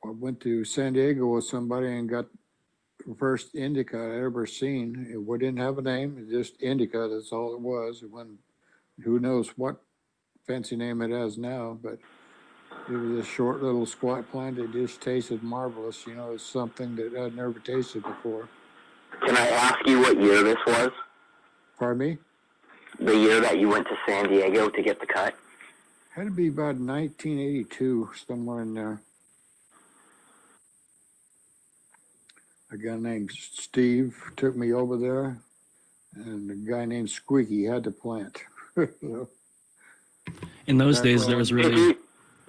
[0.03, 2.25] I went to San Diego with somebody and got
[3.05, 5.07] the first indica I ever seen.
[5.09, 8.01] It didn't have a name, it just indica, that's all it was.
[8.01, 8.39] It wasn't,
[9.03, 9.81] who knows what
[10.47, 11.99] fancy name it has now, but
[12.89, 16.07] it was a short little squat plant that just tasted marvelous.
[16.07, 18.49] You know, it's something that I'd never tasted before.
[19.25, 20.91] Can I ask you what year this was?
[21.77, 22.17] Pardon me?
[22.99, 25.35] The year that you went to San Diego to get the cut?
[26.15, 29.01] Had to be about 1982, somewhere in there.
[32.71, 35.39] A guy named Steve took me over there,
[36.15, 38.39] and a guy named Squeaky had the plant.
[38.75, 39.29] So,
[40.67, 41.97] In those Back days, there I was really you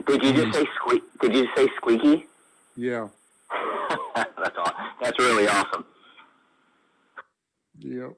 [0.07, 0.55] did you just mm.
[0.55, 1.03] say squeak?
[1.21, 2.27] Did you say squeaky?
[2.77, 3.09] yeah,
[4.15, 4.73] that's all.
[5.01, 5.85] That's really awesome.
[7.79, 8.13] yep.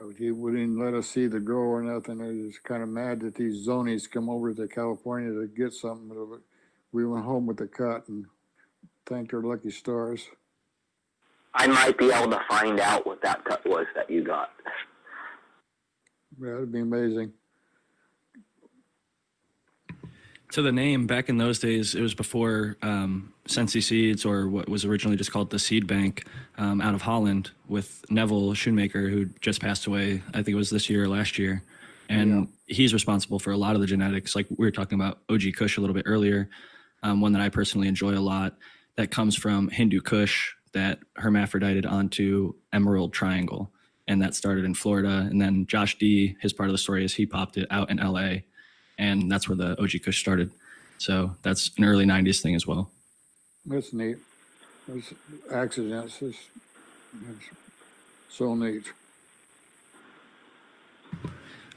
[0.00, 2.20] Oh, He wouldn't let us see the grow or nothing.
[2.20, 6.08] I was kind of mad that these zonies come over to California to get something.
[6.08, 6.40] but
[6.92, 8.26] We went home with the cut and
[9.06, 10.28] thanked our lucky stars.
[11.54, 14.50] I might be able to find out what that cut was that you got.
[16.40, 17.32] Yeah, it'd be amazing.
[20.52, 21.94] To the name back in those days.
[21.94, 26.26] It was before um, Sensi Seeds or what was originally just called the Seed Bank
[26.58, 30.22] um, out of Holland with Neville Schoenmakers, who just passed away.
[30.28, 31.62] I think it was this year or last year,
[32.10, 34.36] and he's responsible for a lot of the genetics.
[34.36, 36.50] Like we were talking about OG Kush a little bit earlier,
[37.02, 38.58] um, one that I personally enjoy a lot.
[38.96, 43.72] That comes from Hindu Kush that hermaphrodited onto Emerald Triangle,
[44.06, 45.26] and that started in Florida.
[45.30, 47.96] And then Josh D, his part of the story is he popped it out in
[47.96, 48.40] LA,
[49.02, 50.50] and that's where the OG Kush started.
[50.98, 52.90] So that's an early '90s thing as well.
[53.66, 54.16] That's neat.
[54.86, 55.12] Those
[55.52, 56.36] accidents is
[58.30, 58.84] so neat.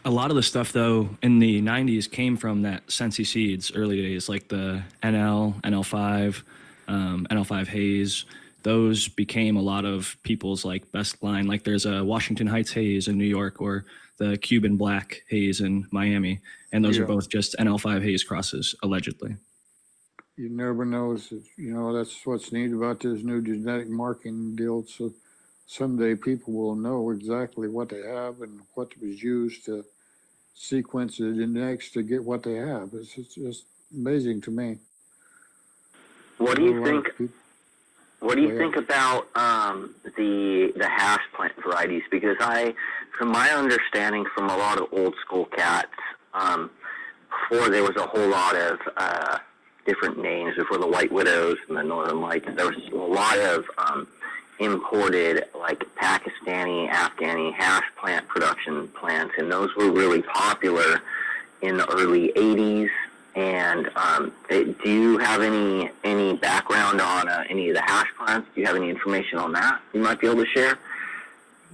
[0.05, 4.01] A lot of the stuff, though, in the '90s came from that Sensi Seeds early
[4.01, 6.43] days, like the NL, NL5,
[6.87, 8.25] um, NL5 Haze.
[8.61, 11.47] Those became a lot of people's like best line.
[11.47, 13.85] Like there's a Washington Heights Haze in New York, or
[14.17, 16.39] the Cuban Black Haze in Miami,
[16.75, 17.03] and those Yeah.
[17.03, 19.37] are both just NL5 Haze crosses, allegedly.
[20.35, 21.13] You never know.
[21.13, 24.83] It's, you know, that's what's neat about this new genetic marking deal.
[24.83, 25.13] So
[25.65, 29.85] someday people will know exactly what they have and what was used to
[30.53, 32.89] sequence the genetics to get what they have.
[32.93, 33.63] It's, it's just
[33.95, 34.79] amazing to me.
[36.37, 37.17] What do A you lot of think?
[37.17, 37.35] peop-
[38.19, 42.03] What do you Go think about um, the the hash plant varieties?
[42.11, 42.73] Because I,
[43.17, 45.95] from my understanding, from a lot of old school cats,
[46.35, 46.69] um,
[47.49, 49.39] before there was a whole lot of uh,
[49.85, 50.55] different names.
[50.55, 54.07] Before the White Widows and the Northern Lights, there was a lot of um,
[54.59, 61.01] imported, like Pakistani, Afghani hash plant production plants, and those were really popular
[61.61, 62.89] in the early '80s.
[63.35, 68.07] And um, eh, do you have any any background on uh, any of the hash
[68.17, 68.47] plants?
[68.53, 70.77] Do you have any information on that you might be able to share?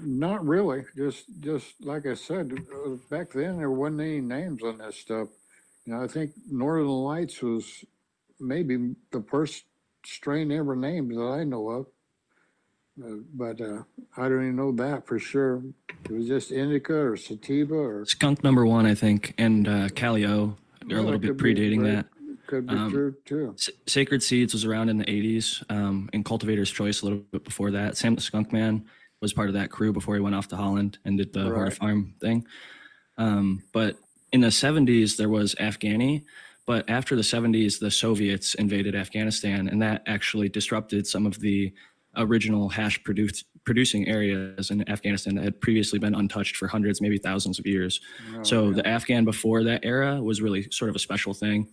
[0.03, 0.83] Not really.
[0.95, 5.27] Just, just like I said, uh, back then there wasn't any names on that stuff.
[5.85, 7.83] You know, I think Northern Lights was
[8.39, 9.63] maybe the first
[10.05, 11.85] strain ever named that I know of.
[13.03, 13.83] Uh, but uh,
[14.17, 15.63] I don't even know that for sure.
[16.05, 20.51] It was just indica or sativa or Skunk number one, I think, and uh, Calio
[20.53, 20.57] are
[20.87, 22.05] Yeah, a little bit could be predating that.
[22.47, 23.53] could be Um, true too.
[23.57, 27.43] S- Sacred Seeds was around in the 80s, um, and Cultivator's Choice a little bit
[27.43, 27.97] before that.
[27.97, 28.85] Sam the Skunk Man
[29.21, 31.71] was part of that crew before he went off to Holland and did the Right.
[31.73, 32.45] Farm thing.
[33.17, 33.97] Um, but
[34.33, 36.23] in the 70s, there was Afghani.
[36.65, 41.73] But after the 70s, the Soviets invaded Afghanistan, and that actually disrupted some of the
[42.17, 47.17] original hash produce, producing areas in Afghanistan that had previously been untouched for hundreds, maybe
[47.17, 47.99] thousands of years.
[48.35, 48.75] Oh, So yeah.
[48.75, 51.67] the Afghan before that era was really sort of a special thing.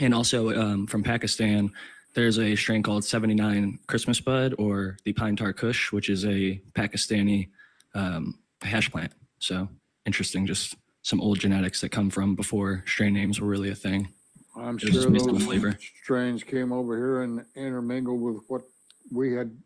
[0.00, 1.70] And also um, from Pakistan,
[2.14, 6.60] there's a strain called 79 Christmas Bud or the Pine Tar Kush, which is a
[6.74, 7.48] Pakistani
[7.94, 9.12] um, hash plant.
[9.38, 9.68] So
[10.06, 14.08] interesting, just some old genetics that come from before strain names were really a thing.
[14.56, 15.78] I'm it was sure based on the those flavor.
[16.02, 18.62] strains came over here and intermingled with what
[19.10, 19.56] we had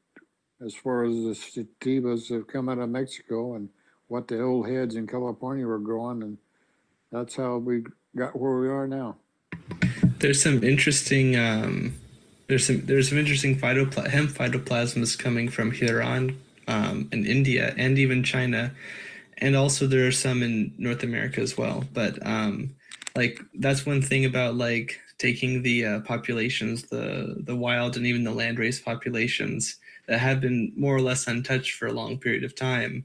[0.64, 3.68] as far as the sativas that come out of Mexico and
[4.08, 6.22] what the old heads in California were growing.
[6.22, 6.38] And
[7.10, 9.16] that's how we got where we are now.
[10.18, 11.94] There's some interesting um,
[12.48, 17.98] there's some there's some interesting phytopla- hemp phytoplasmas coming from Iran um, and India and
[17.98, 18.72] even China,
[19.38, 21.84] and also there are some in North America as well.
[21.92, 22.74] But um,
[23.16, 28.24] like that's one thing about like taking the uh, populations, the the wild and even
[28.24, 32.54] the landrace populations that have been more or less untouched for a long period of
[32.54, 33.04] time.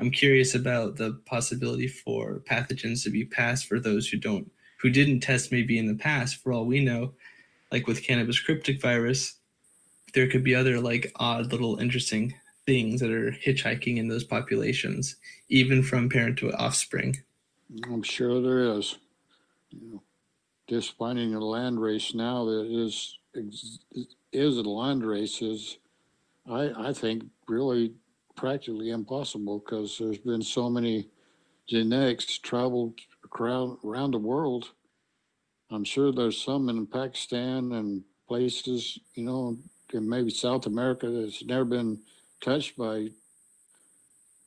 [0.00, 4.90] I'm curious about the possibility for pathogens to be passed for those who don't who
[4.90, 6.42] didn't test maybe in the past.
[6.42, 7.12] For all we know,
[7.72, 9.36] like with cannabis cryptic virus,
[10.14, 12.34] there could be other like odd little interesting
[12.66, 15.16] things that are hitchhiking in those populations,
[15.48, 17.16] even from parent to offspring.
[17.90, 18.98] I'm sure there is.
[19.70, 20.02] You know,
[20.68, 23.18] just finding a land race now that is
[24.32, 25.78] is a land race is,
[26.48, 27.94] I I think really
[28.36, 31.08] practically impossible because there's been so many
[31.66, 33.00] genetics traveled
[33.38, 34.72] around around the world.
[35.72, 39.56] I'm sure there's some in Pakistan and places, you know,
[39.92, 41.98] maybe South America that's never been
[42.42, 43.08] touched by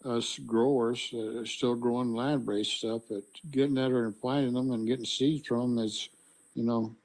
[0.05, 4.53] us growers that are still growing land based stuff, but getting at her and finding
[4.53, 6.09] them and getting seeds from them is,
[6.53, 6.95] you know,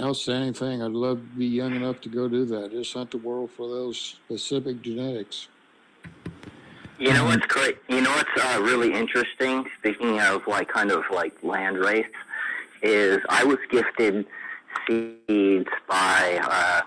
[0.00, 0.82] outstanding thing.
[0.82, 2.70] I'd love to be young enough to go do that.
[2.70, 5.48] Just hunt the world for those specific genetics.
[6.98, 7.76] You know what's great?
[7.88, 9.66] You know what's uh, really interesting?
[9.78, 12.06] Speaking of like kind of like land race,
[12.84, 14.26] is I was gifted
[14.86, 16.82] seeds by uh,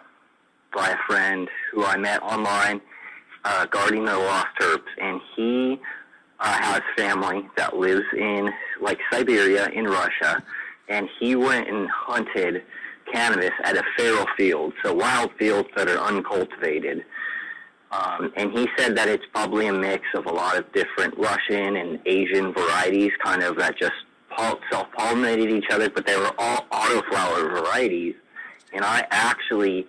[0.73, 2.79] by a friend who I met online,
[3.43, 5.79] uh, guarding the lost herbs, and he
[6.39, 8.49] uh, has family that lives in
[8.79, 10.43] like Siberia in Russia,
[10.87, 12.63] and he went and hunted
[13.11, 17.03] cannabis at a feral field, so wild fields that are uncultivated.
[17.89, 21.77] Um, and he said that it's probably a mix of a lot of different Russian
[21.77, 23.93] and Asian varieties, kind of that just
[24.37, 28.15] self-pollinated each other, but they were all autoflower varieties.
[28.73, 29.87] And I actually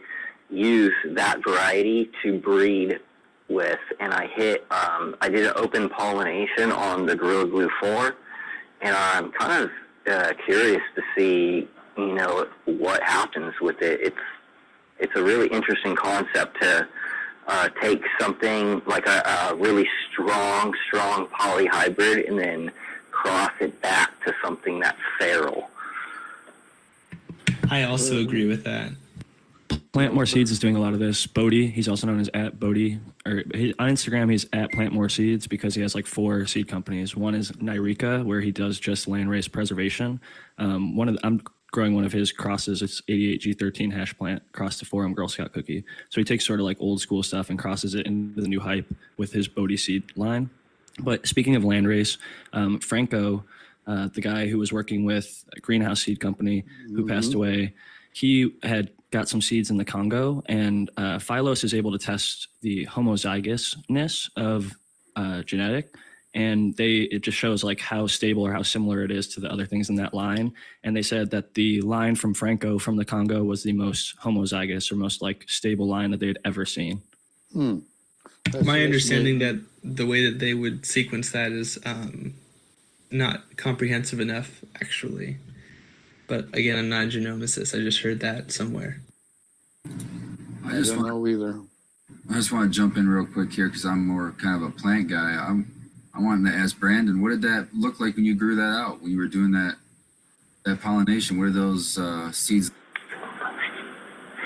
[0.51, 3.01] use that variety to breed
[3.49, 8.15] with, and I hit, um, I did an open pollination on the Gorilla Glue 4,
[8.83, 9.71] and I'm kind of
[10.11, 14.01] uh, curious to see, you know, what happens with it.
[14.01, 14.17] It's
[15.01, 16.89] it's a really interesting concept to
[17.47, 22.71] uh, take something like a, a really strong, strong polyhybrid and then
[23.23, 25.69] cross it back to something that's feral.
[27.71, 28.93] I also agree with that.
[29.93, 31.27] Plant More Seeds is doing a lot of this.
[31.27, 35.09] Bodhi, he's also known as at Bodhi, or he, on Instagram he's at Plant More
[35.09, 37.17] Seeds because he has like four seed companies.
[37.17, 40.21] One is Nyrika, where he does just landrace preservation.
[40.59, 41.43] Um, one of the, I'm
[41.73, 42.81] growing one of his crosses.
[42.81, 45.85] It's 88G13 hash plant crossed to Forum Girl Scout cookie.
[46.11, 48.61] So he takes sort of like old school stuff and crosses it into the new
[48.61, 48.87] hype
[49.17, 50.51] with his Bodhi seed line.
[50.99, 52.19] But speaking of landrace,
[52.53, 53.45] um, Franco,
[53.87, 57.75] uh, the guy who was working with a greenhouse seed company who passed away,
[58.13, 62.49] he had got some seeds in the Congo, and uh, Phylos is able to test
[62.61, 64.77] the homozygousness of
[65.17, 65.95] uh, genetic,
[66.35, 69.51] and they it just shows like how stable or how similar it is to the
[69.51, 70.53] other things in that line.
[70.85, 74.93] And they said that the line from Franco from the Congo was the most homozygous
[74.93, 77.01] or most like stable line that they had ever seen.
[77.53, 77.79] Hmm.
[78.63, 82.35] My understanding that the way that they would sequence that is um,
[83.11, 85.39] not comprehensive enough, actually.
[86.27, 87.75] But again, I'm not a genomicist.
[87.75, 89.01] I just heard that somewhere.
[89.87, 91.61] I I don't want know either.
[92.31, 94.71] I just want to jump in real quick here because I'm more kind of a
[94.71, 95.35] plant guy.
[95.35, 95.73] I'm
[96.15, 99.01] I wanted to ask Brandon, what did that look like when you grew that out?
[99.01, 99.77] When you were doing that
[100.65, 102.71] that pollination, what are those uh, seeds?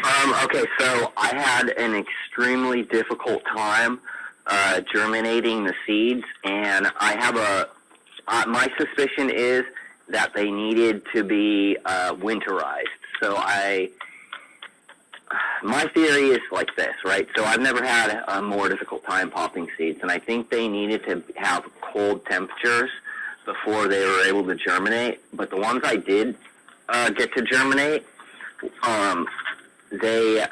[0.05, 4.01] Um, okay, so I had an extremely difficult time
[4.47, 7.69] uh, germinating the seeds, and I have a.
[8.29, 9.65] Uh, my suspicion is
[10.09, 12.87] that they needed to be uh, winterized.
[13.21, 13.91] So I.
[15.63, 17.27] My theory is like this, right?
[17.35, 21.05] So I've never had a more difficult time popping seeds, and I think they needed
[21.05, 22.91] to have cold temperatures
[23.47, 25.21] before they were able to germinate.
[25.33, 26.37] But the ones I did
[26.89, 28.05] uh, get to germinate,
[28.83, 29.27] um,
[29.91, 30.45] they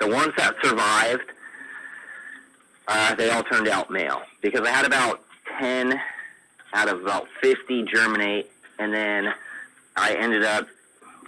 [0.00, 1.32] the ones that survived
[2.88, 5.22] uh, they all turned out male because I had about
[5.58, 6.00] 10
[6.74, 9.32] out of about 50 germinate and then
[9.96, 10.66] I ended up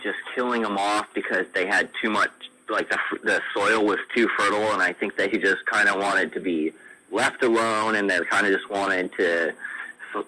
[0.02, 2.30] just killing them off because they had too much
[2.68, 6.32] like the, the soil was too fertile and I think they just kind of wanted
[6.32, 6.72] to be
[7.10, 9.54] left alone and they kind of just wanted to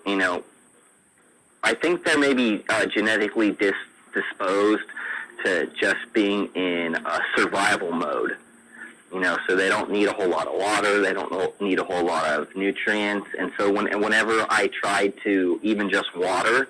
[0.04, 0.44] you know
[1.66, 3.74] I think they're maybe uh, genetically dis-
[4.14, 4.84] disposed
[5.44, 8.36] to just being in a survival mode.
[9.12, 11.00] You know, so they don't need a whole lot of water.
[11.00, 13.28] They don't need a whole lot of nutrients.
[13.38, 16.68] And so when, whenever I tried to even just water,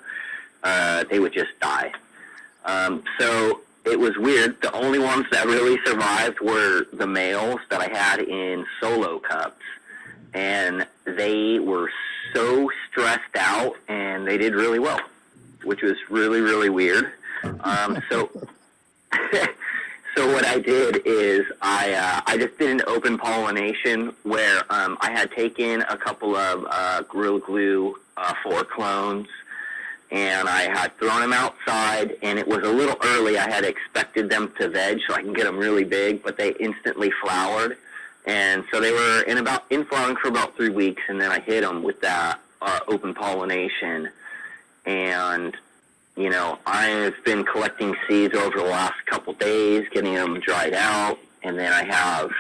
[0.63, 1.93] uh, they would just die.
[2.65, 4.61] Um, so it was weird.
[4.61, 9.63] The only ones that really survived were the males that I had in solo cups.
[10.35, 11.91] And they were
[12.35, 15.01] so stressed out and they did really well,
[15.63, 17.13] which was really, really weird.
[17.61, 18.31] Um, so,
[20.17, 24.97] so what I did is I uh, I just did an open pollination where um,
[25.01, 29.29] I had taken a couple of uh, Gorilla Glue uh, four clones
[30.11, 33.39] and I had thrown them outside, and it was a little early.
[33.39, 36.53] I had expected them to veg so I can get them really big, but they
[36.61, 37.77] instantly flowered,
[38.25, 41.41] and so they were in about in flowering for about three weeks, and then I
[41.41, 44.09] hit them with that uh, open pollination,
[44.87, 45.57] and
[46.17, 51.19] you know I've been collecting seeds over the last couple days, getting them dried out,
[51.43, 52.31] and then I have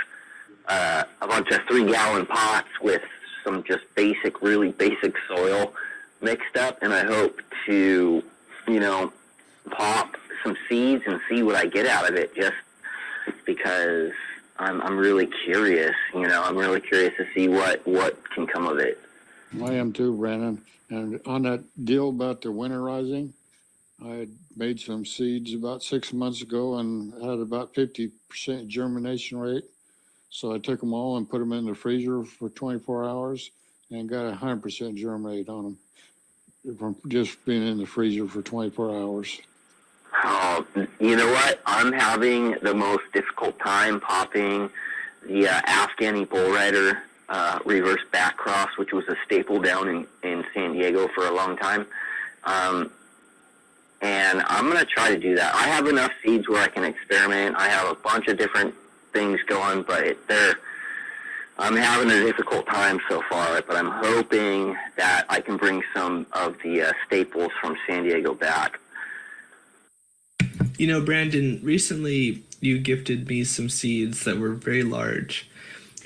[0.68, 3.02] uh, a bunch of three gallon pots with
[3.44, 5.72] some just basic, really basic soil
[6.20, 8.22] mixed up, and I hope to,
[8.66, 9.12] you know,
[9.70, 12.34] pop some seeds and see what I get out of it.
[12.34, 12.56] Just
[13.44, 14.12] because
[14.58, 15.94] I'm I'm really curious.
[16.14, 18.98] You know, I'm really curious to see what what can come of it.
[19.62, 20.60] I am too, Brandon.
[20.88, 23.30] And on that deal about the winterizing,
[24.04, 29.38] I had made some seeds about six months ago and had about fifty percent germination
[29.38, 29.64] rate.
[30.28, 33.50] So I took them all and put them in the freezer for twenty-four hours
[33.90, 38.42] and got hundred percent germ rate on them from just being in the freezer for
[38.42, 39.40] twenty-four hours.
[40.24, 40.66] Oh,
[41.00, 41.60] you know what?
[41.66, 44.70] I'm having the most difficult time popping
[45.26, 50.06] the uh, Afghani bull rider uh, reverse back cross, which was a staple down in,
[50.22, 51.86] in San Diego for a long time.
[52.44, 52.90] Um,
[54.02, 55.54] and I'm going to try to do that.
[55.54, 57.56] I have enough seeds where I can experiment.
[57.56, 58.74] I have a bunch of different
[59.12, 60.56] things going, but they're
[61.58, 66.26] I'm having a difficult time so far, but I'm hoping that I can bring some
[66.32, 68.78] of the uh, staples from San Diego back.
[70.76, 75.48] You know, Brandon, recently you gifted me some seeds that were very large.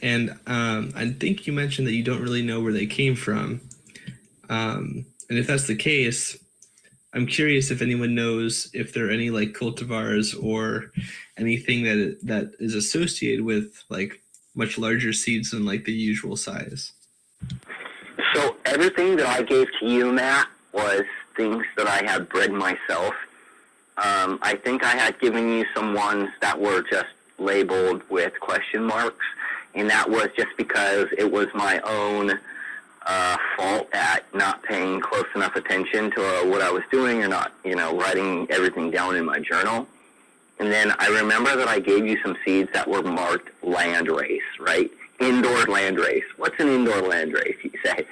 [0.02, 3.60] And um, I think you mentioned that you don't really know where they came from.
[4.48, 6.38] Um, and if that's the case,
[7.12, 10.92] I'm curious if anyone knows if there are any like cultivars or
[11.36, 14.20] anything that that is associated with like
[14.54, 16.92] much larger seeds than like the usual size.
[18.34, 21.02] So everything that I gave to you, Matt, was
[21.36, 23.14] things that I had bred myself.
[23.98, 28.84] Um, I think I had given you some ones that were just labeled with question
[28.84, 29.24] marks,
[29.74, 32.38] and that was just because it was my own
[33.10, 37.28] uh, fault at not paying close enough attention to uh, what I was doing or
[37.28, 39.88] not, you know, writing everything down in my journal.
[40.60, 44.50] And then I remember that I gave you some seeds that were marked land race,
[44.60, 44.88] right?
[45.18, 46.24] Indoor land race.
[46.36, 48.06] What's an indoor land race, you say?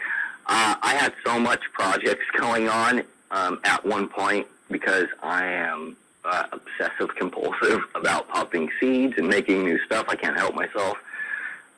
[0.46, 5.96] Uh, I had so much projects going on um, at one point because I am
[6.24, 10.06] uh, obsessive compulsive about popping seeds and making new stuff.
[10.08, 10.98] I can't help myself.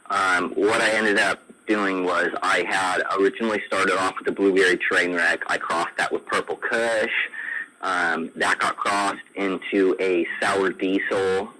[0.08, 4.76] Um, what I ended up doing was I had originally started off with the blueberry
[4.76, 5.44] train wreck.
[5.46, 7.12] I crossed that with purple kush.
[7.80, 11.52] Um, that got crossed into a sour diesel.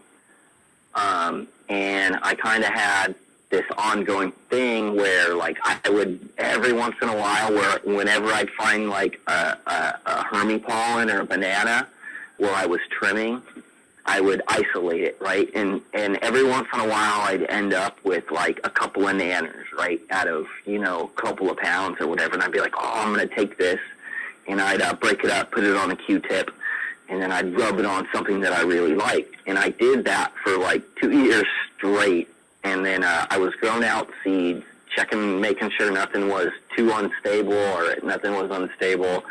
[0.96, 3.14] Um, and I kind of had
[3.50, 8.50] this ongoing thing where like I would every once in a while where whenever I'd
[8.50, 11.86] find like a, a, a pollen or a banana
[12.38, 13.42] where I was trimming,
[14.06, 15.48] I would isolate it, right?
[15.54, 19.16] And and every once in a while I'd end up with like a couple of
[19.16, 22.34] nanners, right, out of, you know, a couple of pounds or whatever.
[22.34, 23.80] And I'd be like, oh, I'm to take this
[24.48, 26.50] and I'd uh, break it up, put it on a Q-tip,
[27.08, 29.36] and then I'd rub it on something that I really liked.
[29.46, 31.46] And I did that for like two years
[31.76, 32.28] straight.
[32.64, 34.64] And then uh, I was growing out seeds,
[34.94, 39.24] checking, making sure nothing was too unstable or nothing was unstable.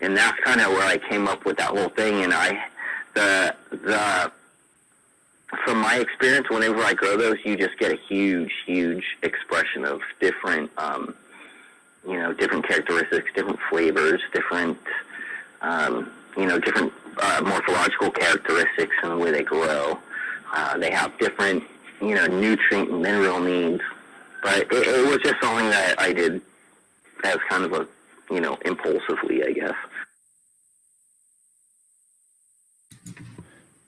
[0.00, 2.22] And that's kind of where I came up with that whole thing.
[2.24, 2.66] And I,
[3.14, 4.32] the, the,
[5.64, 10.00] from my experience, whenever I grow those, you just get a huge, huge expression of
[10.20, 11.14] different, um,
[12.06, 14.78] you know, different characteristics, different flavors, different,
[15.60, 19.98] um, you know, different uh, morphological characteristics in the way they grow.
[20.52, 21.62] Uh, they have different,
[22.00, 23.82] you know, nutrient and mineral needs.
[24.42, 26.40] But it, it was just something that I did
[27.24, 27.86] as kind of a,
[28.32, 29.74] you know, impulsively, I guess.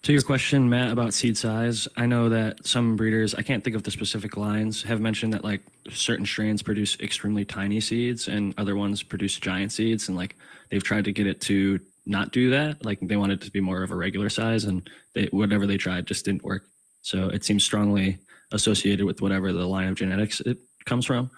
[0.02, 3.76] To your question, Matt, about seed size, I know that some breeders, I can't think
[3.76, 5.60] of the specific lines, have mentioned that like
[5.90, 10.08] certain strains produce extremely tiny seeds and other ones produce giant seeds.
[10.08, 10.34] And like
[10.70, 12.84] they've tried to get it to not do that.
[12.84, 15.76] Like they wanted it to be more of a regular size and they, whatever they
[15.76, 16.64] tried just didn't work.
[17.02, 18.18] So it seems strongly
[18.50, 21.30] associated with whatever the line of genetics it comes from.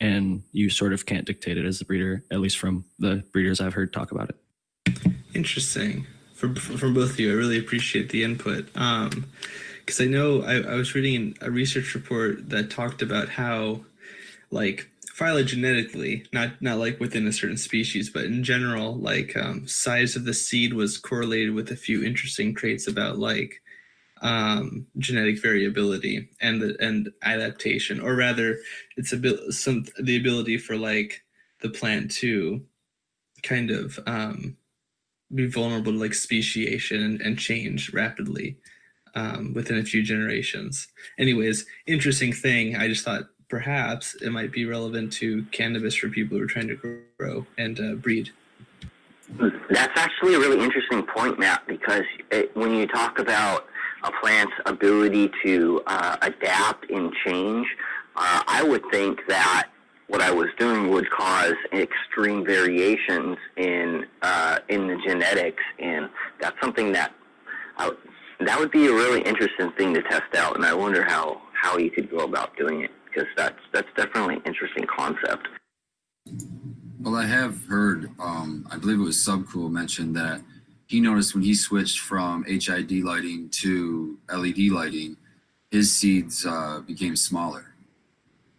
[0.00, 3.60] And you sort of can't dictate it as the breeder, at least from the breeders
[3.60, 4.98] I've heard talk about it.
[5.34, 6.06] Interesting
[6.36, 7.30] from from both of you.
[7.30, 8.68] I really appreciate the input.
[8.76, 9.26] Um,
[9.80, 13.82] because I know I, I was reading a research report that talked about how,
[14.50, 20.16] like, phylogenetically, not not like within a certain species, but in general, like um, size
[20.16, 23.62] of the seed was correlated with a few interesting traits about like
[24.22, 28.58] um, genetic variability and the and adaptation, or rather,
[28.96, 31.22] it's a bit some the ability for like
[31.62, 32.60] the plant to
[33.42, 34.56] kind of um,
[35.34, 38.56] be vulnerable to like speciation and, change rapidly
[39.14, 40.88] um, within a few generations.
[41.18, 42.76] Anyways, interesting thing.
[42.76, 46.68] I just thought perhaps it might be relevant to cannabis for people who are trying
[46.68, 48.30] to grow and uh, breed.
[49.70, 53.66] That's actually a really interesting point, Matt, because it, when you talk about
[54.04, 57.66] a plant's ability to uh, adapt and change,
[58.14, 59.68] uh, I would think that
[60.08, 66.08] what I was doing would cause extreme variations in uh, in the genetics, and
[66.40, 67.12] that's something that
[67.76, 67.90] I,
[68.40, 70.56] that would be a really interesting thing to test out.
[70.56, 74.36] And I wonder how how you could go about doing it because that's that's definitely
[74.36, 75.48] an interesting concept.
[77.00, 80.42] Well, I have heard, um, I believe it was Subcool mentioned that
[80.86, 85.16] he noticed when he switched from HID lighting to LED lighting,
[85.70, 87.75] his seeds uh, became smaller.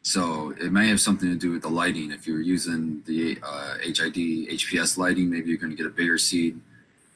[0.08, 2.12] So it may have something to do with the lighting.
[2.12, 6.18] If you're using the uh, HID HPS lighting, maybe you're going to get a bigger
[6.18, 6.58] seed,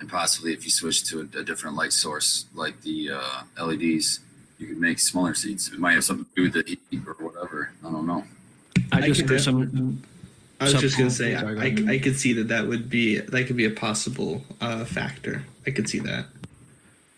[0.02, 4.20] and possibly if you switch to a, a different light source like the uh, LEDs,
[4.60, 5.72] you could make smaller seeds.
[5.72, 7.72] It might have something to do with the heat or whatever.
[7.80, 8.26] I don't know.
[8.92, 10.04] I I just can grew some.
[10.60, 11.96] I was Sub- just gonna say Sorry, go I.
[11.96, 15.46] I could see that that would be that could be a possible uh, factor.
[15.66, 16.26] I could see that.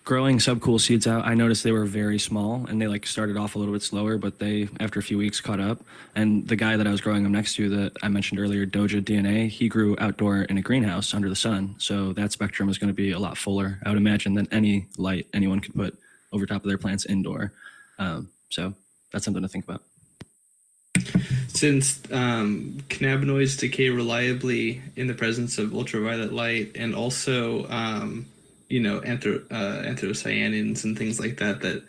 [0.04, 3.56] Growing subcool seeds out i noticed they were very small and they like started off
[3.56, 5.80] a little bit slower but they after a few weeks caught up.
[6.16, 9.02] And the guy that i was growing them next to that i mentioned earlier doja
[9.02, 11.76] dna he grew outdoor in a greenhouse under the sun.
[11.78, 14.88] So that spectrum is going to be a lot fuller i would imagine than any
[14.98, 15.98] light anyone could put
[16.34, 17.54] over top of their plants indoor.
[18.00, 18.74] Um, so
[19.12, 19.82] that's something to think about.
[21.50, 28.26] Since um, cannabinoids decay reliably in the presence of ultraviolet light, and also, um,
[28.70, 31.84] you know, anthro- uh, anthocyanins and things like that that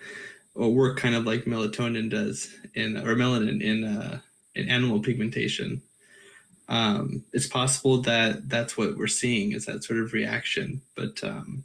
[0.60, 4.20] uh, work kind of like melatonin does in or melanin in uh,
[4.54, 5.82] in animal pigmentation.
[6.68, 11.62] Um, it's possible that that's what we're seeing is that sort of reaction, but um,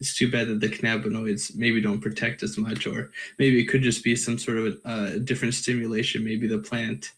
[0.00, 3.82] it's too bad that the cannabinoids maybe don't protect as much, or maybe it could
[3.82, 6.24] just be some sort of uh, different stimulation.
[6.24, 7.12] Maybe the plant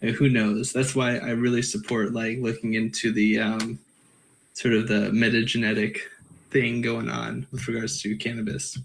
[0.00, 3.78] who knows that's why i really support like looking into the um,
[4.52, 5.98] sort of the metagenetic
[6.50, 8.78] thing going on with regards to cannabis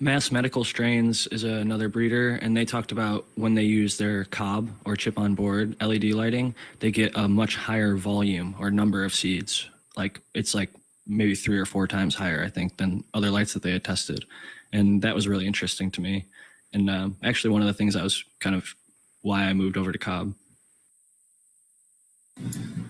[0.00, 4.70] Mass Medical Strains is another breeder, and they talked about when they use their cob
[4.84, 9.12] or chip on board LED lighting, they get a much higher volume or number of
[9.12, 9.68] seeds.
[9.96, 10.70] Like it's like
[11.04, 14.24] maybe three or four times higher, I think, than other lights that they had tested.
[14.72, 16.26] And that was really interesting to me.
[16.72, 18.76] And um, actually, one of the things that was kind of
[19.22, 20.32] why I moved over to COB.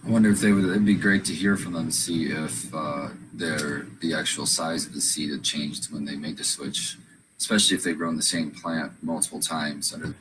[0.07, 0.65] I wonder if they would.
[0.65, 4.95] It'd be great to hear from them, see if uh, their the actual size of
[4.95, 6.97] the seed had changed when they made the switch,
[7.39, 10.15] especially if they've grown the same plant multiple times under.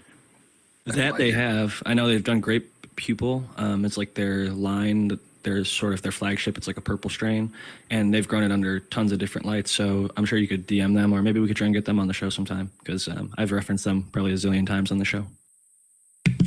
[0.86, 1.82] That they have.
[1.86, 3.44] I know they've done grape pupil.
[3.58, 5.10] Um, it's like their line.
[5.10, 6.58] That their sort of their flagship.
[6.58, 7.54] It's like a purple strain,
[7.90, 9.72] and they've grown it under tons of different lights.
[9.72, 11.99] So I'm sure you could DM them, or maybe we could try and get them
[11.99, 15.06] on the show sometime because um, I've referenced them probably a zillion times on the
[15.06, 15.26] show.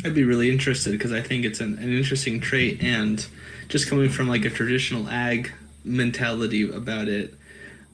[0.05, 3.27] I'd be really interested because i think it's an, an interesting trait and
[3.69, 5.53] just coming from like a traditional ag
[5.85, 7.35] mentality about it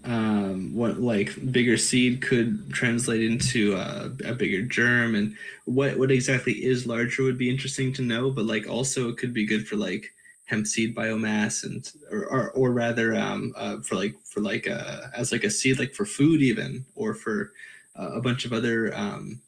[0.04, 6.12] um, what like bigger seed could translate into a, a bigger germ and what what
[6.12, 9.66] exactly is larger would be interesting to know but like also it could be good
[9.66, 10.12] for like
[10.44, 15.08] hemp seed biomass and or or, or rather um, uh, for like for like uh,
[15.16, 17.52] as like a seed like for food even or for
[17.98, 19.40] uh, a bunch of other um,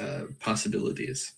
[0.00, 1.32] uh, possibilities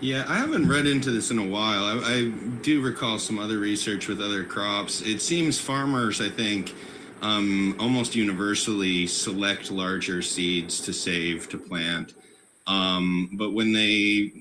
[0.00, 1.84] Yeah, I haven't read into this in a while.
[1.84, 2.28] I, I
[2.62, 5.00] do recall some other research with other crops.
[5.02, 6.74] It seems farmers, I think,
[7.22, 12.14] um, almost universally select larger seeds to save to plant.
[12.66, 14.32] Um, but when they,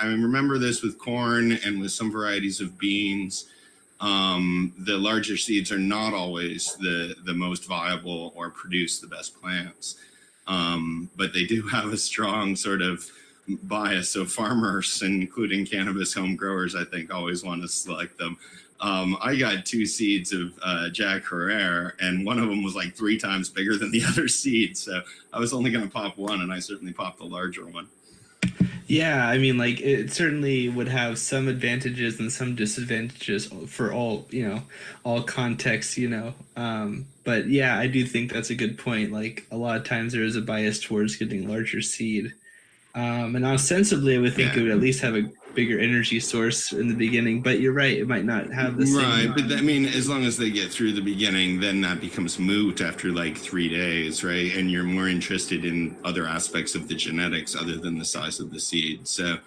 [0.00, 3.46] I remember this with corn and with some varieties of beans.
[4.00, 9.38] Um, the larger seeds are not always the the most viable or produce the best
[9.38, 9.96] plants,
[10.50, 13.08] um, but they do have a strong sort of
[13.62, 14.10] bias.
[14.10, 18.36] So farmers, including cannabis home growers, I think always want to select them.
[18.80, 22.94] Um, I got two seeds of uh, Jack Herer, and one of them was like
[22.94, 24.76] three times bigger than the other seed.
[24.76, 25.02] So
[25.32, 27.88] I was only going to pop one, and I certainly popped the larger one.
[28.86, 34.26] Yeah, I mean, like it certainly would have some advantages and some disadvantages for all
[34.30, 34.62] you know,
[35.04, 36.34] all contexts, you know.
[36.56, 39.12] Um, but yeah, I do think that's a good point.
[39.12, 42.32] Like a lot of times there is a bias towards getting larger seed,
[42.94, 46.72] Um, and ostensibly, I would think it would at least have a bigger energy source
[46.72, 47.42] in the beginning.
[47.42, 48.96] But you're right; it might not have the same.
[48.96, 52.38] Right, but I mean, as long as they get through the beginning, then that becomes
[52.38, 54.54] moot after like three days, right?
[54.54, 58.50] And you're more interested in other aspects of the genetics other than the size of
[58.50, 59.06] the seed.
[59.06, 59.38] So,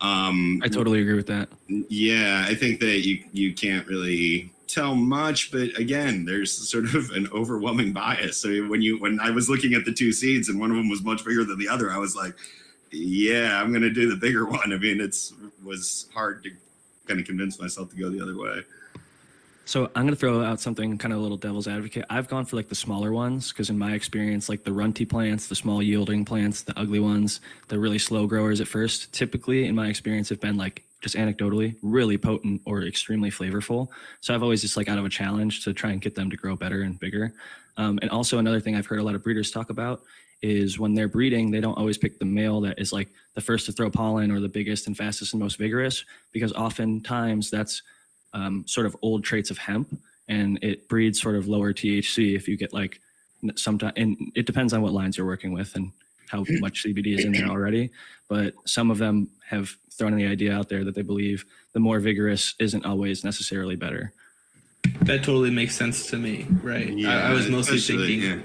[0.00, 1.48] um, I totally agree with that.
[1.68, 7.10] yeah, I think that you you can't really tell much, but again, there's sort of
[7.10, 8.36] an overwhelming bias.
[8.36, 10.88] So when you when I was looking at the two seeds and one of them
[10.88, 12.34] was much bigger than the other, I was like,
[12.90, 14.72] yeah, I'm gonna do the bigger one.
[14.72, 15.32] I mean, it's
[15.66, 16.50] was hard to
[17.06, 18.62] kind of convince myself to go the other way.
[19.64, 22.04] So I'm gonna throw out something kind of a little devil's advocate.
[22.08, 25.48] I've gone for like the smaller ones because in my experience, like the runty plants,
[25.48, 29.74] the small yielding plants, the ugly ones, the really slow growers at first, typically in
[29.74, 33.88] my experience have been like just anecdotally really potent or extremely flavorful.
[34.20, 36.36] So I've always just like out of a challenge to try and get them to
[36.36, 37.34] grow better and bigger.
[37.76, 40.02] Um, and also another thing I've heard a lot of breeders talk about
[40.42, 43.66] is when they're breeding, they don't always pick the male that is like the first
[43.66, 47.82] to throw pollen or the biggest and fastest and most vigorous because oftentimes that's
[48.34, 49.96] um, sort of old traits of hemp
[50.28, 53.00] and it breeds sort of lower THC if you get like
[53.54, 55.92] sometimes and it depends on what lines you're working with and
[56.28, 57.90] how much CBD is in there already
[58.28, 62.00] but some of them have thrown the idea out there that they believe the more
[62.00, 64.12] vigorous isn't always necessarily better
[65.02, 66.90] That totally makes sense to me, right?
[67.06, 68.20] I, I was mostly thinking.
[68.20, 68.38] yeah.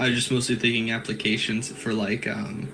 [0.00, 2.72] I was just mostly thinking applications for like um,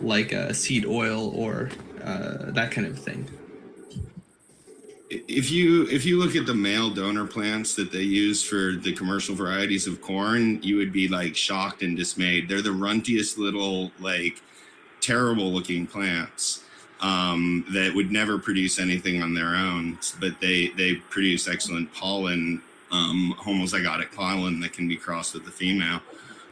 [0.00, 1.70] like uh, seed oil or
[2.04, 3.28] uh, that kind of thing.
[5.10, 8.92] if you if you look at the male donor plants that they use for the
[8.92, 12.48] commercial varieties of corn, you would be like shocked and dismayed.
[12.48, 14.40] They're the runtiest little like
[15.00, 16.62] terrible looking plants
[17.00, 22.62] um, that would never produce anything on their own, but they they produce excellent pollen,
[22.92, 26.00] um, homozygotic pollen that can be crossed with the female.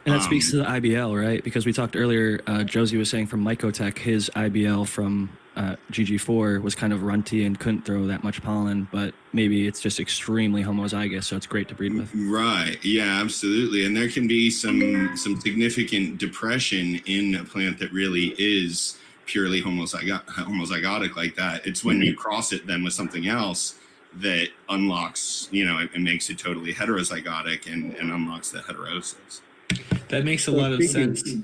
[0.05, 3.09] And that speaks to Um, the IBL right because we talked earlier uh, Joesy was
[3.09, 8.07] saying from Mycotech his IBL from uh, GG4 was kind of runty and couldn't throw
[8.07, 12.09] that much pollen but maybe it's just extremely homozygous so it's great to breed with
[12.15, 12.83] Right.
[12.83, 13.85] Yeah, absolutely.
[13.85, 19.61] And there can be some some significant depression in a plant that really is purely
[19.61, 21.65] homozygot homozygotic like that.
[21.65, 23.75] It's when you cross it then with something else
[24.15, 29.41] that unlocks, you know, it, it makes it totally heterozygotic and, and unlocks the heterosis.
[30.09, 31.35] That makes a So lot of speaking- sense.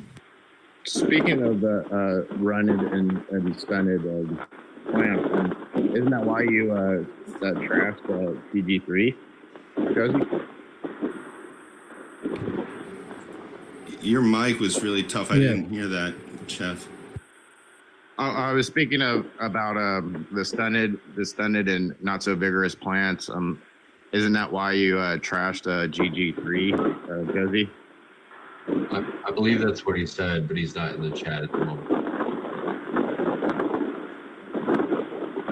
[0.83, 1.85] Speaking of the
[2.31, 4.45] uh, runted and, and stunted uh,
[4.89, 6.75] plants, um, isn't that why you uh,
[7.45, 9.13] uh, trashed uh, PG3,
[9.93, 10.43] Joesy?
[14.01, 15.29] Your mic was really tough.
[15.31, 15.49] I Yeah.
[15.49, 16.13] didn't hear that,
[16.47, 16.87] Chef.
[18.17, 22.75] I, I was speaking of about um, the stunted, the stunted and not so vigorous
[22.75, 23.29] plants.
[23.29, 23.61] Um,
[24.13, 27.69] isn't that why you uh, trashed uh, GG3, uh, Joesy?
[28.67, 31.57] I, I believe that's what he said, but he's not in the chat at the
[31.57, 31.87] moment.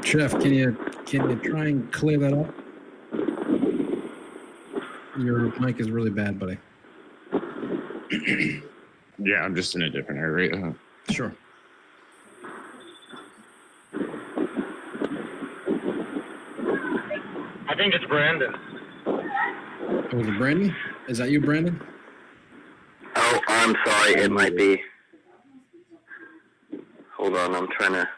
[0.06, 2.54] Chef, can you can you try and clear that up?
[5.18, 6.58] Your mic is really bad, buddy.
[9.18, 10.76] Yeah, I'm just in a different area.
[11.10, 11.34] Sure.
[17.68, 18.54] I think it's Brandon.
[19.08, 20.76] Oh, was it Brandon?
[21.08, 21.80] Is that you, Brandon?
[23.16, 24.14] Oh, I'm sorry.
[24.16, 24.82] It might be.
[27.18, 27.56] Hold on.
[27.56, 28.10] I'm trying to.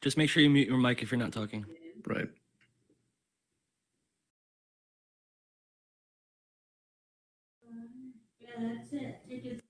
[0.00, 1.64] just make sure you mute your mic if you're not talking
[2.06, 2.28] Right.
[8.40, 9.62] Yeah, that's it.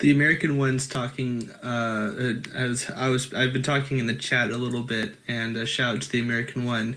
[0.00, 1.50] The American one's talking.
[1.62, 1.66] Uh,
[2.18, 5.66] uh, as I was, I've been talking in the chat a little bit, and a
[5.66, 6.96] shout out to the American one.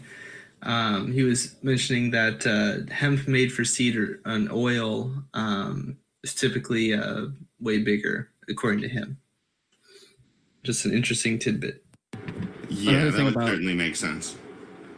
[0.63, 6.35] Um, he was mentioning that uh, hemp made for seed or an oil um, is
[6.35, 7.27] typically uh,
[7.59, 9.17] way bigger, according to him.
[10.63, 11.83] Just an interesting tidbit.
[12.69, 14.35] Yeah, that thing would about- certainly make sense.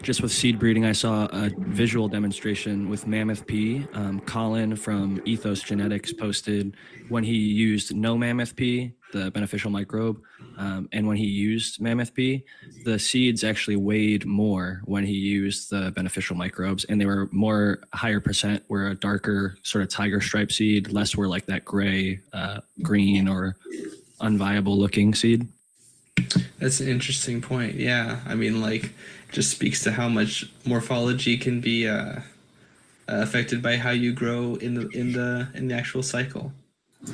[0.02, 3.88] just with seed breeding, I saw a visual demonstration with Mammoth P.
[3.94, 6.76] Um, Colin from Ethos Genetics posted
[7.08, 10.18] when he used no Mammoth P, the beneficial microbe,
[10.58, 12.44] um, and when he used Mammoth P,
[12.84, 17.80] the seeds actually weighed more when he used the beneficial microbes, and they were more
[17.94, 22.20] higher percent were a darker sort of tiger stripe seed, less were like that gray,
[22.34, 23.56] uh, green or
[24.20, 25.48] unviable looking seed.
[26.60, 27.76] That's an interesting point.
[27.76, 28.92] Yeah, I mean, like,
[29.32, 32.20] just speaks to how much morphology can be uh,
[33.10, 36.54] uh, affected by how you grow in the in the in the actual cycle.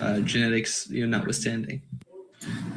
[0.02, 1.82] Uh, genetics, you know, notwithstanding.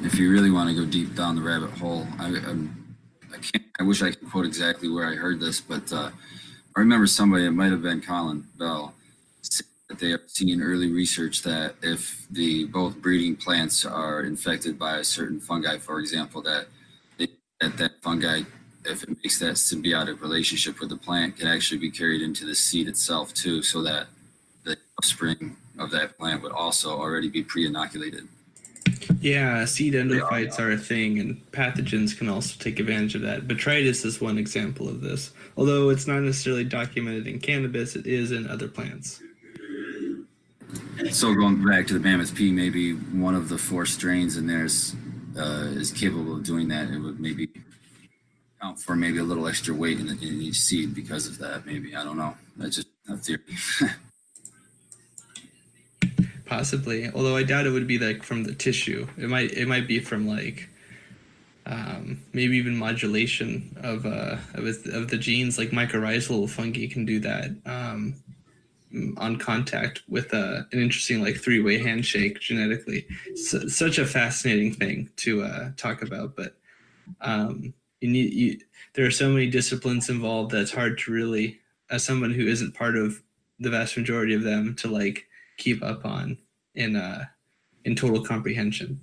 [0.02, 2.96] if you really want to go deep down the rabbit hole, I, I'm,
[3.32, 3.64] I can't.
[3.78, 6.10] I wish I could quote exactly where I heard this, but uh,
[6.76, 7.44] I remember somebody.
[7.44, 8.94] It might have been Colin Bell.
[9.88, 14.96] that they are seeing early research that if the both breeding plants are infected by
[14.98, 16.66] a certain fungi, for example, that
[17.18, 17.28] they,
[17.60, 18.42] that that fungi,
[18.84, 22.54] if it makes that symbiotic relationship with the plant, can actually be carried into the
[22.54, 24.06] seed itself too, so that
[24.64, 28.28] the offspring of that plant would also already be pre-inoculated.
[29.20, 33.46] Yeah, seed endophytes are a thing, and pathogens can also take advantage of that.
[33.46, 35.32] Botrytis is one example of this.
[35.56, 39.22] Although it's not necessarily documented in cannabis, it is in other plants.
[41.10, 44.64] So going back to the Mammoth P, maybe one of the four strains in there
[44.64, 44.94] is,
[45.36, 46.90] uh, is capable of doing that.
[46.90, 47.50] It would maybe
[48.60, 51.66] count for maybe a little extra weight in, in each seed because of that.
[51.66, 52.36] Maybe I don't know.
[52.56, 53.40] That's just a theory.
[56.46, 59.06] Possibly, although I doubt it would be like from the tissue.
[59.16, 60.68] It might it might be from like
[61.64, 65.58] um, maybe even modulation of uh of, of the genes.
[65.58, 68.16] Like mycorrhizal fungi can do that um,
[69.16, 73.06] on contact with a, an interesting like three way handshake genetically.
[73.34, 76.56] So, such a fascinating thing to uh, talk about, but
[77.20, 78.60] um, you need you.
[78.94, 81.60] There are so many disciplines involved that it's hard to really,
[81.90, 83.22] as someone who isn't part of
[83.58, 85.26] the vast majority of them, to like
[85.62, 86.36] keep up on
[86.74, 87.24] in uh
[87.84, 89.00] in total comprehension.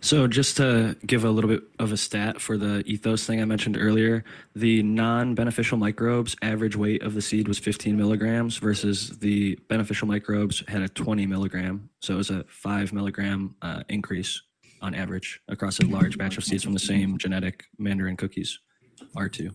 [0.00, 3.46] So, just to give a little bit of a stat for the ethos thing I
[3.46, 4.22] mentioned earlier,
[4.54, 10.06] the non beneficial microbes average weight of the seed was 15 milligrams versus the beneficial
[10.06, 11.88] microbes had a 20 milligram.
[12.00, 14.42] So, it was a five milligram uh, increase
[14.82, 18.58] on average across a large batch of seeds from the same genetic mandarin cookies,
[19.16, 19.54] R2.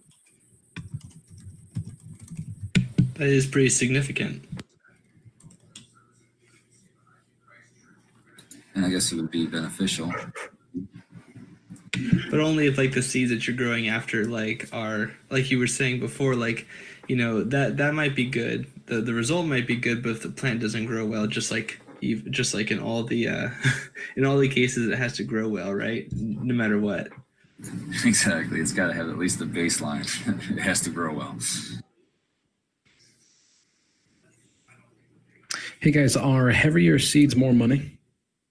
[3.20, 4.49] That is pretty significant.
[8.80, 10.14] And I guess it would be beneficial.
[12.32, 15.68] But only if like the seeds that you're growing after like are like you were
[15.68, 16.66] saying before, like
[17.10, 18.68] you know that that might be good.
[18.86, 21.82] The the result might be good, but if the plant doesn't grow well, just like
[22.02, 23.50] ev- just like in all the uh,
[24.16, 26.08] in all the cases, it has to grow well, right?
[26.14, 27.10] No matter what.
[28.06, 28.62] Exactly.
[28.62, 30.08] It's got to have at least the baseline.
[30.58, 31.38] it has to grow well.
[35.82, 37.99] Hey guys, are heavier seeds more money?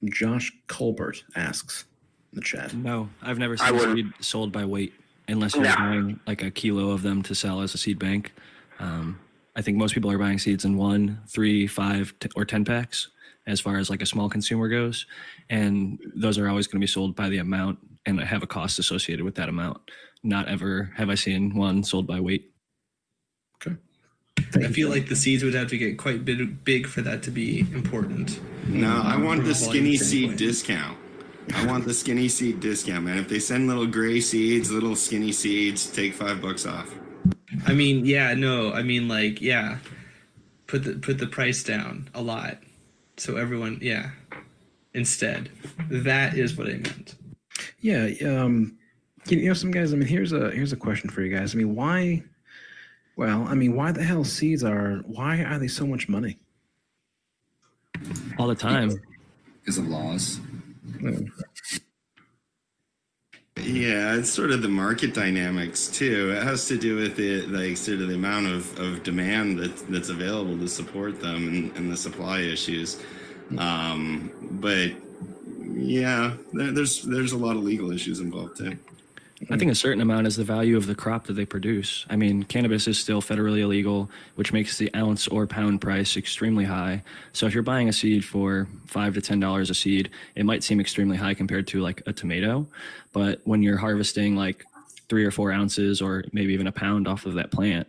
[0.04, 1.84] Josh Colbert asks
[2.32, 2.74] in the chat.
[2.74, 4.92] No, I've never I seen wouldn't- seed sold by weight
[5.28, 5.74] unless you're No.
[5.76, 8.32] buying like a kilo of them to sell as a seed bank.
[8.78, 9.18] Um,
[9.56, 13.08] I think most people are buying seeds in one, three, five, t- or 10 packs
[13.46, 15.06] as far as like a small consumer goes.
[15.50, 18.78] And those are always going to be sold by the amount and have a cost
[18.78, 19.78] associated with that amount.
[20.22, 22.52] Not ever have I seen one sold by weight.
[24.54, 27.30] I feel like the seeds would have to get quite big, big for that to
[27.30, 28.40] be important.
[28.66, 30.38] No, I want the skinny seed standpoint.
[30.38, 30.98] discount.
[31.54, 33.18] I want the skinny seed discount, man.
[33.18, 36.94] If they send little gray seeds, little skinny seeds, take five bucks off.
[37.66, 39.78] I mean, yeah, no, I mean like, yeah,
[40.66, 42.58] put the put the price down a lot,
[43.16, 44.10] so everyone, yeah.
[44.94, 45.50] Instead,
[45.90, 47.14] that is what I meant.
[47.80, 48.76] Yeah, um,
[49.26, 49.92] you know, some guys.
[49.92, 51.54] I mean, here's a here's a question for you guys.
[51.54, 52.22] I mean, why?
[53.18, 54.98] Well, I mean, why the hell seeds are?
[54.98, 56.38] Why are they so much money?
[58.38, 58.92] All the time.
[59.60, 60.38] Because of laws.
[63.56, 66.30] Yeah, it's sort of the market dynamics too.
[66.30, 69.76] It has to do with it, like sort of the amount of, of demand that,
[69.88, 73.02] that's available to support them and, and the supply issues.
[73.58, 74.30] Um,
[74.60, 74.92] but
[75.72, 78.78] yeah, there, there's there's a lot of legal issues involved too.
[79.50, 82.04] I think a certain amount is the value of the crop that they produce.
[82.10, 86.64] I mean, cannabis is still federally illegal, which makes the ounce or pound price extremely
[86.64, 87.04] high.
[87.32, 90.64] So if you're buying a seed for five to ten dollars a seed, it might
[90.64, 92.66] seem extremely high compared to like a tomato.
[93.12, 94.64] But when you're harvesting like
[95.08, 97.86] three or four ounces or maybe even a pound off of that plant,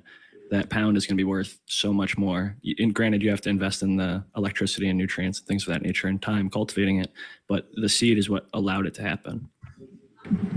[0.52, 2.56] that pound is going to be worth so much more.
[2.78, 5.82] And granted, you have to invest in the electricity and nutrients and things of that
[5.82, 7.12] nature and time cultivating it.
[7.48, 9.50] But the seed is what allowed it to happen.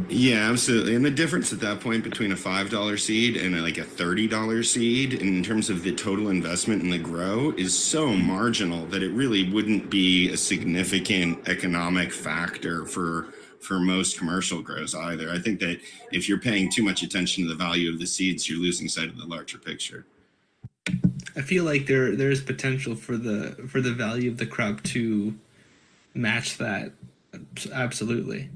[0.08, 0.94] Yeah, absolutely.
[0.94, 3.84] And the difference at that point between a five dollar seed and a, like a
[3.84, 8.84] thirty dollar seed, in terms of the total investment in the grow, is so marginal
[8.86, 15.30] that it really wouldn't be a significant economic factor for for most commercial grows either.
[15.30, 15.80] I think that
[16.10, 19.08] if you're paying too much attention to the value of the seeds, you're losing sight
[19.08, 20.04] of the larger picture.
[21.36, 24.82] I feel like there there is potential for the for the value of the crop
[24.84, 25.34] to
[26.14, 26.92] match that.
[27.72, 28.50] Absolutely.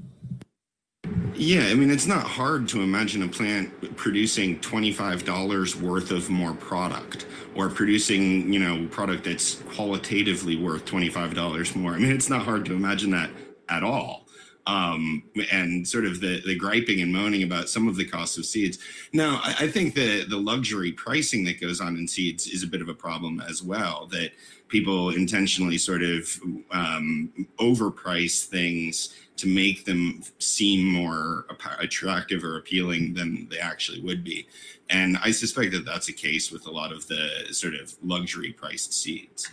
[1.35, 6.53] Yeah, I mean, it's not hard to imagine a plant producing $25 worth of more
[6.53, 7.25] product
[7.55, 11.93] or producing, you know, product that's qualitatively worth $25 more.
[11.93, 13.31] I mean, it's not hard to imagine that
[13.69, 14.27] at all.
[14.67, 18.45] um, and sort of the the griping and moaning about some of the costs of
[18.45, 18.79] seeds.
[19.13, 22.67] Now, I, I think the the luxury pricing that goes on in seeds is a
[22.67, 24.07] bit of a problem as well.
[24.11, 24.31] That
[24.67, 26.39] people intentionally sort of
[26.71, 31.45] um, overprice things to make them seem more
[31.79, 34.47] attractive or appealing than they actually would be.
[34.89, 38.51] And I suspect that that's a case with a lot of the sort of luxury
[38.51, 39.49] priced seeds.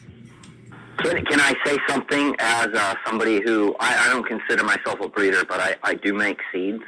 [0.98, 5.09] Can, can I say something as uh, somebody who I, I don't consider myself a
[5.09, 6.82] breeder, but I, I do make seeds.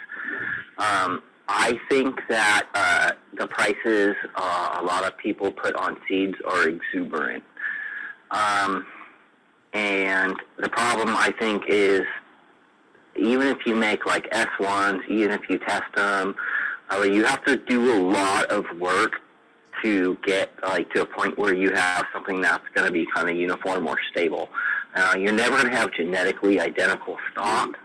[0.78, 6.36] Um, I think that uh, the prices uh, a lot of people put on seeds
[6.44, 7.44] are exuberant.
[8.31, 8.86] Um,
[9.73, 12.02] and the problem, I think, is
[13.18, 16.34] even if you make like S1s, even if you test them,
[16.93, 19.20] uh, you have to do a lot of work
[19.82, 23.28] to get like to a point where you have something that's going to be kind
[23.28, 24.48] of uniform or stable.
[24.94, 27.76] Uh, you're never going to have genetically identical stock,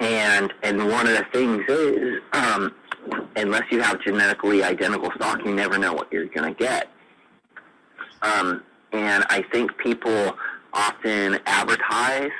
[0.00, 2.74] and and one of the things is um,
[3.36, 6.88] unless you have genetically identical stock, you never know what you're going to get.
[8.22, 8.62] Um,
[8.92, 10.36] and I think people
[10.72, 12.30] often advertise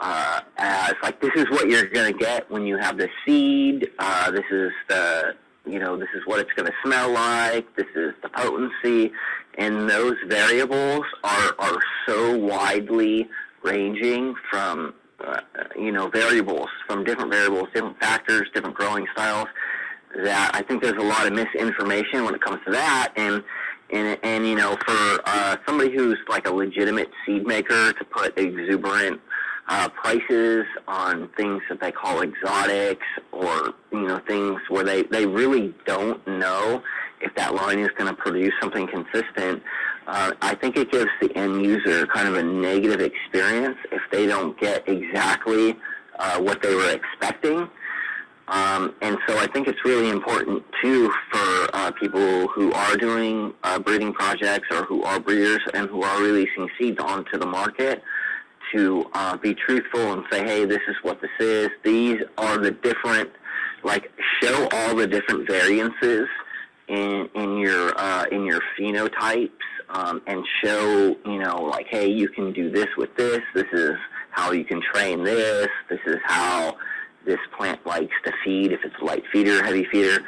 [0.00, 3.90] uh, as like this is what you're going to get when you have the seed.
[3.98, 5.34] Uh, this is the
[5.66, 7.74] you know this is what it's going to smell like.
[7.76, 9.12] This is the potency,
[9.58, 13.28] and those variables are are so widely
[13.62, 15.40] ranging from uh,
[15.76, 19.48] you know variables from different variables, different factors, different growing styles.
[20.24, 23.44] That I think there's a lot of misinformation when it comes to that, and
[23.90, 28.36] and and you know for uh, somebody who's like a legitimate seed maker to put
[28.38, 29.20] exuberant
[29.70, 35.24] uh, prices on things that they call exotics or you know things where they they
[35.24, 36.82] really don't know
[37.20, 39.62] if that line is going to produce something consistent.
[40.06, 44.26] Uh, I think it gives the end user kind of a negative experience if they
[44.26, 45.76] don't get exactly
[46.18, 47.68] uh, what they were expecting.
[48.48, 53.54] Um, and so I think it's really important too for uh, people who are doing
[53.62, 58.02] uh, breeding projects or who are breeders and who are releasing seeds onto the market
[58.74, 61.68] to uh, be truthful and say, hey, this is what this is.
[61.84, 63.30] These are the different,
[63.82, 64.10] like,
[64.40, 66.28] show all the different variances
[66.88, 69.50] in in your uh, in your phenotypes,
[69.90, 73.40] um, and show you know, like, hey, you can do this with this.
[73.54, 73.92] This is
[74.30, 75.68] how you can train this.
[75.88, 76.76] This is how
[77.24, 78.72] this plant likes to feed.
[78.72, 80.18] If it's a light feeder, heavy feeder.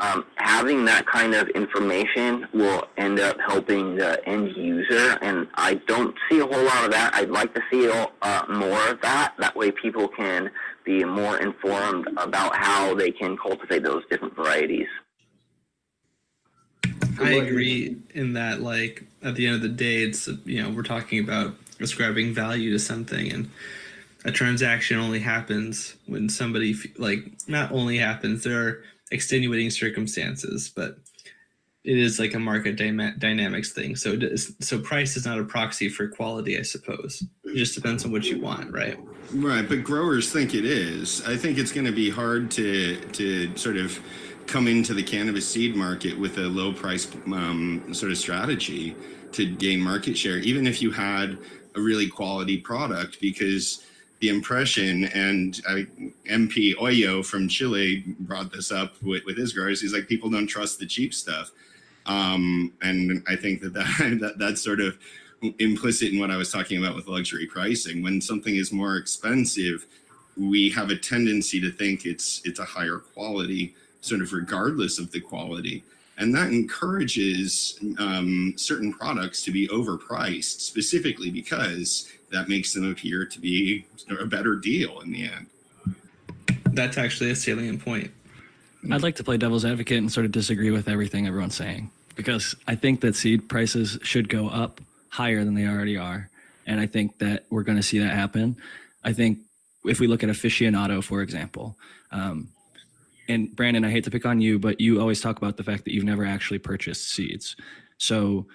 [0.00, 5.74] Um, having that kind of information will end up helping the end user, and I
[5.88, 7.10] don't see a whole lot of that.
[7.14, 9.34] I'd like to see uh, more of that.
[9.38, 10.50] That way, people can
[10.84, 14.86] be more informed about how they can cultivate those different varieties.
[17.20, 20.84] I agree in that, like, at the end of the day, it's, you know, we're
[20.84, 23.50] talking about ascribing value to something, and
[24.24, 30.98] a transaction only happens when somebody, like, not only happens, there are extenuating circumstances, but
[31.84, 33.96] it is like a market dynamics thing.
[33.96, 34.18] So,
[34.60, 37.24] so price is not a proxy for quality, I suppose.
[37.44, 38.98] It just depends on what you want, right?
[39.32, 41.26] Right, but growers think it is.
[41.26, 43.98] I think it's going to be hard to to sort of
[44.46, 48.96] come into the cannabis seed market with a low price um, sort of strategy
[49.32, 51.38] to gain market share, even if you had
[51.74, 53.84] a really quality product, because
[54.20, 55.54] the impression and
[56.28, 59.80] MP Oyo from Chile brought this up with, with his growers.
[59.80, 61.52] He's like, people don't trust the cheap stuff.
[62.06, 64.98] Um, and I think that, that, that that's sort of
[65.58, 68.02] implicit in what I was talking about with luxury pricing.
[68.02, 69.86] When something is more expensive,
[70.36, 75.12] we have a tendency to think it's it's a higher quality, sort of regardless of
[75.12, 75.84] the quality,
[76.16, 83.24] and that encourages um, certain products to be overpriced, specifically because that makes them appear
[83.24, 83.86] to be
[84.20, 85.46] a better deal in the end.
[86.72, 88.10] That's actually a salient point.
[88.90, 92.54] I'd like to play devil's advocate and sort of disagree with everything everyone's saying because
[92.66, 96.30] I think that seed prices should go up higher than they already are.
[96.66, 98.56] And I think that we're going to see that happen.
[99.02, 99.38] I think
[99.84, 101.76] if we look at aficionado, for example,
[102.12, 102.48] um,
[103.28, 105.84] and Brandon, I hate to pick on you, but you always talk about the fact
[105.84, 107.56] that you've never actually purchased seeds.
[107.98, 108.46] So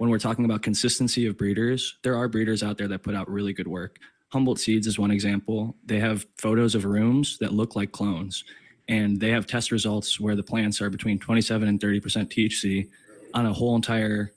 [0.00, 3.28] when we're talking about consistency of breeders, there are breeders out there that put out
[3.28, 3.98] really good work.
[4.30, 5.76] Humboldt Seeds is one example.
[5.84, 8.42] They have photos of rooms that look like clones,
[8.88, 12.88] and they have test results where the plants are between 27 and 30% THC
[13.34, 14.32] on a whole entire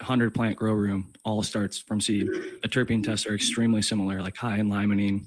[0.00, 1.10] 100 plant grow room.
[1.24, 2.26] All starts from seed.
[2.60, 5.24] The terpene tests are extremely similar, like high in limonene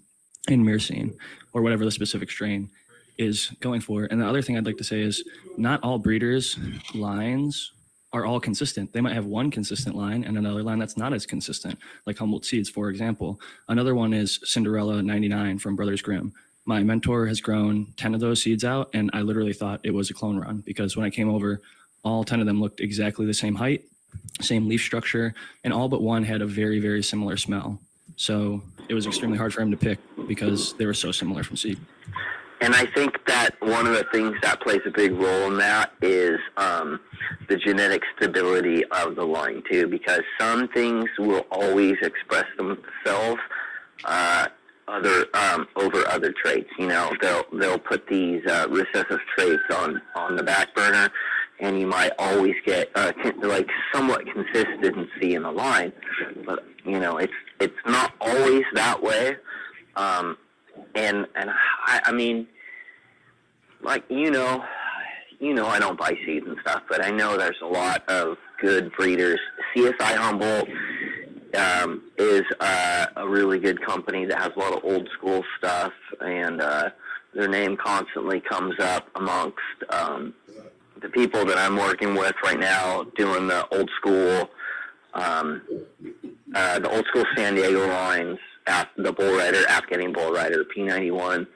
[0.47, 1.15] and myrcene,
[1.53, 2.69] or whatever the specific strain
[3.17, 4.03] is going for.
[4.03, 5.23] And the other thing I'd like to say is
[5.57, 6.55] not all breeders'
[6.93, 7.71] lines
[8.11, 8.91] are all consistent.
[8.91, 12.45] They might have one consistent line and another line that's not as consistent, like Humboldt
[12.45, 13.39] Seeds, for example.
[13.67, 16.33] Another one is Cinderella 99 from Brothers Grimm.
[16.65, 20.09] My mentor has grown 10 of those seeds out, and I literally thought it was
[20.09, 21.61] a clone run because when I came over,
[22.03, 23.85] all 10 of them looked exactly the same height,
[24.41, 25.33] same leaf structure,
[25.63, 27.79] and all but one had a very, very similar smell.
[28.15, 31.57] So it was extremely hard for him to pick because they were so similar from
[31.57, 31.79] seed.
[32.61, 35.93] And I think that one of the things that plays a big role in that
[36.01, 36.99] is um,
[37.47, 43.39] the genetic stability of the line too, because some things will always express themselves
[44.05, 44.47] uh,
[44.89, 46.69] other um, over other traits.
[46.77, 51.09] You know, they'll they'll put these uh, recessive traits on on the back burner,
[51.59, 55.93] and you might always get uh, like somewhat consistency in the line,
[56.45, 59.37] but you know, it's it's not always that way.
[59.95, 60.37] Um,
[60.95, 61.49] and and
[61.85, 62.47] I, I mean,
[63.81, 64.63] like you know,
[65.39, 68.37] you know, I don't buy seeds and stuff, but I know there's a lot of
[68.61, 69.39] good breeders.
[69.75, 70.67] CSI Humboldt
[71.55, 75.93] um, is uh, a really good company that has a lot of old school stuff,
[76.21, 76.89] and uh,
[77.33, 79.57] their name constantly comes up amongst
[79.89, 80.33] um,
[81.01, 84.49] the people that I'm working with right now, doing the old school,
[85.13, 85.61] um,
[86.53, 88.39] uh, the old school San Diego lines,
[88.97, 91.47] the Bull Rider, Afghani Bull Rider, P91,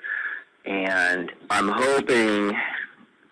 [0.66, 2.56] and I'm hoping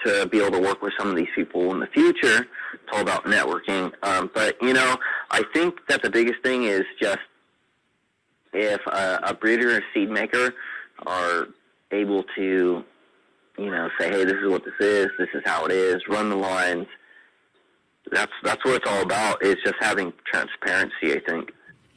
[0.06, 2.48] to be able to work with some of these people in the future.
[2.74, 3.92] It's all about networking.
[4.04, 4.98] Um, but you know,
[5.30, 7.20] I think that the biggest thing is just
[8.54, 10.54] if a, a breeder or seed maker
[11.06, 11.48] are
[11.92, 12.84] able to,
[13.58, 16.30] you know, say, hey, this is what this is, this is how it is, run
[16.30, 16.88] the lines.
[18.12, 19.44] That's that's what it's all about.
[19.44, 21.14] Is just having transparency.
[21.14, 21.52] I think.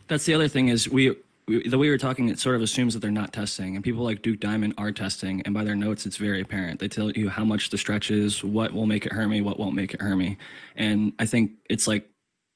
[0.06, 3.00] That's the other thing is we, the way we're talking, it sort of assumes that
[3.00, 6.16] they're not testing, and people like Duke Diamond are testing, and by their notes, it's
[6.16, 6.80] very apparent.
[6.80, 9.74] They tell you how much the stretch is, what will make it Hermy, what won't
[9.74, 10.38] make it Hermy,
[10.76, 12.08] and I think it's like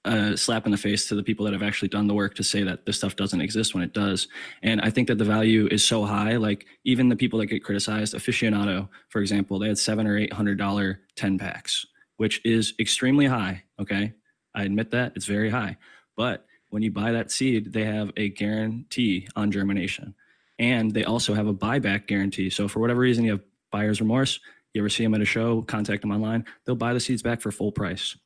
[0.04, 2.44] a slap in the face to the people that have actually done the work to
[2.44, 4.28] say that this stuff doesn't exist when it does.
[4.62, 6.36] And I think that the value is so high.
[6.36, 10.32] Like even the people that get criticized, aficionado, for example, they had seven or eight
[10.32, 11.84] hundred dollar ten packs,
[12.16, 13.64] which is extremely high.
[13.78, 14.14] Okay,
[14.54, 15.76] I admit that it's very high,
[16.16, 20.14] but when you buy that seed, they have a guarantee on germination.
[20.58, 22.50] And they also have a buyback guarantee.
[22.50, 24.40] So for whatever reason you have buyer's remorse,
[24.74, 27.40] you ever see them at a show, contact them online, they'll buy the seeds back
[27.40, 28.16] for full price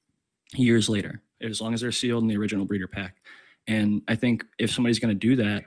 [0.55, 3.17] years later, as long as they're sealed in the original breeder pack.
[3.67, 5.65] And I think if somebody's going to do that,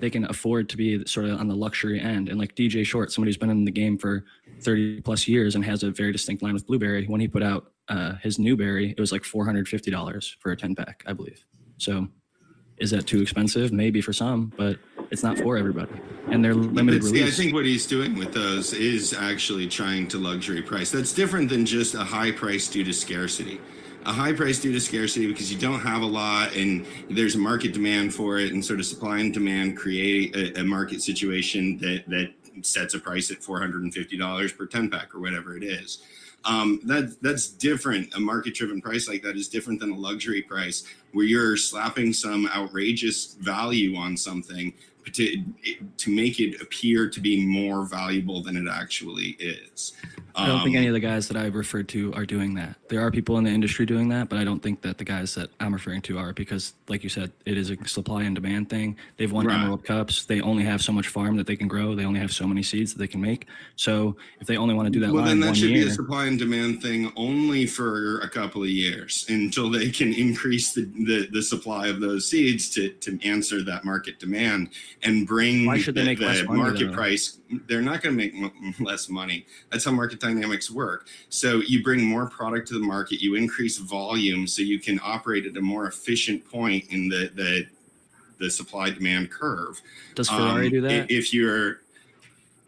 [0.00, 2.28] they can afford to be sort of on the luxury end.
[2.28, 4.24] And like DJ Short, somebody who's been in the game for
[4.60, 7.72] 30 plus years and has a very distinct line with Blueberry, when he put out
[7.88, 11.44] uh, his newberry, it was like $450 for a 10 pack, I believe.
[11.78, 12.08] So
[12.80, 13.72] is that too expensive?
[13.72, 14.78] Maybe for some, but
[15.10, 15.92] it's not for everybody.
[16.28, 20.18] And they're limited see, I think what he's doing with those is actually trying to
[20.18, 20.90] luxury price.
[20.90, 23.60] That's different than just a high price due to scarcity.
[24.06, 27.38] A high price due to scarcity because you don't have a lot and there's a
[27.38, 31.78] market demand for it, and sort of supply and demand create a, a market situation
[31.78, 32.32] that that
[32.62, 35.64] sets a price at four hundred and fifty dollars per ten pack or whatever it
[35.64, 35.98] is.
[36.44, 38.14] Um, that that's different.
[38.14, 42.12] A market driven price like that is different than a luxury price where you're slapping
[42.12, 44.72] some outrageous value on something
[45.12, 45.44] to,
[45.96, 49.94] to make it appear to be more valuable than it actually is.
[50.34, 52.76] I don't think Um, any of the guys that I've referred to are doing that.
[52.88, 55.34] There are people in the industry doing that, but I don't think that the guys
[55.34, 58.70] that I'm referring to are because, like you said, it is a supply and demand
[58.70, 58.96] thing.
[59.16, 59.58] They've won Right.
[59.58, 60.24] Emerald Cups.
[60.26, 61.94] They only have so much farm that they can grow.
[61.94, 63.46] They only have so many seeds that they can make.
[63.76, 65.84] So if they only want to do that well, line then that one should year,
[65.86, 70.12] be a supply and demand thing only for a couple of years until they can
[70.12, 74.70] increase the, the, the supply of those seeds to, to answer that market demand
[75.02, 76.92] and bring Why should they the, make the less money, market though?
[76.94, 77.38] price.
[77.66, 79.46] They're not going to make m- less money.
[79.70, 81.06] That's how market dynamics work.
[81.28, 85.46] So you bring more product to the market, you increase volume so you can operate
[85.46, 87.66] at a more efficient point in the, the,
[88.38, 89.80] the supply demand curve.
[90.14, 91.10] does Ferrari Um, do that?
[91.10, 91.80] If you're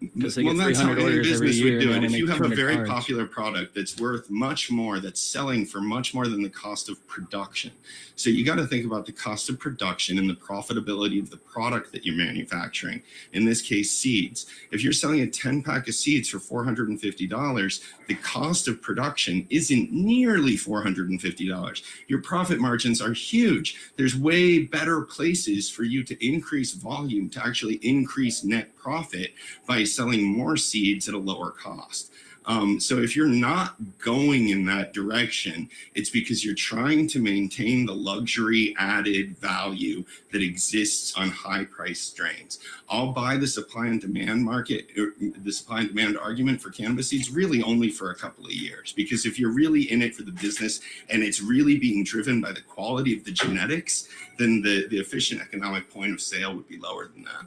[0.00, 2.06] Because they well, get that's how 300 any orders every business year would and do
[2.06, 2.12] it.
[2.12, 6.14] If you have a very popular product that's worth much more, that's selling for much
[6.14, 7.70] more than the cost of production.
[8.16, 11.36] So you got to think about the cost of production and the profitability of the
[11.36, 13.02] product that you're manufacturing.
[13.32, 14.46] In this case, seeds.
[14.70, 19.92] If you're selling a 10 pack of seeds for $450, the cost of production isn't
[19.92, 21.82] nearly $450.
[22.08, 23.92] Your profit margins are huge.
[23.96, 29.32] There's way better places for you to increase volume to actually increase net profit
[29.66, 32.12] by selling more seeds at a lower cost.
[32.46, 37.84] Um, so if you're not going in that direction, it's because you're trying to maintain
[37.84, 42.58] the luxury added value that exists on high price strains.
[42.88, 47.08] I'll buy the supply and demand market, er, the supply and demand argument for cannabis
[47.08, 48.92] seeds really only for a couple of years.
[48.92, 50.80] Because if you're really in it for the business
[51.10, 54.08] and it's really being driven by the quality of the genetics,
[54.38, 57.46] then the, the efficient economic point of sale would be lower than that.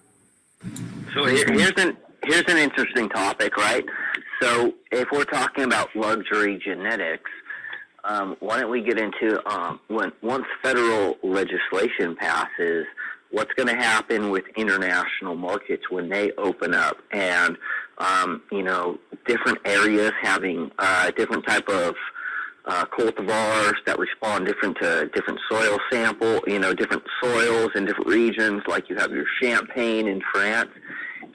[1.14, 3.86] So here, here's an here's an interesting topic, right?
[4.41, 7.30] So if we're talking about luxury genetics,
[8.04, 12.86] um, why don't we get into um, when once federal legislation passes,
[13.32, 17.58] what's going to happen with international markets when they open up, and
[18.00, 21.95] um, you know different areas having uh, different type of
[22.66, 28.08] uh, cultivars that respond different to different soil sample, you know, different soils in different
[28.08, 28.62] regions.
[28.68, 30.70] Like you have your Champagne in France.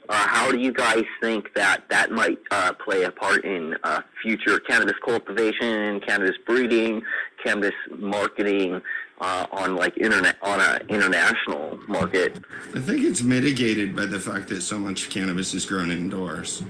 [0.09, 4.01] Uh, how do you guys think that that might uh, play a part in uh,
[4.23, 6.99] future cannabis cultivation, cannabis breeding,
[7.43, 8.81] cannabis marketing
[9.21, 12.43] uh, on like internet on a international market?
[12.73, 16.63] I think it's mitigated by the fact that so much cannabis is grown indoors.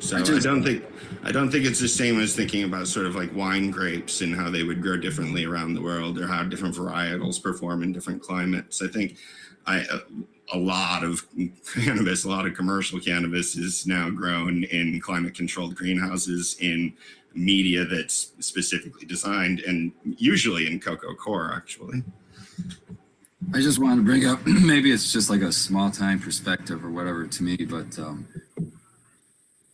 [0.00, 0.84] So I, just- don't think
[1.24, 4.36] I don't think it's the same as thinking about sort of like wine grapes and
[4.36, 8.20] how they would grow differently around the world or how different varietals perform in different
[8.20, 8.82] climates.
[8.82, 9.16] I think
[10.54, 11.26] A, lot of
[11.74, 16.94] cannabis, a lot of commercial cannabis is now grown in climate controlled greenhouses in
[17.34, 22.02] media that's specifically designed and usually in coco coir actually.
[23.54, 26.90] I just wanted to bring up maybe it's just like a small time perspective or
[26.90, 28.26] whatever to me, but um,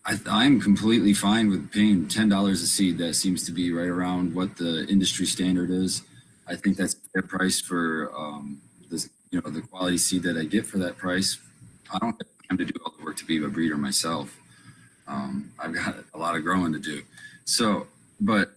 [0.07, 2.99] I, I'm completely fine with paying ten dollars a seed.
[2.99, 6.03] That seems to be right around what the industry standard is.
[6.47, 8.61] I think that's a price for um,
[9.35, 11.39] you know, the quality seed that I get for that price.
[11.93, 14.39] I don't have time to do all the work to be a breeder myself.
[15.09, 17.03] Um, I've got a lot of growing to do.
[17.45, 17.89] So,
[18.21, 18.53] but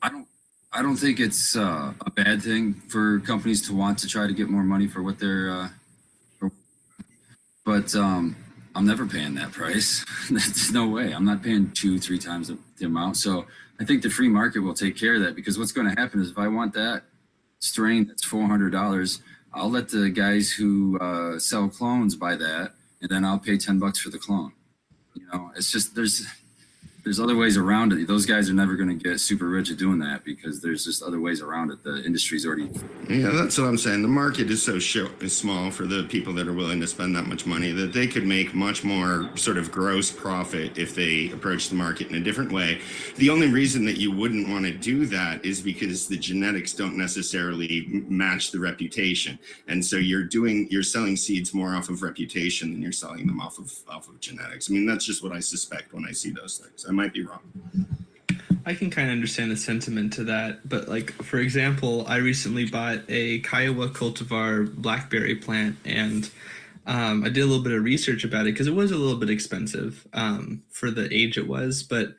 [0.00, 0.28] I don't
[0.72, 4.32] I don't think it's uh, a bad thing for companies to want to try to
[4.32, 5.50] get more money for what they're.
[5.50, 5.68] Uh,
[6.38, 6.52] for,
[7.66, 8.36] but um,
[8.76, 10.06] I'm never paying that price.
[10.30, 11.12] There's no way.
[11.12, 13.16] I'm not paying two, three times the, the amount.
[13.16, 13.46] So
[13.80, 16.20] I think the free market will take care of that because what's going to happen
[16.20, 17.02] is if I want that
[17.58, 19.20] strain that's four hundred dollars,
[19.54, 23.78] I'll let the guys who uh, sell clones buy that, and then I'll pay ten
[23.78, 24.52] bucks for the clone.
[25.14, 26.26] You know, it's just there's
[27.04, 28.06] there's other ways around it.
[28.06, 31.02] Those guys are never going to get super rich at doing that because there's just
[31.02, 31.82] other ways around it.
[31.82, 32.70] The industry's already
[33.08, 34.02] Yeah, that's what I'm saying.
[34.02, 37.16] The market is so short, is small for the people that are willing to spend
[37.16, 41.30] that much money that they could make much more sort of gross profit if they
[41.32, 42.80] approach the market in a different way.
[43.16, 46.96] The only reason that you wouldn't want to do that is because the genetics don't
[46.96, 52.72] necessarily match the reputation, and so you're doing you're selling seeds more off of reputation
[52.72, 54.70] than you're selling them off of off of genetics.
[54.70, 56.84] I mean, that's just what I suspect when I see those things.
[56.92, 57.40] Might be wrong.
[58.64, 62.64] I can kind of understand the sentiment to that, but like for example, I recently
[62.66, 66.30] bought a Kiowa cultivar blackberry plant, and
[66.86, 69.18] um, I did a little bit of research about it because it was a little
[69.18, 72.14] bit expensive um, for the age it was, but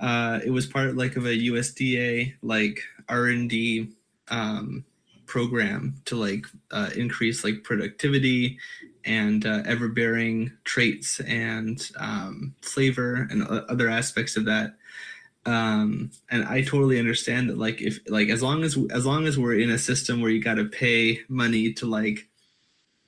[0.00, 3.90] uh, it was part like of a USDA like R and D
[4.28, 4.84] um,
[5.26, 8.58] program to like uh, increase like productivity
[9.06, 14.74] and uh, ever-bearing traits and um, flavor and other aspects of that.
[15.46, 19.38] Um and i totally understand that like if like as long as as long as
[19.38, 22.28] we're in a system where you got to pay money to like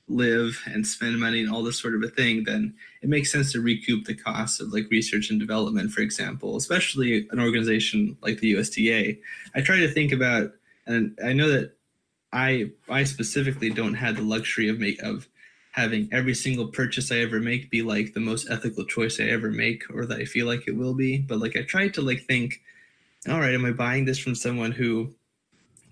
[0.08, 3.52] live and spend money and all this sort of a thing then it makes sense
[3.52, 8.38] to recoup the costs of like research and development for example especially an organization like
[8.38, 9.18] the usda
[9.54, 10.52] i try to think about
[10.86, 11.72] and i know that
[12.32, 15.28] i i specifically don't have the luxury of make of
[15.78, 19.50] having every single purchase I ever make be like the most ethical choice I ever
[19.50, 21.18] make or that I feel like it will be.
[21.18, 22.60] But like I try to like think,
[23.28, 25.14] all right, am I buying this from someone who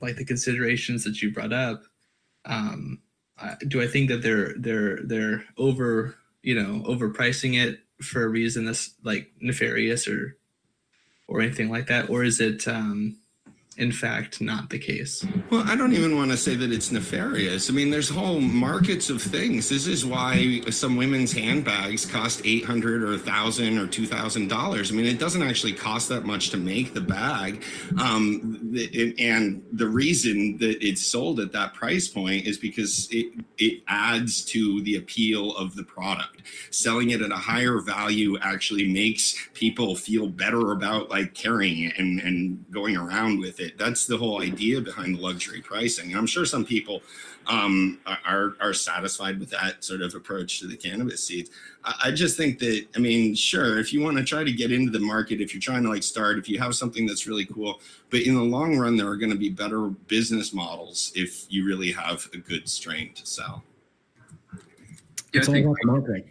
[0.01, 1.85] like the considerations that you brought up?
[2.45, 3.01] Um
[3.69, 8.65] do I think that they're they're they're over, you know, overpricing it for a reason
[8.65, 10.37] that's like nefarious or
[11.29, 12.11] or anything like that?
[12.11, 13.19] Or is it um
[13.79, 15.25] in fact not the case?
[15.51, 17.69] Well, I don't even want to say that it's nefarious.
[17.71, 19.69] I mean, there's whole markets of things.
[19.69, 24.49] This is why some women's handbags cost eight hundred or a thousand or two thousand
[24.49, 24.91] dollars.
[24.91, 27.63] I mean, it doesn't actually cost that much to make the bag,
[27.99, 28.75] um,
[29.19, 34.45] and the reason that it's sold at that price point is because it it adds
[34.47, 36.43] to the appeal of the product.
[36.71, 41.99] Selling it at a higher value actually makes people feel better about like carrying it
[41.99, 43.77] and and going around with it it.
[43.79, 46.15] That's the whole idea behind the luxury pricing.
[46.17, 47.03] I'm sure some people
[47.47, 51.51] um, are are satisfied with that sort of approach to the cannabis seeds.
[51.85, 54.73] I, I just think that I mean, sure, if you want to try to get
[54.73, 57.45] into the market, if you're trying to like start, if you have something that's really
[57.47, 57.81] cool,
[58.11, 61.67] but in the long run, there are going to be better business models if you
[61.67, 63.63] really have a good strain to sell.
[65.33, 66.25] Yeah, It's I all think, about the marketing.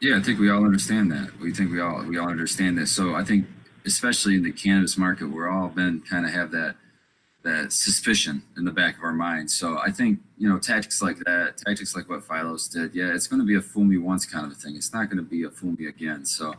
[0.00, 1.30] yeah, I think we all understand that.
[1.40, 2.90] We think we all we all understand this.
[2.90, 3.46] So I think,
[3.86, 6.76] especially in the cannabis market, we're all been kind of have that
[7.42, 9.54] that suspicion in the back of our minds.
[9.54, 12.94] So I think you know tactics like that, tactics like what Phylos did.
[12.94, 14.76] Yeah, it's going to be a fool me once kind of a thing.
[14.76, 16.24] It's not going to be a fool me again.
[16.24, 16.54] So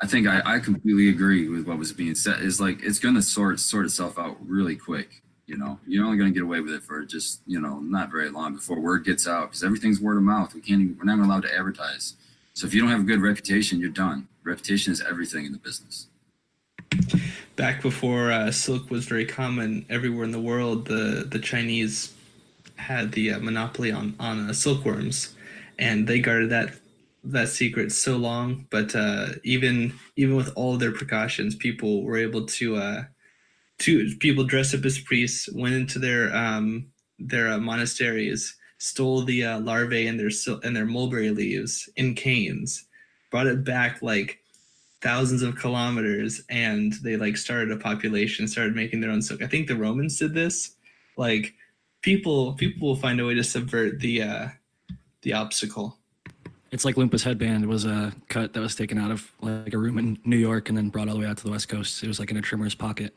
[0.00, 2.40] I think I, I completely agree with what was being said.
[2.40, 5.22] Is like it's going to sort sort itself out really quick.
[5.46, 8.10] You know, you're only going to get away with it for just you know not
[8.10, 10.54] very long before word gets out because everything's word of mouth.
[10.54, 12.14] We can't even, we're not allowed to advertise.
[12.54, 14.28] So if you don't have a good reputation, you're done.
[14.44, 16.08] Reputation is everything in the business.
[17.56, 22.12] Back before uh, silk was very common everywhere in the world, the the Chinese
[22.76, 25.34] had the uh, monopoly on on uh, silkworms,
[25.78, 26.74] and they guarded that
[27.24, 28.66] that secret so long.
[28.70, 33.04] But uh, even even with all their precautions, people were able to uh,
[33.80, 36.86] to people dressed up as priests went into their um,
[37.18, 40.30] their uh, monasteries, stole the larvae and their
[40.64, 42.86] and their mulberry leaves in canes,
[43.30, 44.41] brought it back like
[45.02, 49.46] thousands of kilometers and they like started a population started making their own silk i
[49.46, 50.76] think the romans did this
[51.16, 51.54] like
[52.02, 54.48] people people will find a way to subvert the uh
[55.22, 55.98] the obstacle
[56.72, 59.98] It's like Lumpa's headband was a cut that was taken out of like a room
[59.98, 62.02] in New York and then brought all the way out to the West Coast.
[62.02, 63.14] It was like in a trimmer's pocket.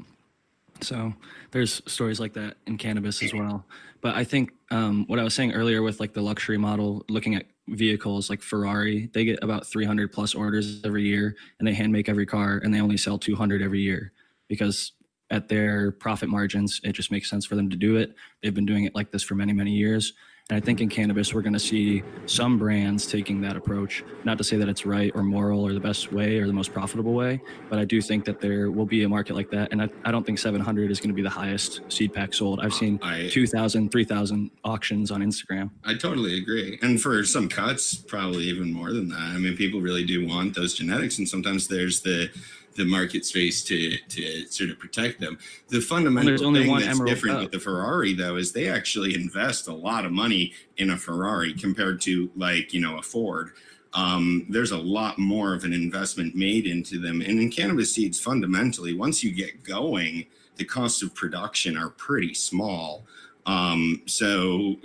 [0.81, 1.13] So
[1.51, 3.65] there's stories like that in cannabis as well.
[4.01, 7.33] But I think um, what I was saying earlier with like the luxury model, looking
[7.33, 11.91] at vehicles like Ferrari, they get about 300 plus orders every year and they hand
[11.91, 14.11] make every car and they only sell 200 every year
[14.47, 14.91] because
[15.31, 18.15] at their profit margins, it just makes sense for them to do it.
[18.41, 20.13] They've been doing it like this for many, many years.
[20.51, 24.03] And I think in cannabis, we're going to see some brands taking that approach.
[24.25, 26.71] Not to say that it's right or moral or the best way or the most
[26.71, 29.71] profitable way, but I do think that there will be a market like that.
[29.71, 32.59] And I, I don't think 700 is going to be the highest seed pack sold.
[32.59, 35.71] I've seen I 2,000, 3,000 auctions on Instagram.
[35.83, 36.77] I totally agree.
[36.83, 39.17] And for some cuts, probably even more than that.
[39.17, 42.29] I mean, people really do want those genetics, and sometimes there's the
[42.75, 45.37] the market space to to sort of protect them.
[45.69, 47.43] The fundamental there's only thing that's Emerald different Cup.
[47.43, 51.53] with the Ferrari though is they actually invest a lot of money in a Ferrari
[51.53, 53.51] compared to like, you know, a Ford.
[53.93, 57.21] Um, there's a lot more of an investment made into them.
[57.21, 60.25] And in cannabis seeds, fundamentally, once you get going,
[60.57, 63.05] the costs of production are pretty small.
[63.45, 64.75] Um, so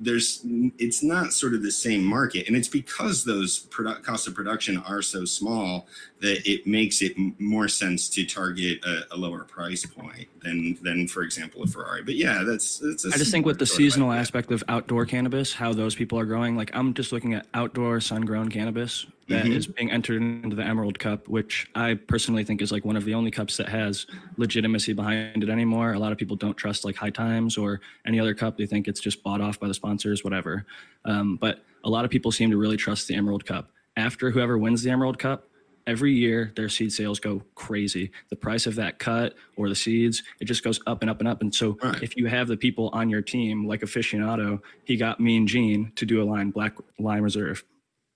[0.00, 4.34] there's it's not sort of the same market, and it's because those produ- costs of
[4.34, 5.86] production are so small
[6.20, 11.06] that it makes it more sense to target a, a lower price point than than
[11.06, 12.02] for example a Ferrari.
[12.02, 13.04] But yeah, that's that's.
[13.04, 16.24] a I just think with the seasonal aspect of outdoor cannabis, how those people are
[16.24, 19.76] growing, like I'm just looking at outdoor sun grown cannabis that is Mhm.
[19.76, 23.12] being entered into the Emerald Cup, which I personally think is like one of the
[23.14, 24.06] only cups that has
[24.38, 25.92] legitimacy behind it anymore.
[25.92, 28.56] A lot of people don't trust like High Times or any other cup.
[28.56, 30.64] They think it's just bought off by the sponsors, whatever.
[31.04, 33.70] Um, but a lot of people seem to really trust the Emerald Cup.
[33.96, 35.46] After whoever wins the Emerald Cup,
[35.88, 38.10] every year their seed sales go crazy.
[38.28, 41.28] The price of that cut or the seeds, it just goes up and up and
[41.28, 41.40] up.
[41.40, 42.02] And so Right.
[42.02, 46.04] if you have the people on your team, like aficionado, he got Mean Gene to
[46.06, 47.64] do a line Black Lime Reserve.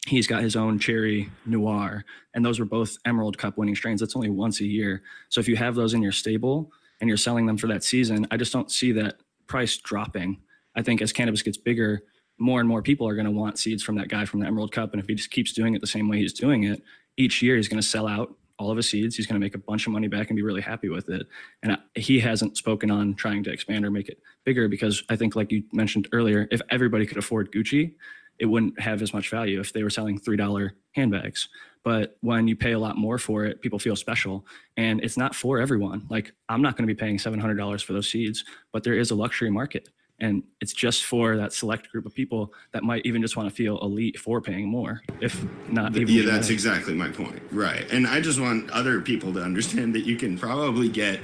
[0.06, 2.04] He's got his own cherry noir,
[2.34, 4.00] and those were both Emerald Cup winning strains.
[4.00, 5.02] That's only once a year.
[5.30, 8.26] So if you have those in your stable and you're selling them for that season,
[8.30, 9.16] I just don't see that
[9.46, 10.40] price dropping.
[10.74, 12.02] I think as cannabis gets bigger,
[12.38, 14.72] more and more people are going to want seeds from that guy from the Emerald
[14.72, 14.92] Cup.
[14.92, 16.82] And if he just keeps doing it the same way he's doing it,
[17.16, 19.16] each year he's going to sell out all of his seeds.
[19.16, 21.26] He's going to make a bunch of money back and be really happy with it.
[21.62, 25.34] And he hasn't spoken on trying to expand or make it bigger because I think,
[25.34, 27.94] like you mentioned earlier, if everybody could afford Gucci,
[28.38, 31.48] it wouldn't have as much value if they were selling $3 handbags.
[31.84, 34.46] But when you pay a lot more for it, people feel special.
[34.76, 36.06] And it's not for everyone.
[36.08, 39.14] Like, I'm not going to be paying $700 for those seeds, but there is a
[39.16, 39.88] luxury market.
[40.22, 43.54] And it's just for that select group of people that might even just want to
[43.54, 46.14] feel elite for paying more, if not even.
[46.14, 47.42] yeah, that's exactly my point.
[47.50, 47.90] Right.
[47.90, 51.18] And I just want other people to understand that you can probably get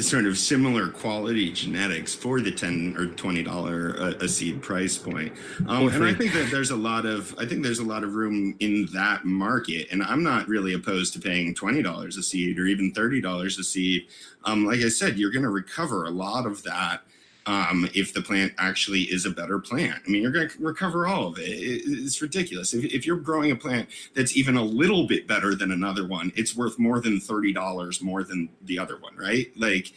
[0.00, 4.98] sort of similar quality genetics for the 10 or 20 dollar a, a seed price
[4.98, 5.32] point.
[5.68, 8.14] Um, and I think that there's a lot of I think there's a lot of
[8.14, 12.66] room in that market and I'm not really opposed to paying $20 a seed or
[12.66, 14.08] even $30 a seed.
[14.44, 17.02] Um, like I said, you're going to recover a lot of that
[17.46, 20.00] um, if the plant actually is a better plant.
[20.06, 21.42] I mean, you're going to recover all of it.
[21.48, 22.74] It- It's ridiculous.
[22.74, 26.32] If, if you're growing a plant that's even a little bit better than another one,
[26.36, 29.50] it's worth more than $30 more than the other one, right?
[29.56, 29.92] Like,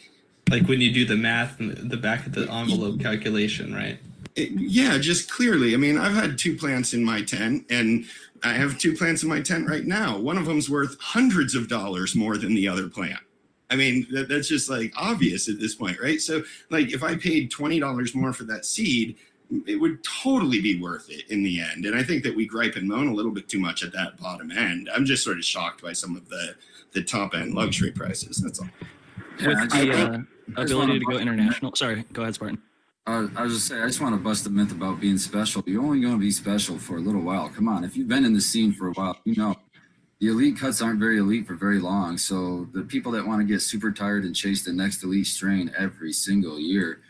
[0.50, 3.98] Like when you do the math and the back of the envelope calculation, right?
[4.36, 5.74] It- yeah, just clearly.
[5.74, 8.04] I mean, I've had two plants in my tent, and
[8.42, 10.18] I have two plants in my tent right now.
[10.18, 13.20] One of them's worth hundreds of dollars more than the other plant.
[13.74, 16.20] I mean, that, that's just like obvious at this point, right?
[16.20, 19.16] So, like, if I paid twenty dollars more for that seed,
[19.66, 21.84] it would totally be worth it in the end.
[21.84, 24.16] And I think that we gripe and moan a little bit too much at that
[24.16, 24.88] bottom end.
[24.94, 26.54] I'm just sort of shocked by some of the
[26.92, 28.36] the top end luxury prices.
[28.36, 28.68] That's all.
[29.40, 31.74] Yeah, With the uh, ability wanna go international.
[31.74, 32.62] Sorry, go ahead, Spartan.
[33.08, 35.64] Uh, I was just saying, I just want to bust the myth about being special.
[35.66, 37.50] You're only going to be special for a little while.
[37.50, 39.56] Come on, if you've been in the scene for a while, you know
[40.24, 42.16] the elite cuts aren't very elite for very long.
[42.16, 45.70] So the people that want to get super tired and chase the next elite strain
[45.76, 47.00] every single year,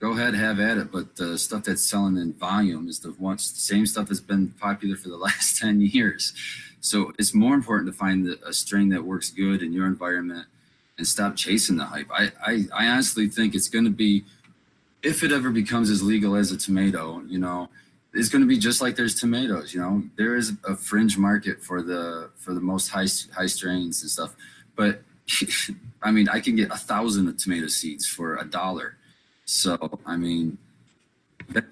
[0.00, 0.90] go ahead, have at it.
[0.90, 5.08] But the stuff that's selling in volume is the same stuff that's been popular for
[5.08, 6.32] the last ten years.
[6.80, 10.46] So it's more important to find a strain that works good in your environment
[10.98, 12.10] and stop chasing the hype.
[12.10, 14.24] I I, I honestly think it's going to be
[15.00, 17.68] if it ever becomes as legal as a tomato, you know,
[18.14, 19.74] it's going to be just like there's tomatoes.
[19.74, 24.02] You know, there is a fringe market for the for the most high high strains
[24.02, 24.34] and stuff.
[24.76, 25.02] But
[26.02, 28.96] I mean, I can get a thousand tomato seeds for a dollar.
[29.46, 30.58] So I mean,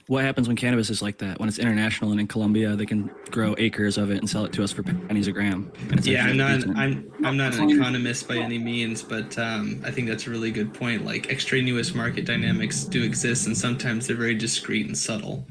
[0.06, 1.38] What happens when cannabis is like that?
[1.38, 4.52] When it's international and in Colombia, they can grow acres of it and sell it
[4.54, 5.70] to us for pennies a gram.
[5.90, 6.76] It's Yeah, I'm not decent.
[6.76, 10.50] I'm I'm not an economist by any means, but um, I think that's a really
[10.50, 11.04] good point.
[11.04, 15.46] Like extraneous market dynamics do exist, and sometimes they're very discreet and subtle.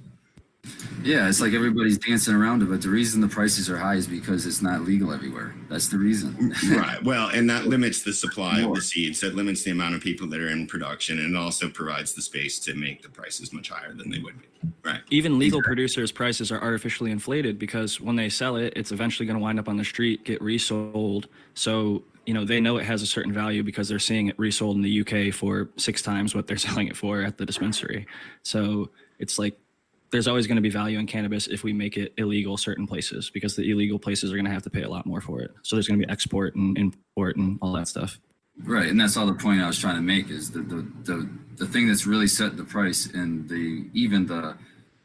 [1.04, 2.70] Yeah, it's like everybody's dancing around it.
[2.70, 5.56] But the reason the prices are high is because it's not legal everywhere.
[5.70, 6.54] That's the reason.
[6.72, 7.04] right.
[7.04, 8.76] Well, and that limits the supply of More.
[8.76, 9.20] the seeds.
[9.22, 12.22] That limits the amount of people that are in production, and it also provides the
[12.22, 14.48] space to make the prices much higher than they would be.
[14.84, 15.02] Right.
[15.10, 19.38] Even legal producers' prices are artificially inflated because when they sell it, it's eventually going
[19.38, 21.28] to wind up on the street, get resold.
[21.56, 24.76] So, you know, they know it has a certain value because they're seeing it resold
[24.76, 28.06] in the UK for six times what they're selling it for at the dispensary.
[28.44, 29.58] So it's like
[30.12, 33.30] there's always going to be value in cannabis if we make it illegal certain places
[33.30, 35.52] because the illegal places are going to have to pay a lot more for it.
[35.64, 38.20] So there's going to be export and import and all that stuff.
[38.64, 41.30] Right, and that's all the point I was trying to make is the the the,
[41.56, 44.56] the thing that's really set the price and the even the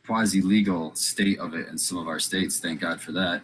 [0.04, 2.58] quasi legal state of it in some of our states.
[2.58, 3.42] Thank God for that.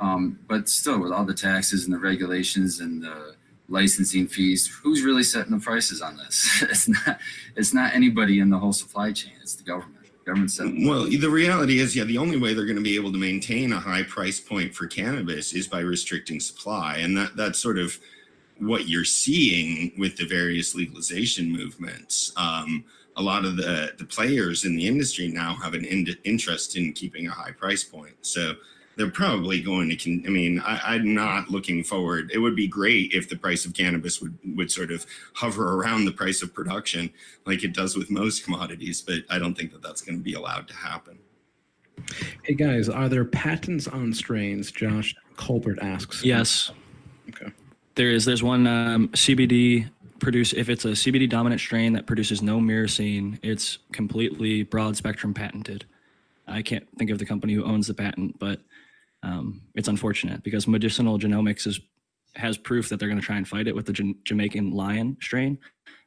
[0.00, 3.34] Um, but still, with all the taxes and the regulations and the
[3.68, 6.62] licensing fees, who's really setting the prices on this?
[6.70, 7.18] It's not
[7.56, 9.32] it's not anybody in the whole supply chain.
[9.42, 9.91] It's the government.
[10.24, 10.86] Government setting.
[10.86, 13.72] Well, the reality is, yeah, the only way they're going to be able to maintain
[13.72, 17.98] a high price point for cannabis is by restricting supply, and that that's sort of
[18.58, 22.32] what you're seeing with the various legalization movements.
[22.36, 22.84] Um,
[23.16, 26.92] a lot of the the players in the industry now have an in- interest in
[26.92, 28.54] keeping a high price point, so
[28.96, 29.96] they're probably going to.
[29.96, 32.30] Con- I mean, I, I'm not looking forward.
[32.32, 36.04] It would be great if the price of cannabis would would sort of hover around
[36.04, 37.10] the price of production,
[37.46, 39.00] like it does with most commodities.
[39.00, 41.18] But I don't think that that's going to be allowed to happen.
[42.42, 44.70] Hey guys, are there patents on strains?
[44.70, 46.24] Josh Colbert asks.
[46.24, 46.72] Yes.
[47.28, 47.52] Okay.
[47.94, 48.24] There is.
[48.24, 49.88] There's one um, CBD
[50.18, 50.52] produce.
[50.52, 55.84] If it's a CBD dominant strain that produces no myrcene, it's completely broad spectrum patented.
[56.46, 58.60] I can't think of the company who owns the patent, but
[59.22, 61.80] um, it's unfortunate because medicinal genomics is
[62.34, 65.18] has proof that they're going to try and fight it with the Jan- Jamaican lion
[65.20, 65.58] strain,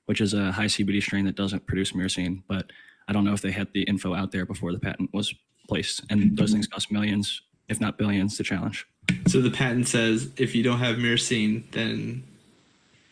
[0.08, 2.42] which is a high CBD strain that doesn't produce myrcene.
[2.48, 2.72] But
[3.08, 5.34] I don't know if they had the info out there before the patent was
[5.68, 8.88] placed, and those things cost millions, if not billions, to challenge.
[9.28, 12.24] So the patent says if you don't have myrcene, then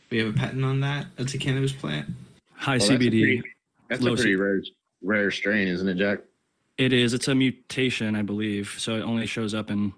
[0.09, 1.05] we have a patent on that.
[1.15, 2.09] That's a cannabis plant.
[2.55, 3.21] High Well, that's a CBD.
[3.21, 3.41] pretty-
[3.89, 4.61] That's a pretty rare
[5.03, 6.19] rare strain, isn't it, Jack?
[6.83, 7.13] It is.
[7.13, 8.75] It's a mutation, I believe.
[8.77, 9.93] So it only shows up in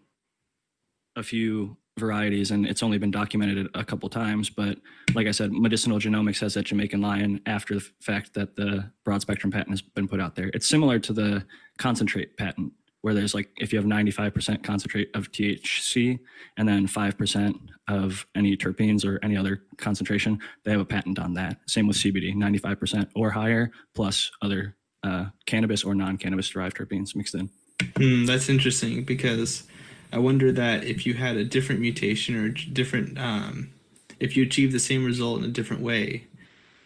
[1.16, 4.52] a few varieties, and it's only been documented a couple times.
[4.52, 4.78] But
[5.16, 9.22] like I said, medicinal genomics has that Jamaican lion after the fact that the broad
[9.22, 10.52] spectrum patent has been put out there.
[10.54, 11.44] It's similar to the
[11.80, 16.20] concentrate patent, where there's like if you have 95% concentrate of THC
[16.58, 17.56] and then 5%
[17.88, 21.68] of any terpenes or any other concentration, they have a patent on that.
[21.68, 24.76] Same with CBD, 95% or higher, plus other
[25.06, 27.50] uh, cannabis or non-cannabis derived terpenes mixed in.
[27.98, 29.64] Hmm, that's interesting because
[30.12, 33.72] I wonder that if you had a different mutation or different, um,
[34.20, 36.28] if you achieve the same result in a different way,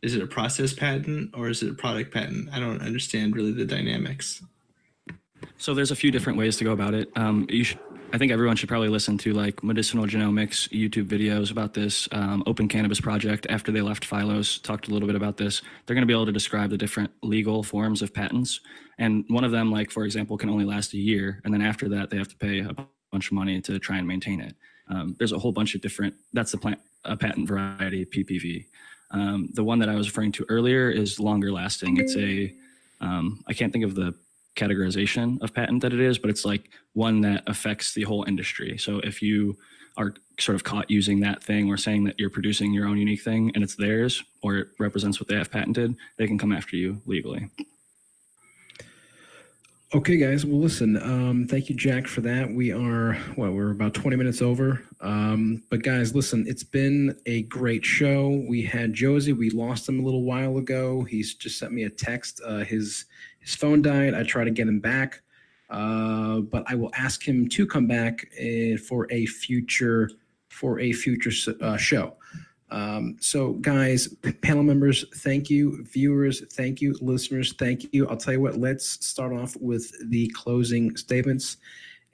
[0.02, 2.50] is it a process patent or is it a product patent?
[2.52, 4.42] I don't understand really the dynamics.
[5.58, 7.10] So there's a few different ways to go about it.
[7.16, 7.80] Um, you should,
[8.12, 12.10] I think everyone should probably listen to like medicinal genomics YouTube videos about this.
[12.12, 15.62] Um, Open Cannabis Project, after they left Phylos, talked a little bit about this.
[15.86, 18.62] They're going to be able to describe the different legal forms of patents,
[18.98, 21.88] and one of them, like for example, can only last a year, and then after
[21.90, 22.74] that, they have to pay a
[23.12, 24.56] bunch of money to try and maintain it.
[24.90, 26.16] Um, there's a whole bunch of different.
[26.34, 28.66] That's the plant, a patent variety PPV.
[29.12, 31.98] Um, the one that I was referring to earlier is longer lasting.
[31.98, 32.52] It's a
[33.02, 34.16] um, I can't think of the
[34.56, 38.78] categorization of patent that it is, but it's like one that affects the whole industry.
[38.78, 39.58] So if you
[39.98, 43.22] are sort of caught using that thing or saying that you're producing your own unique
[43.22, 46.76] thing and it's theirs or it represents what they have patented, they can come after
[46.76, 47.50] you legally.
[49.92, 50.46] Okay, guys.
[50.46, 50.98] Well, listen.
[51.02, 52.48] Um, thank you, Jack, for that.
[52.48, 54.84] We are well, we're about twenty minutes over.
[55.02, 56.46] Um, but guys, listen.
[56.48, 58.46] It's been a great show.
[58.48, 59.36] We had Joesy.
[59.36, 61.02] We lost him a little while ago.
[61.06, 62.40] He's just sent me a text.
[62.46, 63.06] Uh, his
[63.40, 64.14] his phone died.
[64.14, 65.22] I try to get him back,
[65.70, 70.10] uh, but I will ask him to come back uh, for a future
[70.50, 72.16] for a future uh, show.
[72.72, 74.08] Um, so, guys,
[74.42, 75.84] panel members, thank you.
[75.86, 76.96] Viewers, thank you.
[77.02, 78.08] Listeners, thank you.
[78.08, 81.58] I'll tell you what, let's start off with the closing statements.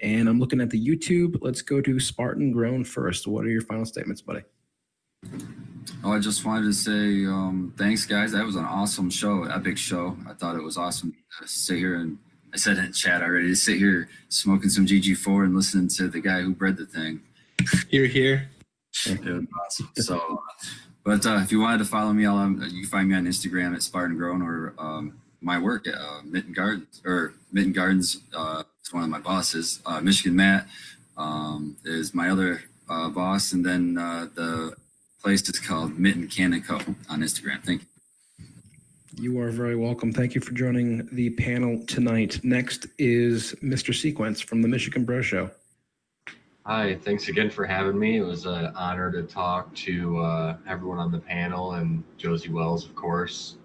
[0.02, 1.38] And I'm looking at the YouTube.
[1.42, 3.28] Let's go to Spartan Grown first.
[3.28, 4.42] What are your final statements, buddy?
[6.04, 8.32] Oh, I just wanted to say um, thanks, guys.
[8.32, 10.16] That was an awesome show, epic show.
[10.30, 12.20] I thought it was awesome to sit here and
[12.54, 16.22] I said in chat already to sit here smoking some GG4 and listening to the
[16.22, 17.22] guy who bred the thing.
[17.90, 18.50] Here, here.
[19.08, 19.90] It was awesome.
[19.96, 20.44] So,
[21.04, 23.26] but uh, if you wanted to follow me, I'll, um, you can find me on
[23.26, 28.22] Instagram at Spartan Grown or um, my work at uh, Mitten Gardens or Mitten Gardens.
[28.34, 29.82] Uh, it's one of my bosses.
[29.86, 30.68] Uh, Michigan Matt
[31.18, 34.76] um, is my other uh, boss, and then uh, the
[35.26, 36.76] place is called Mitten Cannon Co.
[37.10, 37.60] on Instagram.
[37.64, 38.46] Thank you.
[39.18, 40.14] You are very welcome.
[40.14, 42.40] Thank you for joining the panel tonight.
[42.44, 43.92] Next is Mr.
[43.92, 45.50] Sequence from the Michigan Bro Show.
[46.68, 48.18] Hi, thanks again for having me.
[48.18, 52.86] It was an honor to talk to uh, everyone on the panel and Joesy Whales,
[52.86, 53.56] of course.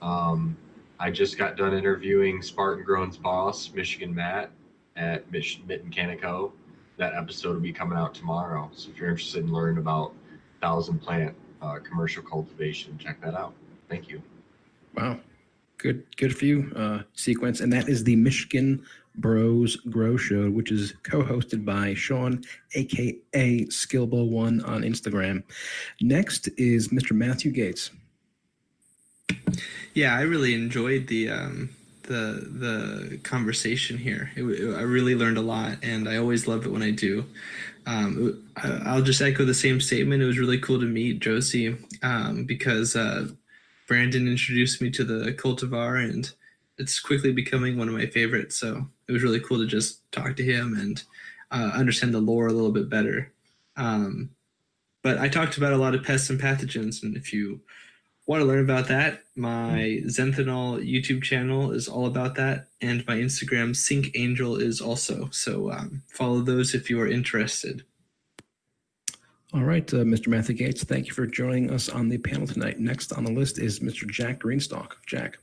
[0.00, 0.56] Um,
[1.00, 4.52] I just got done interviewing Spartan Grown's boss, Michigan Matt,
[4.94, 6.52] at Mich- Mitten Canico.
[6.98, 8.70] That episode will be coming out tomorrow.
[8.74, 10.12] So if you're interested in learning about
[10.60, 13.54] thousand plant uh, commercial cultivation, check that out.
[13.88, 14.22] Thank you.
[14.94, 15.20] Wow.
[15.78, 17.60] Good good for you, uh, Sequence.
[17.60, 18.82] And that is the Michigan
[19.16, 25.42] Bros Grow Show, which is co-hosted by Sean, aka Skillbo1 on Instagram.
[26.00, 27.12] Next is Mr.
[27.12, 27.90] Matthew Gates.
[29.94, 31.70] Yeah, I really enjoyed the um,
[32.02, 34.30] the the conversation here.
[34.36, 37.24] It, w- I really learned a lot, and I always love it when I do.
[37.90, 40.22] Um, I'll just echo the same statement.
[40.22, 43.26] It was really cool to meet Joesy um, because uh,
[43.88, 46.30] Brandon introduced me to the cultivar, and
[46.78, 48.56] it's quickly becoming one of my favorites.
[48.56, 51.02] So it was really cool to just talk to him and
[51.50, 53.32] uh, understand the lore a little bit better.
[53.76, 54.30] Um,
[55.02, 57.60] but I talked about a lot of pests and pathogens, and if you
[58.26, 63.16] want to learn about that, my Zenthanol YouTube channel is all about that, and my
[63.16, 65.28] Instagram Sync Angel is also.
[65.30, 67.84] So um, follow those if you are interested.
[69.52, 70.28] All right, uh, Mr.
[70.28, 72.78] Matthew Gates, thank you for joining us on the panel tonight.
[72.78, 74.08] Next on the list is Mr.
[74.08, 74.92] Jack Greenstock.
[75.06, 75.38] Jack.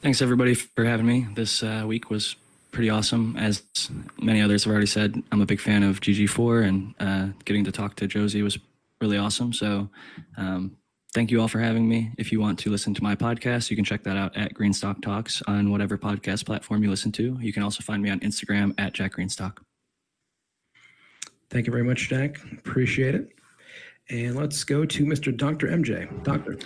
[0.00, 1.26] Thanks everybody for having me.
[1.34, 2.36] This uh, week was
[2.72, 3.36] pretty awesome.
[3.36, 3.62] As
[4.18, 7.72] many others have already said, I'm a big fan of GG4, and uh, getting to
[7.72, 8.58] talk to Joesy was
[9.02, 9.52] really awesome.
[9.52, 9.90] So,
[10.38, 10.76] um,
[11.14, 12.12] thank you all for having me.
[12.18, 15.02] If you want to listen to my podcast, you can check that out at Greenstock
[15.02, 17.36] Talks on whatever podcast platform you listen to.
[17.40, 19.58] You can also find me on Instagram at Jack Greenstock.
[21.50, 22.38] Thank you very much, Jack.
[22.52, 23.30] Appreciate it.
[24.08, 25.36] And let's go to Mr.
[25.36, 25.68] Dr.
[25.68, 26.22] MJ.
[26.22, 26.58] Doctor.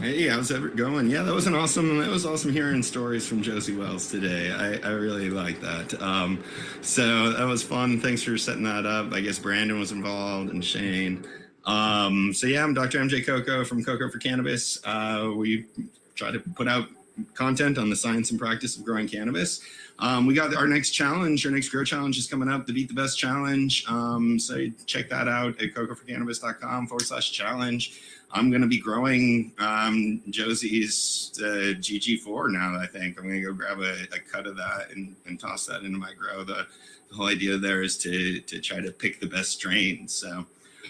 [0.00, 1.10] Hey, how's it going?
[1.10, 1.98] Yeah, that was an awesome.
[1.98, 4.50] That was awesome hearing stories from Joesy Whales today.
[4.50, 6.00] I, I really like that.
[6.00, 6.42] Um,
[6.80, 8.00] so that was fun.
[8.00, 9.12] Thanks for setting that up.
[9.12, 11.26] I guess Brandon was involved and Shane.
[11.64, 12.98] Um, so yeah, I'm Dr.
[12.98, 14.80] MJ Coco from Coco for Cannabis.
[14.84, 15.66] Uh, we
[16.14, 16.88] try to put out
[17.34, 19.60] content on the science and practice of growing cannabis.
[19.98, 22.88] Um, we got our next challenge, our next grow challenge is coming up, the Beat
[22.88, 23.84] the Best Challenge.
[23.88, 28.00] Um, so check that out at cocoforcannabis.com forward slash challenge.
[28.32, 33.18] I'm going to be growing um, Joesy's uh, GG4 now, I think.
[33.18, 35.98] I'm going to go grab a, a cut of that and, and toss that into
[35.98, 36.42] my grow.
[36.42, 36.66] The,
[37.10, 40.14] the whole idea there is to, to try to pick the best strains.
[40.14, 40.46] So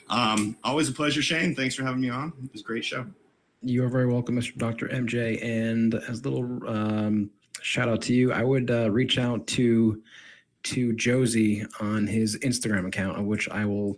[0.08, 1.54] um, always a pleasure, Shane.
[1.54, 2.32] Thanks for having me on.
[2.44, 3.06] It was a great show.
[3.60, 4.56] You are very welcome, Mr.
[4.56, 4.88] Dr.
[4.88, 5.42] MJ.
[5.42, 7.30] And as a little um,
[7.60, 10.02] shout out to you, I would uh, reach out to
[10.64, 13.96] to Joesy on his Instagram account, of which I will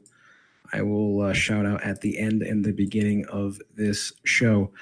[0.75, 4.73] I will uh, shout out at the end and the beginning of this show.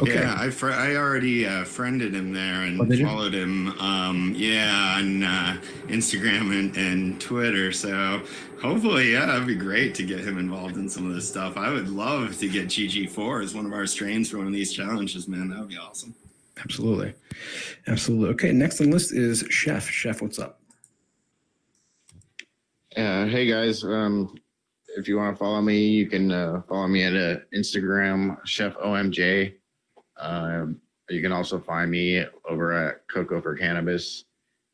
[0.00, 0.14] Okay.
[0.14, 3.06] Yeah, I fr- I already uh, friended him there and Oh, did you?
[3.06, 3.68] followed him.
[3.78, 7.70] Um, yeah, on uh, Instagram and, and Twitter.
[7.70, 8.22] So
[8.62, 11.58] hopefully, yeah, that'd be great to get him involved in some of this stuff.
[11.58, 14.72] I would love to get GG4 as one of our strains for one of these
[14.72, 15.50] challenges, man.
[15.50, 16.14] That would be awesome.
[16.64, 17.12] Absolutely.
[17.86, 18.30] Absolutely.
[18.30, 19.86] Okay, next on the list is Chef.
[19.90, 20.60] Chef, what's up?
[22.96, 24.34] Uh, hey guys, um,
[24.96, 28.74] if you want to follow me, you can uh, follow me at uh, Instagram Chef
[28.76, 29.54] OMJ.
[30.18, 34.24] Um, you can also find me over at Coco for Cannabis.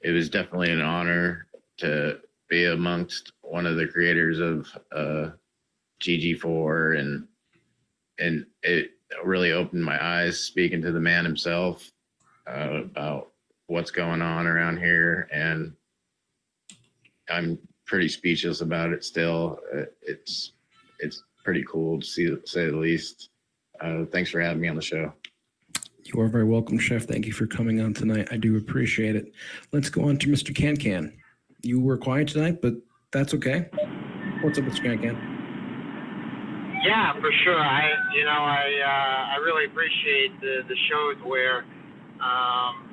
[0.02, 1.46] It was definitely an honor
[1.78, 5.30] to be amongst one of the creators of uh,
[6.02, 7.26] GG4 and
[8.20, 8.90] and it
[9.24, 11.90] really opened my eyes speaking to the man himself
[12.46, 13.32] uh, about
[13.66, 15.72] what's going on around here and
[17.30, 19.58] I'm pretty speechless about it still.
[19.74, 20.52] Uh, It's
[21.00, 23.30] it's pretty cool to see say the least.
[23.80, 25.12] Uh, thanks for having me on the show.
[26.04, 27.04] You are very welcome, Chef.
[27.04, 28.28] Thank you for coming on tonight.
[28.30, 29.32] I do appreciate it.
[29.72, 30.54] Let's go on to Mr.
[30.54, 31.16] Can Can.
[31.62, 32.74] You were quiet tonight, but
[33.12, 33.68] that's okay.
[34.42, 34.82] What's up, Mr.
[34.82, 35.16] Can Can?
[36.84, 37.58] Yeah, for sure.
[37.58, 41.64] I, you know, I, uh, I really appreciate the, the shows where,
[42.20, 42.87] um,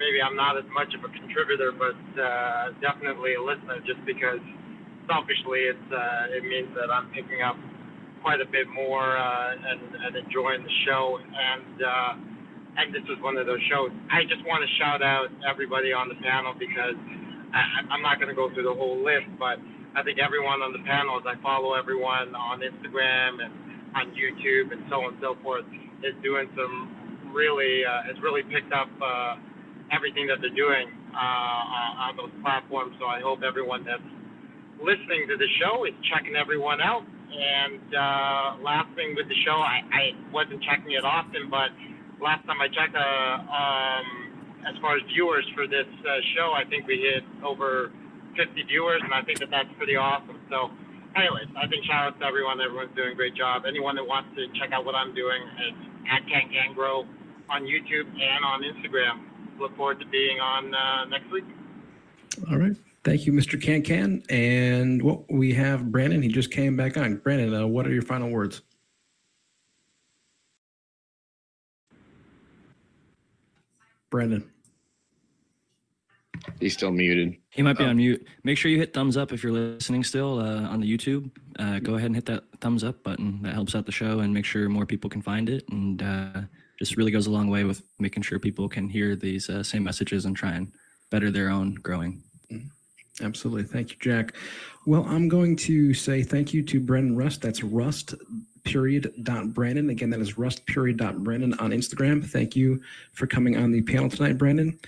[0.00, 4.40] maybe I'm not as much of a contributor, but, uh, definitely a listener just because
[5.04, 7.60] selfishly it's, uh, it means that I'm picking up
[8.24, 11.20] quite a bit more, uh, and, and enjoying the show.
[11.20, 12.12] And, uh,
[12.80, 13.92] and this was one of those shows.
[14.08, 16.96] I just want to shout out everybody on the panel because
[17.52, 19.60] I, I'm not going to go through the whole list, but
[19.92, 23.52] I think everyone on the panel, as I follow everyone on Instagram and
[23.98, 25.66] on YouTube and so on and so forth,
[26.06, 29.34] is doing some really, uh, has really picked up uh,
[29.92, 32.96] everything that they're doing uh, on those platforms.
[32.98, 34.02] So I hope everyone that's
[34.80, 37.04] listening to the show is checking everyone out.
[37.30, 40.02] And uh, last thing with the show, I, I
[40.32, 41.70] wasn't checking it often, but
[42.18, 44.06] last time I checked, uh, um,
[44.66, 47.92] as far as viewers for this uh, show, I think we hit over
[48.36, 50.38] 50 viewers, and I think that that's pretty awesome.
[50.50, 50.70] So,
[51.16, 52.60] anyways, I think shout out to everyone.
[52.60, 53.62] Everyone's doing a great job.
[53.66, 56.26] Anyone that wants to check out what I'm doing, it's at
[56.74, 57.06] Grow
[57.48, 59.29] on YouTube and on Instagram.
[59.60, 61.44] Look forward to being on uh, next week.
[62.50, 62.74] All right.
[63.04, 63.60] Thank you, Mr.
[63.60, 64.22] Can Can.
[64.30, 66.22] And what we have Brandon.
[66.22, 67.16] He just came back on.
[67.16, 68.62] Brandon, uh, what are your final words?
[74.10, 74.48] Brandon.
[76.58, 77.36] He's still muted.
[77.50, 77.88] He might be Oh.
[77.88, 78.26] on mute.
[78.44, 81.30] Make sure you hit thumbs up if you're listening still uh, on the YouTube.
[81.58, 83.42] Uh, go ahead and hit that thumbs up button.
[83.42, 85.68] That helps out the show and make sure more people can find it.
[85.68, 86.42] And uh,
[86.80, 89.84] just really goes a long way with making sure people can hear these uh, same
[89.84, 90.72] messages and try and
[91.10, 92.22] better their own growing.
[93.22, 93.64] Absolutely.
[93.64, 94.34] Thank you, Jack.
[94.86, 97.42] Well, I'm going to say thank you to Brandon Rust.
[97.42, 98.14] That's Rust
[98.64, 99.90] period dot Brandon.
[99.90, 102.24] Again, that is Rust period dot Brandon on Instagram.
[102.24, 102.80] Thank you
[103.12, 104.78] for coming on the panel tonight, Brandon.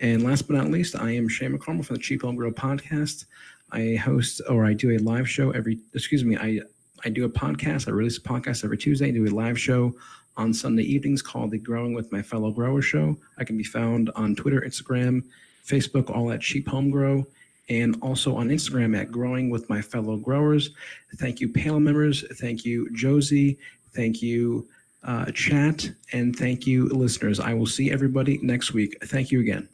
[0.00, 3.26] And last but not least, I am Shane McCormick from the Cheap Home Grow podcast.
[3.70, 6.60] I host or I do a live show every, excuse me, I,
[7.04, 7.88] I do a podcast.
[7.88, 9.94] I release a podcast every Tuesday, do a live show
[10.36, 13.16] on Sunday evenings called the Growing with My Fellow Grower Show.
[13.38, 15.24] I can be found on Twitter, Instagram,
[15.64, 17.26] Facebook, all at Cheap Home Grow
[17.68, 20.70] and also on Instagram at Growing with My Fellow Growers.
[21.16, 22.24] Thank you, panel members.
[22.38, 23.56] Thank you, Joesy.
[23.94, 24.66] Thank you,
[25.04, 25.90] uh, chat.
[26.12, 27.40] And thank you, listeners.
[27.40, 28.96] I will see everybody next week.
[29.04, 29.68] Thank you again.